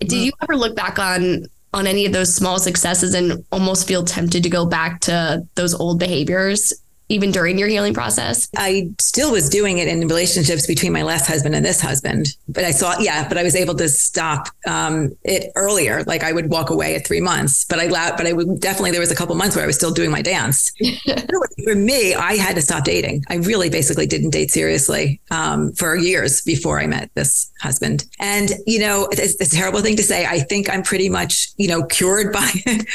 Did 0.00 0.10
mm. 0.10 0.24
you 0.24 0.32
ever 0.42 0.56
look 0.56 0.74
back 0.74 0.98
on 0.98 1.46
on 1.72 1.88
any 1.88 2.06
of 2.06 2.12
those 2.12 2.34
small 2.34 2.58
successes 2.58 3.14
and 3.14 3.44
almost 3.50 3.88
feel 3.88 4.04
tempted 4.04 4.44
to 4.44 4.48
go 4.48 4.64
back 4.64 5.00
to 5.00 5.44
those 5.56 5.74
old 5.74 5.98
behaviors 5.98 6.72
even 7.08 7.30
during 7.30 7.58
your 7.58 7.68
healing 7.68 7.94
process? 7.94 8.48
I 8.56 8.90
still 8.98 9.32
was 9.32 9.48
doing 9.48 9.78
it 9.78 9.88
in 9.88 10.00
relationships 10.06 10.66
between 10.66 10.92
my 10.92 11.02
last 11.02 11.26
husband 11.26 11.54
and 11.54 11.64
this 11.64 11.80
husband, 11.80 12.36
but 12.48 12.64
I 12.64 12.70
saw, 12.70 12.98
yeah, 12.98 13.28
but 13.28 13.38
I 13.38 13.42
was 13.42 13.54
able 13.54 13.74
to 13.76 13.88
stop 13.88 14.48
um, 14.66 15.12
it 15.22 15.52
earlier. 15.54 16.02
Like 16.04 16.22
I 16.22 16.32
would 16.32 16.50
walk 16.50 16.70
away 16.70 16.94
at 16.94 17.06
three 17.06 17.20
months, 17.20 17.64
but 17.64 17.78
I 17.78 17.84
allowed, 17.84 18.16
but 18.16 18.26
I 18.26 18.32
would 18.32 18.60
definitely, 18.60 18.92
there 18.92 19.00
was 19.00 19.12
a 19.12 19.16
couple 19.16 19.34
months 19.34 19.56
where 19.56 19.64
I 19.64 19.66
was 19.66 19.76
still 19.76 19.92
doing 19.92 20.10
my 20.10 20.22
dance. 20.22 20.72
for 21.64 21.74
me, 21.74 22.14
I 22.14 22.36
had 22.36 22.56
to 22.56 22.62
stop 22.62 22.84
dating. 22.84 23.24
I 23.28 23.36
really 23.36 23.70
basically 23.70 24.06
didn't 24.06 24.30
date 24.30 24.50
seriously 24.50 25.20
um, 25.30 25.72
for 25.72 25.96
years 25.96 26.42
before 26.42 26.80
I 26.80 26.86
met 26.86 27.10
this 27.14 27.50
husband. 27.60 28.04
And, 28.18 28.50
you 28.66 28.78
know, 28.78 29.08
it's, 29.10 29.40
it's, 29.40 29.52
a 29.52 29.56
terrible 29.56 29.80
thing 29.80 29.96
to 29.96 30.02
say. 30.02 30.26
I 30.26 30.40
think 30.40 30.70
I'm 30.70 30.82
pretty 30.82 31.08
much, 31.08 31.48
you 31.56 31.68
know, 31.68 31.84
cured 31.84 32.32
by 32.32 32.50
it. 32.66 32.86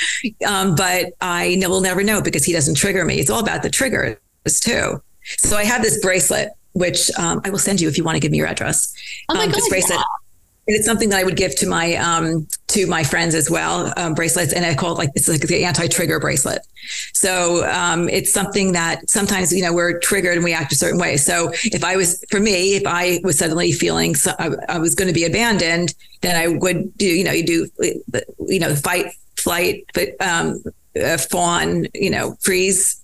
Um, 0.45 0.75
but 0.75 1.13
I 1.21 1.57
will 1.67 1.81
never 1.81 2.03
know 2.03 2.21
because 2.21 2.43
he 2.43 2.53
doesn't 2.53 2.75
trigger 2.75 3.05
me. 3.05 3.19
It's 3.19 3.29
all 3.29 3.39
about 3.39 3.63
the 3.63 3.69
trigger 3.69 4.08
too. 4.59 5.01
So 5.37 5.57
I 5.57 5.63
have 5.63 5.81
this 5.81 5.99
bracelet, 5.99 6.49
which 6.73 7.11
um, 7.17 7.41
I 7.43 7.49
will 7.49 7.59
send 7.59 7.81
you 7.81 7.87
if 7.87 7.97
you 7.97 8.03
want 8.03 8.15
to 8.15 8.19
give 8.19 8.31
me 8.31 8.37
your 8.37 8.47
address. 8.47 8.93
Oh 9.29 9.35
my 9.35 9.43
um, 9.43 9.49
God, 9.49 9.57
this 9.57 9.69
bracelet. 9.69 9.99
Yeah. 9.99 10.03
It's 10.75 10.85
something 10.85 11.09
that 11.09 11.19
I 11.19 11.23
would 11.23 11.35
give 11.35 11.55
to 11.57 11.67
my 11.67 11.95
um, 11.95 12.47
to 12.67 12.85
my 12.85 13.03
friends 13.03 13.33
as 13.33 13.49
well, 13.49 13.91
um, 13.97 14.13
bracelets, 14.13 14.53
and 14.53 14.63
I 14.63 14.75
call 14.75 14.91
it 14.91 14.99
like 14.99 15.09
it's 15.15 15.27
like 15.27 15.41
the 15.41 15.65
anti-trigger 15.65 16.19
bracelet. 16.19 16.61
So 17.13 17.67
um, 17.67 18.07
it's 18.07 18.31
something 18.31 18.73
that 18.73 19.09
sometimes 19.09 19.51
you 19.51 19.63
know 19.63 19.73
we're 19.73 19.97
triggered 19.97 20.35
and 20.35 20.43
we 20.43 20.53
act 20.53 20.71
a 20.71 20.75
certain 20.75 20.99
way. 20.99 21.17
So 21.17 21.51
if 21.63 21.83
I 21.83 21.95
was, 21.95 22.23
for 22.29 22.39
me, 22.39 22.75
if 22.75 22.83
I 22.85 23.19
was 23.23 23.39
suddenly 23.39 23.71
feeling 23.71 24.13
so, 24.13 24.31
I, 24.37 24.51
I 24.69 24.77
was 24.77 24.93
going 24.93 25.07
to 25.07 25.13
be 25.13 25.25
abandoned, 25.25 25.95
then 26.21 26.35
I 26.35 26.47
would 26.59 26.95
do 26.97 27.07
you 27.07 27.23
know 27.23 27.31
you 27.31 27.45
do 27.45 27.67
you 28.47 28.59
know 28.59 28.75
fight, 28.75 29.07
flight, 29.37 29.85
but 29.95 30.09
um, 30.21 30.63
uh, 31.03 31.17
fawn, 31.17 31.87
you 31.95 32.11
know 32.11 32.37
freeze. 32.41 33.03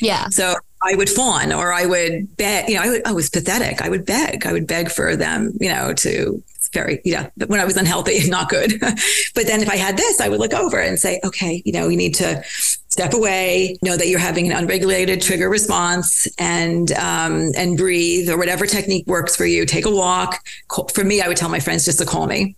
Yeah. 0.00 0.28
So 0.28 0.54
I 0.82 0.94
would 0.94 1.10
fawn 1.10 1.52
or 1.52 1.72
I 1.72 1.86
would 1.86 2.36
beg, 2.36 2.68
you 2.68 2.76
know, 2.76 2.82
I, 2.82 2.88
would, 2.88 3.06
I 3.06 3.12
was 3.12 3.28
pathetic. 3.28 3.82
I 3.82 3.88
would 3.88 4.06
beg. 4.06 4.46
I 4.46 4.52
would 4.52 4.66
beg 4.66 4.90
for 4.90 5.14
them, 5.14 5.52
you 5.60 5.68
know, 5.68 5.92
to 5.94 6.42
very, 6.72 7.00
know, 7.04 7.28
when 7.48 7.60
I 7.60 7.64
was 7.64 7.76
unhealthy, 7.76 8.26
not 8.30 8.48
good. 8.48 8.80
but 8.80 9.46
then 9.46 9.60
if 9.60 9.68
I 9.68 9.76
had 9.76 9.96
this, 9.96 10.20
I 10.20 10.28
would 10.28 10.40
look 10.40 10.54
over 10.54 10.78
and 10.78 10.98
say, 10.98 11.20
okay, 11.24 11.62
you 11.64 11.72
know, 11.72 11.88
you 11.88 11.96
need 11.96 12.14
to 12.16 12.42
step 12.44 13.12
away, 13.12 13.76
know 13.82 13.96
that 13.96 14.08
you're 14.08 14.18
having 14.18 14.50
an 14.50 14.56
unregulated 14.56 15.20
trigger 15.20 15.48
response, 15.48 16.26
and 16.38 16.92
um, 16.92 17.50
and 17.56 17.76
breathe 17.76 18.28
or 18.28 18.36
whatever 18.36 18.66
technique 18.66 19.06
works 19.06 19.36
for 19.36 19.46
you. 19.46 19.66
Take 19.66 19.86
a 19.86 19.90
walk. 19.90 20.44
For 20.92 21.04
me, 21.04 21.20
I 21.20 21.28
would 21.28 21.36
tell 21.36 21.48
my 21.48 21.60
friends 21.60 21.84
just 21.84 21.98
to 21.98 22.06
call 22.06 22.26
me 22.26 22.54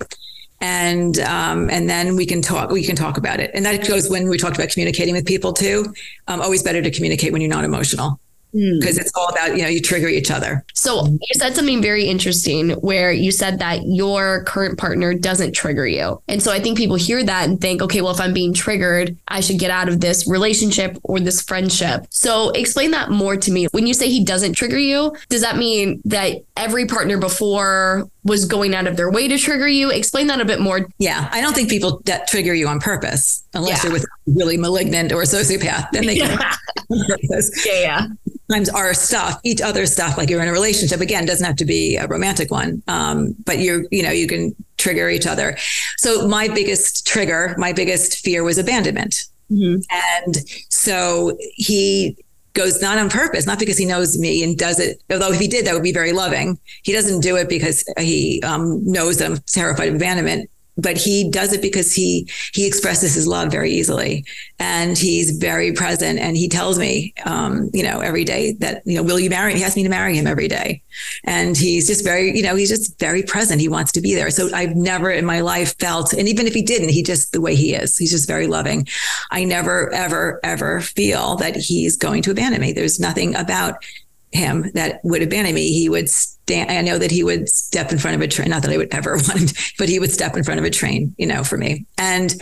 and 0.62 1.18
um, 1.20 1.68
and 1.70 1.90
then 1.90 2.16
we 2.16 2.24
can 2.24 2.40
talk 2.40 2.70
we 2.70 2.84
can 2.84 2.96
talk 2.96 3.18
about 3.18 3.40
it. 3.40 3.50
And 3.52 3.66
that 3.66 3.86
goes 3.86 4.08
when 4.08 4.28
we 4.28 4.38
talked 4.38 4.56
about 4.56 4.70
communicating 4.70 5.12
with 5.12 5.26
people 5.26 5.52
too. 5.52 5.92
Um, 6.28 6.40
always 6.40 6.62
better 6.62 6.80
to 6.80 6.90
communicate 6.90 7.32
when 7.32 7.42
you're 7.42 7.50
not 7.50 7.64
emotional 7.64 8.20
because 8.52 8.98
mm. 8.98 9.00
it's 9.00 9.12
all 9.14 9.28
about 9.28 9.56
you 9.56 9.62
know 9.62 9.68
you 9.68 9.80
trigger 9.80 10.08
each 10.08 10.30
other. 10.30 10.64
So 10.74 11.06
you 11.06 11.34
said 11.34 11.54
something 11.54 11.80
very 11.80 12.04
interesting 12.04 12.70
where 12.70 13.12
you 13.12 13.32
said 13.32 13.58
that 13.60 13.86
your 13.86 14.44
current 14.44 14.78
partner 14.78 15.14
doesn't 15.14 15.52
trigger 15.52 15.86
you. 15.86 16.20
And 16.28 16.42
so 16.42 16.52
i 16.52 16.60
think 16.60 16.76
people 16.76 16.96
hear 16.96 17.22
that 17.22 17.48
and 17.48 17.60
think 17.60 17.82
okay 17.82 18.00
well 18.00 18.12
if 18.12 18.20
i'm 18.20 18.32
being 18.32 18.52
triggered 18.52 19.16
i 19.28 19.40
should 19.40 19.58
get 19.58 19.70
out 19.70 19.88
of 19.88 20.00
this 20.00 20.28
relationship 20.28 20.98
or 21.02 21.20
this 21.20 21.42
friendship. 21.42 22.06
So 22.10 22.50
explain 22.50 22.90
that 22.92 23.10
more 23.10 23.36
to 23.36 23.50
me. 23.50 23.66
When 23.72 23.86
you 23.86 23.94
say 23.94 24.08
he 24.08 24.24
doesn't 24.24 24.54
trigger 24.54 24.78
you 24.78 25.16
does 25.28 25.42
that 25.42 25.56
mean 25.56 26.00
that 26.04 26.42
every 26.56 26.86
partner 26.86 27.18
before 27.18 28.08
was 28.24 28.44
going 28.44 28.74
out 28.74 28.86
of 28.86 28.96
their 28.96 29.10
way 29.10 29.28
to 29.28 29.38
trigger 29.38 29.68
you? 29.68 29.90
Explain 29.90 30.28
that 30.28 30.40
a 30.40 30.44
bit 30.44 30.60
more. 30.60 30.86
Yeah 30.98 31.28
i 31.32 31.40
don't 31.40 31.54
think 31.54 31.68
people 31.68 32.00
that 32.04 32.28
trigger 32.28 32.54
you 32.54 32.68
on 32.68 32.78
purpose 32.80 33.44
unless 33.54 33.78
yeah. 33.78 33.82
they're 33.82 33.92
with 33.92 34.06
really 34.26 34.56
malignant 34.56 35.12
or 35.12 35.22
a 35.22 35.24
sociopath 35.24 35.90
then 35.92 36.06
they 36.06 36.14
yeah. 36.18 36.52
yeah 36.90 37.40
yeah 37.66 38.06
sometimes 38.52 38.68
our 38.68 38.92
stuff, 38.92 39.40
each 39.44 39.62
other's 39.62 39.92
stuff, 39.92 40.18
like 40.18 40.28
you're 40.28 40.42
in 40.42 40.48
a 40.48 40.52
relationship, 40.52 41.00
again, 41.00 41.24
doesn't 41.24 41.46
have 41.46 41.56
to 41.56 41.64
be 41.64 41.96
a 41.96 42.06
romantic 42.06 42.50
one. 42.50 42.82
Um, 42.86 43.34
but 43.46 43.58
you're, 43.58 43.84
you 43.90 44.02
know, 44.02 44.10
you 44.10 44.26
can 44.26 44.54
trigger 44.76 45.08
each 45.08 45.26
other. 45.26 45.56
So 45.96 46.28
my 46.28 46.48
biggest 46.48 47.06
trigger, 47.06 47.54
my 47.56 47.72
biggest 47.72 48.18
fear 48.22 48.44
was 48.44 48.58
abandonment. 48.58 49.24
Mm-hmm. 49.50 49.80
And 50.26 50.36
so 50.68 51.38
he 51.54 52.16
goes 52.52 52.82
not 52.82 52.98
on 52.98 53.08
purpose, 53.08 53.46
not 53.46 53.58
because 53.58 53.78
he 53.78 53.86
knows 53.86 54.18
me 54.18 54.42
and 54.42 54.58
does 54.58 54.78
it. 54.78 55.02
Although 55.10 55.32
if 55.32 55.40
he 55.40 55.48
did, 55.48 55.64
that 55.64 55.72
would 55.72 55.82
be 55.82 55.92
very 55.92 56.12
loving. 56.12 56.58
He 56.82 56.92
doesn't 56.92 57.20
do 57.20 57.36
it 57.36 57.48
because 57.48 57.82
he 57.98 58.42
um, 58.42 58.84
knows 58.84 59.16
that 59.18 59.30
I'm 59.30 59.38
terrified 59.46 59.88
of 59.88 59.94
abandonment 59.94 60.50
but 60.76 60.96
he 60.96 61.28
does 61.30 61.52
it 61.52 61.60
because 61.60 61.94
he 61.94 62.28
he 62.54 62.66
expresses 62.66 63.14
his 63.14 63.26
love 63.26 63.50
very 63.50 63.70
easily. 63.70 64.24
And 64.58 64.96
he's 64.96 65.36
very 65.38 65.72
present 65.72 66.18
and 66.18 66.36
he 66.36 66.48
tells 66.48 66.78
me 66.78 67.12
um, 67.24 67.70
you 67.74 67.82
know 67.82 68.00
every 68.00 68.24
day 68.24 68.52
that 68.60 68.82
you 68.86 68.96
know 68.96 69.02
will 69.02 69.20
you 69.20 69.30
marry? 69.30 69.54
He 69.54 69.64
asks 69.64 69.76
me 69.76 69.82
to 69.82 69.88
marry 69.88 70.16
him 70.16 70.26
every 70.26 70.48
day. 70.48 70.82
And 71.24 71.56
he's 71.56 71.86
just 71.86 72.04
very 72.04 72.36
you 72.36 72.42
know 72.42 72.56
he's 72.56 72.70
just 72.70 72.98
very 72.98 73.22
present. 73.22 73.60
He 73.60 73.68
wants 73.68 73.92
to 73.92 74.00
be 74.00 74.14
there. 74.14 74.30
So 74.30 74.48
i've 74.54 74.76
never 74.76 75.10
in 75.10 75.24
my 75.24 75.40
life 75.40 75.76
felt 75.78 76.12
and 76.12 76.28
even 76.28 76.46
if 76.46 76.54
he 76.54 76.62
didn't 76.62 76.90
he 76.90 77.02
just 77.02 77.32
the 77.32 77.40
way 77.40 77.54
he 77.54 77.74
is 77.74 77.96
he's 77.96 78.10
just 78.10 78.26
very 78.26 78.46
loving. 78.46 78.86
I 79.30 79.44
never 79.44 79.92
ever 79.92 80.40
ever 80.42 80.80
feel 80.80 81.36
that 81.36 81.56
he's 81.56 81.96
going 81.96 82.22
to 82.22 82.30
abandon 82.30 82.60
me. 82.60 82.72
There's 82.72 82.98
nothing 83.00 83.34
about 83.34 83.84
him 84.32 84.70
that 84.74 85.00
would 85.04 85.22
abandon 85.22 85.54
me, 85.54 85.72
he 85.72 85.88
would 85.88 86.08
stand. 86.08 86.70
I 86.70 86.80
know 86.80 86.98
that 86.98 87.10
he 87.10 87.22
would 87.22 87.48
step 87.48 87.92
in 87.92 87.98
front 87.98 88.16
of 88.16 88.22
a 88.22 88.28
train. 88.28 88.50
Not 88.50 88.62
that 88.62 88.72
I 88.72 88.76
would 88.76 88.92
ever 88.92 89.12
want 89.28 89.40
him, 89.40 89.48
but 89.78 89.88
he 89.88 89.98
would 89.98 90.10
step 90.10 90.36
in 90.36 90.44
front 90.44 90.58
of 90.58 90.64
a 90.64 90.70
train, 90.70 91.14
you 91.18 91.26
know, 91.26 91.44
for 91.44 91.58
me. 91.58 91.86
And 91.98 92.34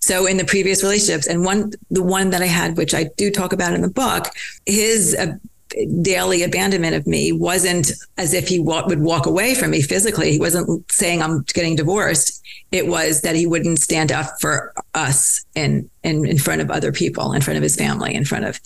so 0.00 0.26
in 0.26 0.36
the 0.36 0.44
previous 0.44 0.82
relationships, 0.82 1.26
and 1.26 1.44
one, 1.44 1.72
the 1.90 2.02
one 2.02 2.30
that 2.30 2.42
I 2.42 2.46
had, 2.46 2.76
which 2.76 2.94
I 2.94 3.04
do 3.16 3.30
talk 3.30 3.52
about 3.52 3.74
in 3.74 3.82
the 3.82 3.90
book, 3.90 4.26
his 4.66 5.14
uh, 5.14 5.34
daily 6.02 6.42
abandonment 6.42 6.94
of 6.94 7.06
me 7.06 7.32
wasn't 7.32 7.92
as 8.16 8.34
if 8.34 8.48
he 8.48 8.58
wa- 8.58 8.86
would 8.86 9.00
walk 9.00 9.26
away 9.26 9.54
from 9.54 9.70
me 9.70 9.82
physically. 9.82 10.32
He 10.32 10.38
wasn't 10.38 10.90
saying 10.90 11.22
I'm 11.22 11.42
getting 11.42 11.76
divorced. 11.76 12.42
It 12.72 12.86
was 12.88 13.22
that 13.22 13.36
he 13.36 13.46
wouldn't 13.46 13.78
stand 13.78 14.10
up 14.10 14.26
for 14.40 14.72
us 14.94 15.44
in, 15.54 15.88
in, 16.02 16.26
in 16.26 16.38
front 16.38 16.60
of 16.60 16.70
other 16.70 16.92
people, 16.92 17.32
in 17.32 17.40
front 17.40 17.56
of 17.56 17.62
his 17.62 17.76
family, 17.76 18.14
in 18.14 18.24
front 18.24 18.44
of 18.44 18.60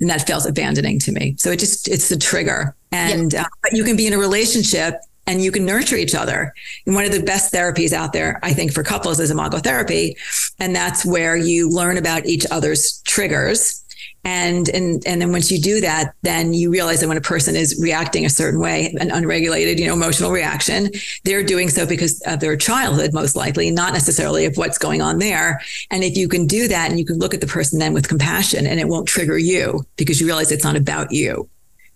and 0.00 0.10
that 0.10 0.26
felt 0.26 0.46
abandoning 0.46 0.98
to 1.00 1.12
me. 1.12 1.36
So 1.38 1.50
it 1.50 1.58
just 1.58 1.88
it's 1.88 2.08
the 2.08 2.16
trigger, 2.16 2.74
and 2.90 3.34
uh, 3.34 3.44
but 3.62 3.72
you 3.72 3.84
can 3.84 3.96
be 3.96 4.06
in 4.06 4.12
a 4.12 4.18
relationship 4.18 5.00
and 5.26 5.40
you 5.40 5.52
can 5.52 5.64
nurture 5.64 5.96
each 5.96 6.14
other. 6.14 6.52
And 6.84 6.96
one 6.96 7.04
of 7.04 7.12
the 7.12 7.22
best 7.22 7.52
therapies 7.52 7.92
out 7.92 8.12
there, 8.12 8.40
I 8.42 8.52
think, 8.52 8.72
for 8.72 8.82
couples 8.82 9.20
is 9.20 9.30
imago 9.30 9.58
therapy, 9.58 10.16
and 10.58 10.74
that's 10.74 11.04
where 11.04 11.36
you 11.36 11.70
learn 11.70 11.96
about 11.96 12.26
each 12.26 12.44
other's 12.50 13.00
triggers 13.02 13.81
and 14.24 14.68
and 14.68 15.04
and 15.06 15.20
then 15.20 15.32
once 15.32 15.50
you 15.50 15.60
do 15.60 15.80
that 15.80 16.14
then 16.22 16.52
you 16.52 16.70
realize 16.70 17.00
that 17.00 17.08
when 17.08 17.16
a 17.16 17.22
person 17.22 17.56
is 17.56 17.78
reacting 17.82 18.24
a 18.24 18.30
certain 18.30 18.60
way 18.60 18.94
an 19.00 19.10
unregulated 19.10 19.80
you 19.80 19.86
know 19.86 19.94
emotional 19.94 20.30
reaction 20.30 20.88
they're 21.24 21.42
doing 21.42 21.68
so 21.68 21.84
because 21.84 22.20
of 22.26 22.38
their 22.38 22.56
childhood 22.56 23.12
most 23.12 23.34
likely 23.34 23.70
not 23.70 23.92
necessarily 23.92 24.44
of 24.44 24.56
what's 24.56 24.78
going 24.78 25.02
on 25.02 25.18
there 25.18 25.60
and 25.90 26.04
if 26.04 26.16
you 26.16 26.28
can 26.28 26.46
do 26.46 26.68
that 26.68 26.88
and 26.90 26.98
you 26.98 27.04
can 27.04 27.18
look 27.18 27.34
at 27.34 27.40
the 27.40 27.46
person 27.46 27.78
then 27.78 27.92
with 27.92 28.08
compassion 28.08 28.66
and 28.66 28.78
it 28.78 28.86
won't 28.86 29.08
trigger 29.08 29.38
you 29.38 29.84
because 29.96 30.20
you 30.20 30.26
realize 30.26 30.52
it's 30.52 30.64
not 30.64 30.76
about 30.76 31.10
you 31.10 31.48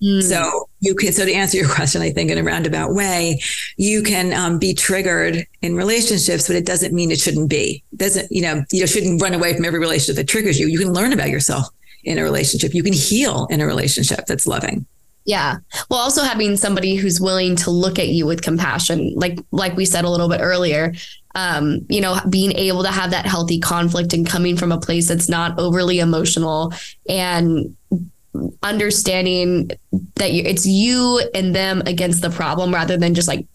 Mm. 0.02 0.22
So 0.22 0.68
you 0.80 0.94
can, 0.94 1.10
so 1.10 1.24
to 1.24 1.32
answer 1.32 1.56
your 1.56 1.68
question, 1.74 2.02
I 2.02 2.10
think 2.10 2.30
in 2.30 2.36
a 2.36 2.42
roundabout 2.42 2.92
way, 2.92 3.40
you 3.78 4.02
can 4.02 4.34
um, 4.34 4.58
be 4.58 4.74
triggered 4.74 5.46
in 5.62 5.74
relationships, 5.74 6.46
but 6.46 6.54
it 6.54 6.66
doesn't 6.66 6.92
mean 6.92 7.10
it 7.10 7.18
shouldn't 7.18 7.48
be. 7.48 7.82
It 7.92 7.98
doesn't, 7.98 8.30
you 8.30 8.42
know, 8.42 8.62
you 8.72 8.86
shouldn't 8.86 9.22
run 9.22 9.32
away 9.32 9.54
from 9.54 9.64
every 9.64 9.78
relationship 9.78 10.16
that 10.16 10.28
triggers 10.28 10.60
you. 10.60 10.66
You 10.66 10.78
can 10.78 10.92
learn 10.92 11.14
about 11.14 11.30
yourself 11.30 11.68
in 12.06 12.18
a 12.18 12.22
relationship. 12.22 12.74
You 12.74 12.82
can 12.82 12.92
heal 12.92 13.46
in 13.50 13.60
a 13.60 13.66
relationship 13.66 14.26
that's 14.26 14.46
loving. 14.46 14.86
Yeah. 15.24 15.56
Well, 15.90 15.98
also 15.98 16.22
having 16.22 16.56
somebody 16.56 16.94
who's 16.94 17.20
willing 17.20 17.56
to 17.56 17.70
look 17.70 17.98
at 17.98 18.08
you 18.08 18.26
with 18.26 18.42
compassion, 18.42 19.12
like 19.16 19.38
like 19.50 19.76
we 19.76 19.84
said 19.84 20.04
a 20.04 20.10
little 20.10 20.28
bit 20.28 20.40
earlier, 20.40 20.94
um, 21.34 21.84
you 21.88 22.00
know, 22.00 22.18
being 22.30 22.52
able 22.52 22.84
to 22.84 22.90
have 22.90 23.10
that 23.10 23.26
healthy 23.26 23.58
conflict 23.58 24.12
and 24.12 24.26
coming 24.26 24.56
from 24.56 24.70
a 24.70 24.78
place 24.78 25.08
that's 25.08 25.28
not 25.28 25.58
overly 25.58 25.98
emotional 25.98 26.72
and 27.08 27.76
understanding 28.62 29.70
that 30.14 30.32
you, 30.32 30.44
it's 30.44 30.64
you 30.64 31.20
and 31.34 31.54
them 31.54 31.82
against 31.86 32.22
the 32.22 32.30
problem 32.30 32.72
rather 32.72 32.96
than 32.96 33.14
just 33.14 33.28
like 33.28 33.46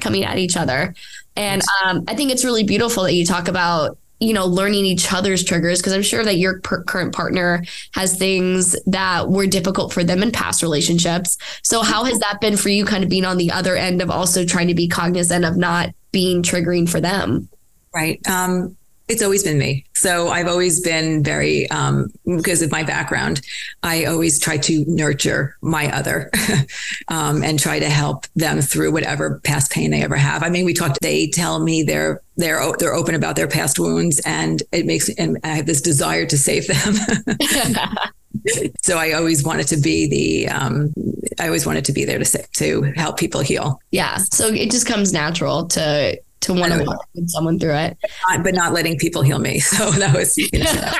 coming 0.00 0.24
at 0.24 0.38
each 0.38 0.56
other. 0.56 0.94
And 1.36 1.62
um, 1.84 2.04
I 2.08 2.14
think 2.14 2.32
it's 2.32 2.44
really 2.44 2.64
beautiful 2.64 3.04
that 3.04 3.14
you 3.14 3.24
talk 3.24 3.48
about 3.48 3.98
you 4.24 4.32
know, 4.32 4.46
learning 4.46 4.86
each 4.86 5.12
other's 5.12 5.44
triggers 5.44 5.80
because 5.80 5.92
I'm 5.92 6.02
sure 6.02 6.24
that 6.24 6.36
your 6.36 6.60
per- 6.60 6.82
current 6.84 7.14
partner 7.14 7.64
has 7.92 8.16
things 8.16 8.76
that 8.86 9.28
were 9.28 9.46
difficult 9.46 9.92
for 9.92 10.04
them 10.04 10.22
in 10.22 10.30
past 10.32 10.62
relationships. 10.62 11.36
So, 11.62 11.82
how 11.82 12.04
has 12.04 12.18
that 12.20 12.40
been 12.40 12.56
for 12.56 12.68
you, 12.68 12.84
kind 12.84 13.04
of 13.04 13.10
being 13.10 13.24
on 13.24 13.36
the 13.36 13.50
other 13.50 13.76
end 13.76 14.02
of 14.02 14.10
also 14.10 14.44
trying 14.44 14.68
to 14.68 14.74
be 14.74 14.88
cognizant 14.88 15.44
of 15.44 15.56
not 15.56 15.90
being 16.12 16.42
triggering 16.42 16.88
for 16.88 17.00
them? 17.00 17.48
Right. 17.94 18.20
Um, 18.28 18.76
it's 19.08 19.22
always 19.22 19.42
been 19.42 19.58
me. 19.58 19.84
So 19.92 20.28
I've 20.28 20.48
always 20.48 20.80
been 20.80 21.22
very, 21.22 21.68
um, 21.70 22.08
because 22.24 22.62
of 22.62 22.70
my 22.70 22.82
background, 22.82 23.42
I 23.82 24.04
always 24.04 24.40
try 24.40 24.56
to 24.58 24.84
nurture 24.86 25.56
my 25.60 25.94
other 25.94 26.30
um, 27.08 27.42
and 27.42 27.58
try 27.58 27.78
to 27.78 27.88
help 27.88 28.26
them 28.34 28.60
through 28.60 28.92
whatever 28.92 29.40
past 29.44 29.70
pain 29.70 29.90
they 29.90 30.02
ever 30.02 30.16
have. 30.16 30.42
I 30.42 30.48
mean, 30.48 30.64
we 30.64 30.72
talked. 30.72 30.98
They 31.02 31.28
tell 31.28 31.60
me 31.60 31.82
they're 31.82 32.22
they're 32.36 32.60
they're 32.78 32.94
open 32.94 33.14
about 33.14 33.36
their 33.36 33.48
past 33.48 33.78
wounds, 33.78 34.20
and 34.24 34.62
it 34.72 34.86
makes 34.86 35.08
and 35.10 35.38
I 35.44 35.48
have 35.48 35.66
this 35.66 35.80
desire 35.80 36.26
to 36.26 36.38
save 36.38 36.66
them. 36.66 36.94
so 38.82 38.98
I 38.98 39.12
always 39.12 39.44
wanted 39.44 39.68
to 39.68 39.76
be 39.76 40.08
the 40.08 40.48
um, 40.48 40.92
I 41.38 41.46
always 41.46 41.66
wanted 41.66 41.84
to 41.86 41.92
be 41.92 42.04
there 42.04 42.18
to 42.18 42.46
to 42.54 42.82
help 42.96 43.18
people 43.18 43.40
heal. 43.40 43.80
Yeah. 43.90 44.16
So 44.16 44.48
it 44.48 44.70
just 44.70 44.86
comes 44.86 45.12
natural 45.12 45.66
to 45.68 46.20
to 46.44 46.54
want 46.54 46.72
to 46.72 46.84
walk 46.84 47.08
with 47.14 47.28
someone 47.28 47.58
through 47.58 47.74
it. 47.74 47.98
But 48.42 48.54
not 48.54 48.72
letting 48.72 48.98
people 48.98 49.22
heal 49.22 49.38
me. 49.38 49.60
So 49.74 49.90
that 49.90 50.14
was 50.14 50.36
you 50.38 50.48
know, 50.52 50.92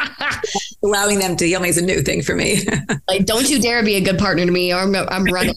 allowing 0.82 1.20
them 1.20 1.36
to 1.36 1.46
heal 1.46 1.60
me 1.60 1.68
is 1.68 1.78
a 1.78 1.82
new 1.82 2.02
thing 2.02 2.22
for 2.22 2.34
me. 2.34 2.66
like, 3.08 3.24
don't 3.24 3.48
you 3.48 3.60
dare 3.60 3.84
be 3.84 3.94
a 3.94 4.00
good 4.00 4.18
partner 4.18 4.44
to 4.44 4.50
me 4.50 4.72
or 4.72 4.78
I'm, 4.78 4.96
I'm 4.96 5.24
running 5.26 5.54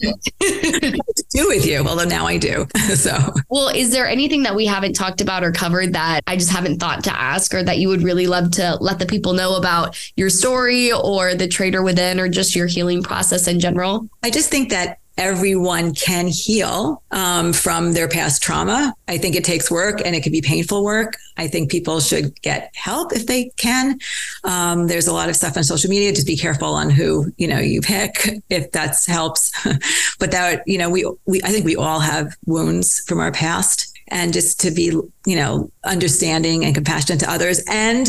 do 1.30 1.48
with 1.48 1.66
you, 1.66 1.78
although 1.86 2.04
now 2.04 2.26
I 2.26 2.36
do. 2.36 2.66
so, 2.94 3.32
well, 3.48 3.68
is 3.68 3.90
there 3.90 4.06
anything 4.06 4.44
that 4.44 4.54
we 4.54 4.66
haven't 4.66 4.92
talked 4.92 5.20
about 5.20 5.42
or 5.42 5.52
covered 5.52 5.94
that 5.94 6.20
I 6.26 6.36
just 6.36 6.50
haven't 6.50 6.78
thought 6.78 7.04
to 7.04 7.18
ask 7.18 7.52
or 7.54 7.62
that 7.62 7.78
you 7.78 7.88
would 7.88 8.02
really 8.02 8.26
love 8.26 8.52
to 8.52 8.76
let 8.80 8.98
the 8.98 9.06
people 9.06 9.32
know 9.32 9.56
about 9.56 9.98
your 10.16 10.30
story 10.30 10.92
or 10.92 11.34
the 11.34 11.48
traitor 11.48 11.82
within 11.82 12.20
or 12.20 12.28
just 12.28 12.54
your 12.54 12.66
healing 12.66 13.02
process 13.02 13.48
in 13.48 13.58
general? 13.60 14.08
I 14.22 14.30
just 14.30 14.50
think 14.50 14.70
that 14.70 14.98
everyone 15.18 15.92
can 15.94 16.28
heal 16.28 17.02
um, 17.10 17.52
from 17.52 17.92
their 17.92 18.08
past 18.08 18.42
trauma. 18.42 18.94
I 19.08 19.18
think 19.18 19.34
it 19.34 19.44
takes 19.44 19.70
work 19.70 20.00
and 20.04 20.14
it 20.14 20.22
can 20.22 20.32
be 20.32 20.40
painful 20.40 20.84
work. 20.84 21.16
I 21.36 21.48
think 21.48 21.70
people 21.70 22.00
should 22.00 22.40
get 22.40 22.70
help 22.74 23.12
if 23.12 23.26
they 23.26 23.50
can. 23.56 23.98
Um, 24.44 24.86
there's 24.86 25.08
a 25.08 25.12
lot 25.12 25.28
of 25.28 25.36
stuff 25.36 25.56
on 25.56 25.64
social 25.64 25.90
media. 25.90 26.12
Just 26.12 26.26
be 26.26 26.36
careful 26.36 26.72
on 26.72 26.88
who 26.88 27.32
you 27.36 27.48
know 27.48 27.58
you 27.58 27.80
pick 27.80 28.28
if 28.48 28.70
that 28.72 28.96
helps. 29.06 29.52
but 30.18 30.30
that 30.30 30.62
you 30.66 30.78
know 30.78 30.88
we 30.88 31.04
we 31.26 31.42
I 31.42 31.48
think 31.48 31.64
we 31.64 31.76
all 31.76 32.00
have 32.00 32.34
wounds 32.46 33.00
from 33.06 33.18
our 33.18 33.32
past, 33.32 33.92
and 34.08 34.32
just 34.32 34.60
to 34.60 34.70
be 34.70 34.84
you 35.26 35.36
know 35.36 35.70
understanding 35.84 36.64
and 36.64 36.74
compassionate 36.74 37.20
to 37.20 37.30
others 37.30 37.62
and 37.68 38.08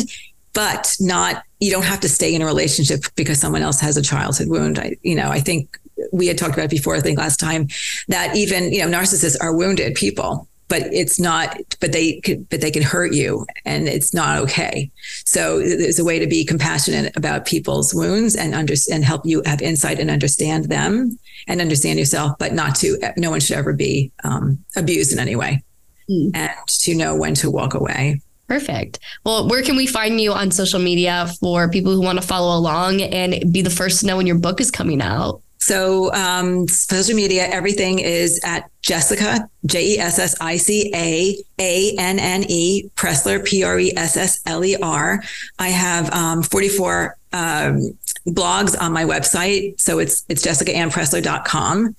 but 0.52 0.96
not 1.00 1.44
you 1.60 1.70
don't 1.70 1.84
have 1.84 2.00
to 2.00 2.08
stay 2.08 2.34
in 2.34 2.42
a 2.42 2.46
relationship 2.46 3.04
because 3.16 3.38
someone 3.38 3.62
else 3.62 3.80
has 3.80 3.96
a 3.96 4.02
childhood 4.02 4.48
wound. 4.48 4.78
I, 4.78 4.96
you 5.02 5.14
know, 5.14 5.28
I 5.28 5.40
think 5.40 5.78
we 6.12 6.26
had 6.26 6.38
talked 6.38 6.54
about 6.54 6.70
before, 6.70 6.94
I 6.94 7.00
think 7.00 7.18
last 7.18 7.38
time, 7.38 7.68
that 8.08 8.36
even, 8.36 8.72
you 8.72 8.80
know, 8.80 8.98
narcissists 8.98 9.36
are 9.40 9.54
wounded 9.54 9.94
people. 9.94 10.48
but 10.70 10.82
it's 10.94 11.20
not 11.20 11.58
but 11.80 11.92
they 11.92 12.20
could 12.20 12.48
but 12.48 12.62
they 12.62 12.70
can 12.70 12.82
hurt 12.82 13.12
you 13.12 13.44
and 13.66 13.88
it's 13.88 14.14
not 14.14 14.38
okay 14.38 14.90
so 15.26 15.58
there's 15.58 15.98
a 15.98 16.04
way 16.04 16.18
to 16.18 16.26
be 16.26 16.44
compassionate 16.44 17.14
about 17.16 17.44
people's 17.44 17.92
wounds 17.92 18.36
and 18.36 18.54
understand 18.54 18.98
and 18.98 19.04
help 19.04 19.22
you 19.26 19.42
have 19.44 19.60
insight 19.60 19.98
and 19.98 20.10
understand 20.10 20.66
them 20.66 21.18
and 21.48 21.60
understand 21.60 21.98
yourself 21.98 22.32
but 22.38 22.54
not 22.54 22.74
to 22.74 22.96
no 23.16 23.30
one 23.30 23.40
should 23.40 23.56
ever 23.56 23.74
be 23.74 24.10
um, 24.24 24.58
abused 24.76 25.12
in 25.12 25.18
any 25.18 25.36
way 25.36 25.62
mm. 26.08 26.30
and 26.34 26.52
to 26.68 26.94
know 26.94 27.14
when 27.14 27.34
to 27.34 27.50
walk 27.50 27.74
away 27.74 28.22
Perfect. 28.50 28.98
Well, 29.22 29.48
where 29.48 29.62
can 29.62 29.76
we 29.76 29.86
find 29.86 30.20
you 30.20 30.32
on 30.32 30.50
social 30.50 30.80
media 30.80 31.28
for 31.38 31.70
people 31.70 31.94
who 31.94 32.00
want 32.00 32.20
to 32.20 32.26
follow 32.26 32.58
along 32.58 33.00
and 33.00 33.52
be 33.52 33.62
the 33.62 33.70
first 33.70 34.00
to 34.00 34.06
know 34.06 34.16
when 34.16 34.26
your 34.26 34.38
book 34.38 34.60
is 34.60 34.72
coming 34.72 35.00
out? 35.00 35.40
So, 35.60 36.12
um, 36.14 36.66
social 36.68 37.14
media, 37.14 37.46
everything 37.46 37.98
is 37.98 38.40
at 38.44 38.70
Jessica, 38.80 39.48
J 39.66 39.94
E 39.94 39.98
S 39.98 40.18
S 40.18 40.34
I 40.40 40.56
C 40.56 40.90
A 40.94 41.36
A 41.60 41.96
N 41.98 42.18
N 42.18 42.44
E, 42.48 42.90
Pressler, 42.96 43.44
P 43.44 43.62
R 43.62 43.78
E 43.78 43.92
S 43.96 44.16
S 44.16 44.40
L 44.46 44.64
E 44.64 44.76
R. 44.76 45.22
I 45.58 45.68
have 45.68 46.10
um, 46.12 46.42
44 46.42 47.16
um, 47.32 47.92
blogs 48.26 48.80
on 48.80 48.92
my 48.92 49.04
website. 49.04 49.78
So 49.80 49.98
it's 49.98 50.24
it's 50.28 50.44
jessicaannpressler.com. 50.44 51.94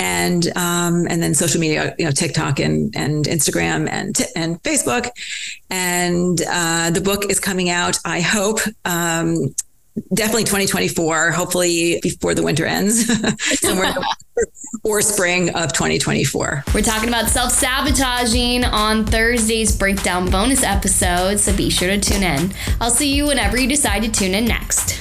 And 0.00 0.56
um, 0.56 1.06
and 1.08 1.20
then 1.20 1.34
social 1.34 1.60
media, 1.60 1.94
you 1.98 2.04
know, 2.04 2.12
TikTok 2.12 2.60
and 2.60 2.94
and 2.94 3.24
Instagram 3.24 3.88
and 3.90 4.16
and 4.36 4.62
Facebook, 4.62 5.10
and 5.70 6.40
uh, 6.48 6.90
the 6.90 7.00
book 7.00 7.28
is 7.28 7.40
coming 7.40 7.68
out. 7.68 7.98
I 8.04 8.20
hope 8.20 8.60
um, 8.84 9.52
definitely 10.14 10.44
2024, 10.44 11.30
hopefully 11.32 12.00
before 12.02 12.34
the 12.34 12.42
winter 12.42 12.66
ends, 12.66 13.06
somewhere 13.60 13.94
or 14.84 15.02
spring 15.02 15.50
of 15.50 15.72
2024. 15.72 16.64
We're 16.74 16.82
talking 16.82 17.08
about 17.08 17.28
self 17.28 17.52
sabotaging 17.52 18.64
on 18.64 19.04
Thursday's 19.04 19.76
breakdown 19.76 20.30
bonus 20.30 20.62
episode, 20.62 21.38
so 21.38 21.56
be 21.56 21.70
sure 21.70 21.88
to 21.88 22.00
tune 22.00 22.22
in. 22.22 22.52
I'll 22.80 22.90
see 22.90 23.14
you 23.14 23.26
whenever 23.26 23.58
you 23.58 23.68
decide 23.68 24.02
to 24.02 24.10
tune 24.10 24.34
in 24.34 24.44
next. 24.44 25.00